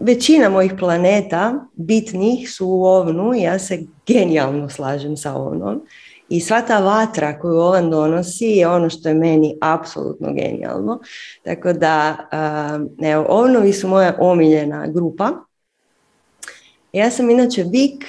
većina 0.00 0.48
mojih 0.48 0.72
planeta 0.78 1.66
bitnih 1.74 2.50
su 2.50 2.66
u 2.68 2.84
ovnu 2.84 3.34
i 3.34 3.42
ja 3.42 3.58
se 3.58 3.82
genijalno 4.06 4.68
slažem 4.68 5.16
sa 5.16 5.34
ovnom. 5.34 5.82
I 6.28 6.40
sva 6.40 6.60
ta 6.60 6.78
vatra 6.78 7.38
koju 7.38 7.54
ovan 7.54 7.90
donosi 7.90 8.44
je 8.44 8.68
ono 8.68 8.90
što 8.90 9.08
je 9.08 9.14
meni 9.14 9.56
apsolutno 9.60 10.32
genijalno. 10.32 11.00
Tako 11.42 11.72
da, 11.72 12.16
evo, 13.02 13.26
ovnovi 13.28 13.72
su 13.72 13.88
moja 13.88 14.16
omiljena 14.18 14.86
grupa. 14.86 15.30
Ja 16.92 17.10
sam 17.10 17.30
inače 17.30 17.64
bik, 17.64 18.04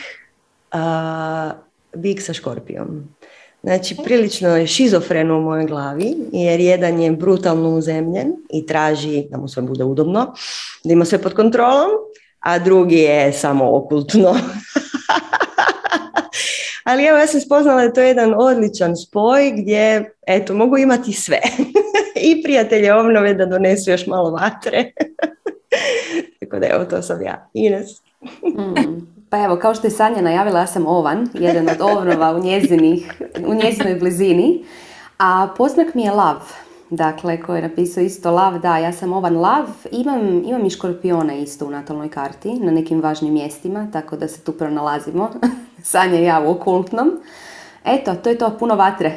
bik 1.93 2.21
sa 2.21 2.33
škorpijom. 2.33 3.15
Znači, 3.63 3.95
prilično 4.03 4.57
je 4.57 4.67
šizofreno 4.67 5.37
u 5.37 5.41
mojoj 5.41 5.65
glavi, 5.65 6.15
jer 6.31 6.59
jedan 6.59 6.99
je 6.99 7.11
brutalno 7.11 7.69
uzemljen 7.69 8.33
i 8.49 8.65
traži 8.65 9.23
da 9.29 9.37
mu 9.37 9.47
sve 9.47 9.63
bude 9.63 9.83
udobno, 9.83 10.33
da 10.83 10.93
ima 10.93 11.05
sve 11.05 11.21
pod 11.21 11.33
kontrolom, 11.33 11.89
a 12.39 12.59
drugi 12.59 12.95
je 12.95 13.33
samo 13.33 13.77
okultno. 13.77 14.35
Ali 16.83 17.05
evo, 17.05 17.17
ja 17.17 17.27
sam 17.27 17.41
spoznala 17.41 17.77
da 17.77 17.83
je 17.83 17.93
to 17.93 18.01
jedan 18.01 18.33
odličan 18.37 18.97
spoj 18.97 19.51
gdje, 19.55 20.11
eto, 20.27 20.53
mogu 20.53 20.77
imati 20.77 21.13
sve. 21.13 21.39
I 22.29 22.43
prijatelje 22.43 22.93
obnove 22.93 23.33
da 23.33 23.45
donesu 23.45 23.91
još 23.91 24.07
malo 24.07 24.31
vatre. 24.31 24.91
Tako 26.39 26.59
da 26.59 26.67
evo, 26.67 26.85
to 26.85 27.01
sam 27.01 27.21
ja. 27.21 27.49
Ines. 27.53 27.89
Pa 29.29 29.43
evo, 29.43 29.55
kao 29.55 29.75
što 29.75 29.87
je 29.87 29.91
Sanja 29.91 30.21
najavila, 30.21 30.59
ja 30.59 30.67
sam 30.67 30.87
Ovan, 30.87 31.27
jedan 31.33 31.69
od 31.69 31.81
ovnova 31.81 32.31
u, 32.31 32.39
njezinih, 32.39 33.21
u 33.45 33.53
njezinoj 33.53 33.95
blizini, 33.95 34.65
a 35.17 35.47
poznak 35.57 35.95
mi 35.95 36.03
je 36.03 36.11
Lav, 36.11 36.35
dakle, 36.89 37.41
koji 37.41 37.57
je 37.57 37.67
napisao 37.67 38.03
isto 38.03 38.31
Lav, 38.31 38.59
da, 38.59 38.77
ja 38.77 38.91
sam 38.91 39.13
Ovan 39.13 39.37
Lav, 39.37 39.65
imam, 39.91 40.43
imam 40.45 40.65
i 40.65 40.69
Škorpiona 40.69 41.33
isto 41.33 41.65
u 41.65 41.71
natalnoj 41.71 42.09
karti, 42.09 42.53
na 42.53 42.71
nekim 42.71 43.01
važnim 43.01 43.33
mjestima, 43.33 43.87
tako 43.93 44.15
da 44.15 44.27
se 44.27 44.41
tu 44.41 44.51
pronalazimo, 44.51 45.31
Sanja 45.83 46.19
i 46.19 46.23
ja 46.23 46.39
u 46.39 46.51
okultnom. 46.51 47.11
Eto, 47.85 48.15
to 48.15 48.29
je 48.29 48.37
to, 48.37 48.57
puno 48.59 48.75
vatre. 48.75 49.11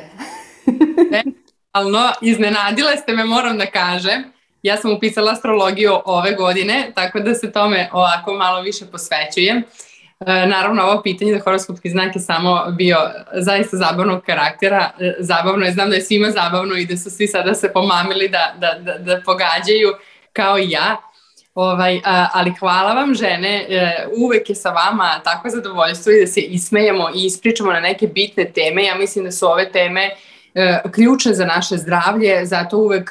Ali 1.72 1.92
no, 1.92 2.10
iznenadile 2.20 2.96
ste 2.96 3.12
me, 3.12 3.24
moram 3.24 3.58
da 3.58 3.66
kažem. 3.66 4.24
Ja 4.62 4.76
sam 4.76 4.92
upisala 4.92 5.32
astrologiju 5.32 5.92
ove 6.04 6.34
godine, 6.34 6.92
tako 6.94 7.20
da 7.20 7.34
se 7.34 7.52
tome 7.52 7.88
ovako 7.92 8.34
malo 8.34 8.62
više 8.62 8.86
posvećujem. 8.86 9.62
E, 10.26 10.46
naravno, 10.46 10.82
ovo 10.82 11.02
pitanje 11.02 11.32
za 11.32 11.40
horoskopski 11.40 11.90
znak 11.90 12.16
je 12.16 12.20
samo 12.20 12.64
bio 12.70 12.96
zaista 13.34 13.76
zabavnog 13.76 14.22
karaktera. 14.22 14.90
E, 15.00 15.14
zabavno 15.18 15.66
je, 15.66 15.72
znam 15.72 15.90
da 15.90 15.96
je 15.96 16.02
svima 16.02 16.30
zabavno 16.30 16.74
i 16.74 16.86
da 16.86 16.96
su 16.96 17.10
svi 17.10 17.26
sada 17.26 17.54
se 17.54 17.72
pomamili 17.72 18.28
da, 18.28 18.54
da, 18.58 18.98
da, 18.98 19.20
pogađaju 19.24 19.94
kao 20.32 20.58
i 20.58 20.70
ja. 20.70 20.96
Ovaj, 21.54 22.00
ali 22.32 22.52
hvala 22.60 22.94
vam 22.94 23.14
žene, 23.14 23.66
e, 23.68 24.06
uvek 24.16 24.48
je 24.48 24.54
sa 24.54 24.70
vama 24.70 25.20
tako 25.24 25.48
zadovoljstvo 25.50 26.12
i 26.12 26.20
da 26.20 26.26
se 26.26 26.40
ismejemo 26.40 27.08
i 27.14 27.26
ispričamo 27.26 27.72
na 27.72 27.80
neke 27.80 28.06
bitne 28.06 28.44
teme. 28.44 28.84
Ja 28.84 28.94
mislim 28.94 29.24
da 29.24 29.32
su 29.32 29.46
ove 29.46 29.72
teme 29.72 30.10
ključne 30.94 31.34
za 31.34 31.44
naše 31.44 31.76
zdravlje, 31.76 32.46
zato 32.46 32.78
uvek 32.78 33.10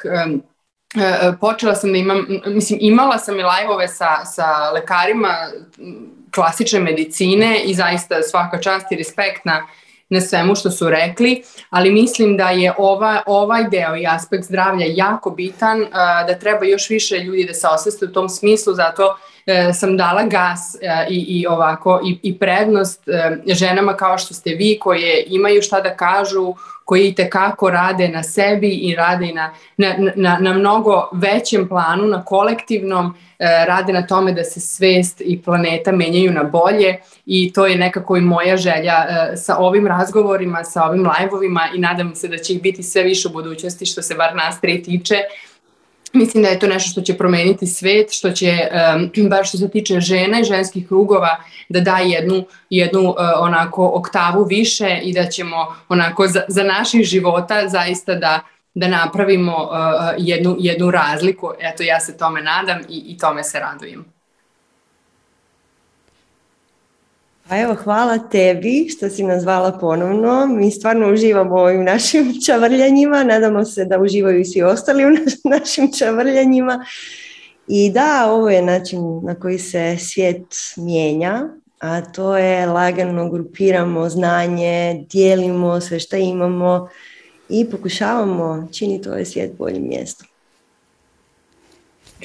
počela 1.40 1.74
sam 1.74 1.92
da 1.92 1.98
imam, 1.98 2.26
mislim 2.46 2.78
imala 2.82 3.18
sam 3.18 3.38
i 3.40 3.42
lajvove 3.42 3.88
sa, 3.88 4.24
sa 4.24 4.70
lekarima 4.70 5.34
klasične 6.34 6.80
medicine 6.80 7.62
i 7.64 7.74
zaista 7.74 8.22
svaka 8.22 8.60
čast 8.60 8.92
i 8.92 8.96
respekt 8.96 9.44
na 9.44 9.66
na 10.10 10.20
svemu 10.20 10.54
što 10.54 10.70
su 10.70 10.90
rekli, 10.90 11.42
ali 11.70 11.92
mislim 11.92 12.36
da 12.36 12.50
je 12.50 12.74
ova, 12.78 13.22
ovaj 13.26 13.68
deo 13.68 13.96
i 13.96 14.06
aspekt 14.06 14.44
zdravlja 14.44 14.86
jako 14.88 15.30
bitan, 15.30 15.86
da 16.26 16.38
treba 16.38 16.64
još 16.64 16.90
više 16.90 17.18
ljudi 17.18 17.44
da 17.44 17.54
se 17.54 17.66
osveste 17.66 18.04
u 18.04 18.12
tom 18.12 18.28
smislu, 18.28 18.74
zato 18.74 19.16
e, 19.46 19.72
sam 19.74 19.96
dala 19.96 20.22
gas 20.22 20.74
e, 20.74 21.06
i, 21.10 21.24
i 21.28 21.46
ovako 21.46 22.00
i, 22.04 22.18
i 22.22 22.38
prednost 22.38 23.08
e, 23.08 23.36
ženama 23.46 23.96
kao 23.96 24.18
što 24.18 24.34
ste 24.34 24.50
vi 24.50 24.78
koje 24.80 25.24
imaju 25.26 25.62
šta 25.62 25.80
da 25.80 25.96
kažu, 25.96 26.54
koji 26.88 27.14
te 27.14 27.30
kako 27.30 27.70
rade 27.70 28.08
na 28.08 28.22
sebi 28.22 28.70
i 28.70 28.94
rade 28.94 29.32
na, 29.32 29.54
na, 29.76 29.94
na, 30.16 30.38
na 30.40 30.52
mnogo 30.52 31.08
većem 31.12 31.68
planu, 31.68 32.06
na 32.06 32.24
kolektivnom, 32.24 33.14
rade 33.66 33.92
na 33.92 34.06
tome 34.06 34.32
da 34.32 34.44
se 34.44 34.60
svest 34.60 35.20
i 35.20 35.42
planeta 35.42 35.92
menjaju 35.92 36.32
na 36.32 36.42
bolje 36.42 36.96
i 37.26 37.52
to 37.52 37.66
je 37.66 37.76
nekako 37.76 38.16
i 38.16 38.20
moja 38.20 38.56
želja 38.56 38.94
sa 39.36 39.56
ovim 39.56 39.86
razgovorima, 39.86 40.64
sa 40.64 40.84
ovim 40.84 41.00
live-ovima 41.00 41.68
i 41.74 41.78
nadam 41.78 42.14
se 42.14 42.28
da 42.28 42.38
će 42.38 42.52
ih 42.52 42.62
biti 42.62 42.82
sve 42.82 43.02
više 43.02 43.28
u 43.28 43.32
budućnosti 43.32 43.86
što 43.86 44.02
se 44.02 44.14
bar 44.14 44.34
nas 44.34 44.60
tri 44.60 44.82
tiče 44.82 45.16
Mislim 46.12 46.42
da 46.42 46.48
je 46.48 46.58
to 46.58 46.66
nešto 46.66 46.90
što 46.90 47.00
će 47.00 47.16
promeniti 47.16 47.66
svet, 47.66 48.12
što 48.12 48.30
će, 48.30 48.68
um, 49.16 49.28
bar 49.30 49.44
što 49.44 49.58
se 49.58 49.70
tiče 49.70 50.00
žena 50.00 50.40
i 50.40 50.44
ženskih 50.44 50.88
krugova, 50.88 51.36
da 51.68 51.80
da 51.80 51.98
jednu, 51.98 52.44
jednu 52.70 53.00
uh, 53.00 53.16
onako 53.38 53.90
oktavu 53.94 54.44
više 54.44 55.00
i 55.02 55.12
da 55.12 55.26
ćemo 55.26 55.76
onako 55.88 56.26
za, 56.26 56.42
za 56.48 56.62
naših 56.62 57.04
života 57.04 57.68
zaista 57.68 58.14
da, 58.14 58.40
da 58.74 58.88
napravimo 58.88 59.56
uh, 59.56 59.70
jednu, 60.18 60.56
jednu 60.58 60.90
razliku. 60.90 61.52
Eto, 61.60 61.82
ja 61.82 62.00
se 62.00 62.16
tome 62.16 62.42
nadam 62.42 62.78
i, 62.88 63.04
i 63.06 63.18
tome 63.18 63.44
se 63.44 63.60
radujem. 63.60 64.17
Pa 67.48 67.58
evo, 67.58 67.74
hvala 67.74 68.18
tebi 68.18 68.88
što 68.88 69.08
si 69.08 69.24
nas 69.24 69.42
zvala 69.42 69.78
ponovno. 69.78 70.46
Mi 70.46 70.70
stvarno 70.70 71.12
uživamo 71.12 71.54
u 71.54 71.58
ovim 71.58 71.84
našim 71.84 72.34
čavrljanjima. 72.46 73.24
Nadamo 73.24 73.64
se 73.64 73.84
da 73.84 73.98
uživaju 73.98 74.40
i 74.40 74.44
svi 74.44 74.62
ostali 74.62 75.06
u 75.06 75.08
našim 75.56 75.92
čavrljanjima. 75.98 76.84
I 77.68 77.90
da, 77.90 78.26
ovo 78.32 78.50
je 78.50 78.62
način 78.62 79.00
na 79.22 79.34
koji 79.34 79.58
se 79.58 79.96
svijet 80.00 80.46
mijenja, 80.76 81.48
a 81.80 82.00
to 82.00 82.36
je 82.36 82.66
lagano 82.66 83.30
grupiramo 83.30 84.08
znanje, 84.08 85.06
dijelimo 85.10 85.80
sve 85.80 86.00
što 86.00 86.16
imamo 86.16 86.88
i 87.48 87.70
pokušavamo 87.70 88.68
činiti 88.72 89.08
ovaj 89.08 89.24
svijet 89.24 89.56
boljim 89.58 89.88
mjestom. 89.88 90.26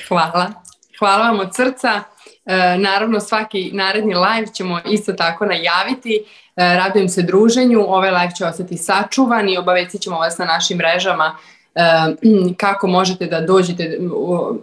Hvala. 0.08 0.54
Hvala 1.00 1.30
vam 1.30 1.40
od 1.40 1.56
srca. 1.56 2.13
E, 2.46 2.78
naravno 2.78 3.20
svaki 3.20 3.72
naredni 3.74 4.14
live 4.16 4.54
ćemo 4.54 4.80
isto 4.86 5.14
tako 5.14 5.46
najaviti. 5.46 6.24
E, 6.56 6.76
radujem 6.76 7.10
se 7.10 7.22
druženju, 7.22 7.86
ovaj 7.88 8.12
live 8.12 8.36
će 8.38 8.46
ostati 8.46 8.78
sačuvan 8.78 9.50
i 9.50 9.58
obavecit 9.58 10.02
ćemo 10.02 10.18
vas 10.18 10.38
na 10.38 10.46
našim 10.46 10.78
mrežama 10.78 11.38
e, 11.76 11.82
kako 12.64 12.88
možete 12.88 13.26
da 13.26 13.42
dođete 13.42 14.00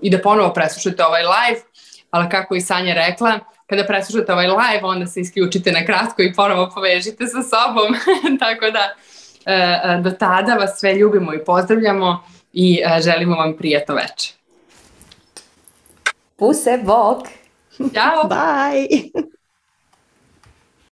i 0.02 0.10
da 0.10 0.18
ponovo 0.18 0.52
preslušate 0.52 1.04
ovaj 1.04 1.22
live, 1.22 1.60
ali 2.10 2.28
kako 2.28 2.54
i 2.54 2.60
Sanja 2.60 2.94
rekla, 2.94 3.38
kada 3.66 3.84
preslušate 3.84 4.32
ovaj 4.32 4.46
live 4.46 4.80
onda 4.82 5.06
se 5.06 5.20
isključite 5.20 5.72
na 5.72 5.84
kratko 5.86 6.22
i 6.22 6.34
ponovo 6.34 6.70
povežite 6.74 7.26
sa 7.26 7.42
sobom, 7.42 7.94
tako 8.42 8.66
da 8.70 8.94
do 10.02 10.10
tada 10.10 10.54
vas 10.54 10.80
sve 10.80 10.94
ljubimo 10.94 11.34
i 11.34 11.44
pozdravljamo 11.44 12.24
i 12.52 12.82
želimo 13.00 13.36
vam 13.36 13.56
prijatno 13.56 13.94
večer. 13.94 14.32
Puse, 16.36 16.78
bok! 16.84 17.39
Ciao. 17.92 18.28
Bye. 18.28 19.10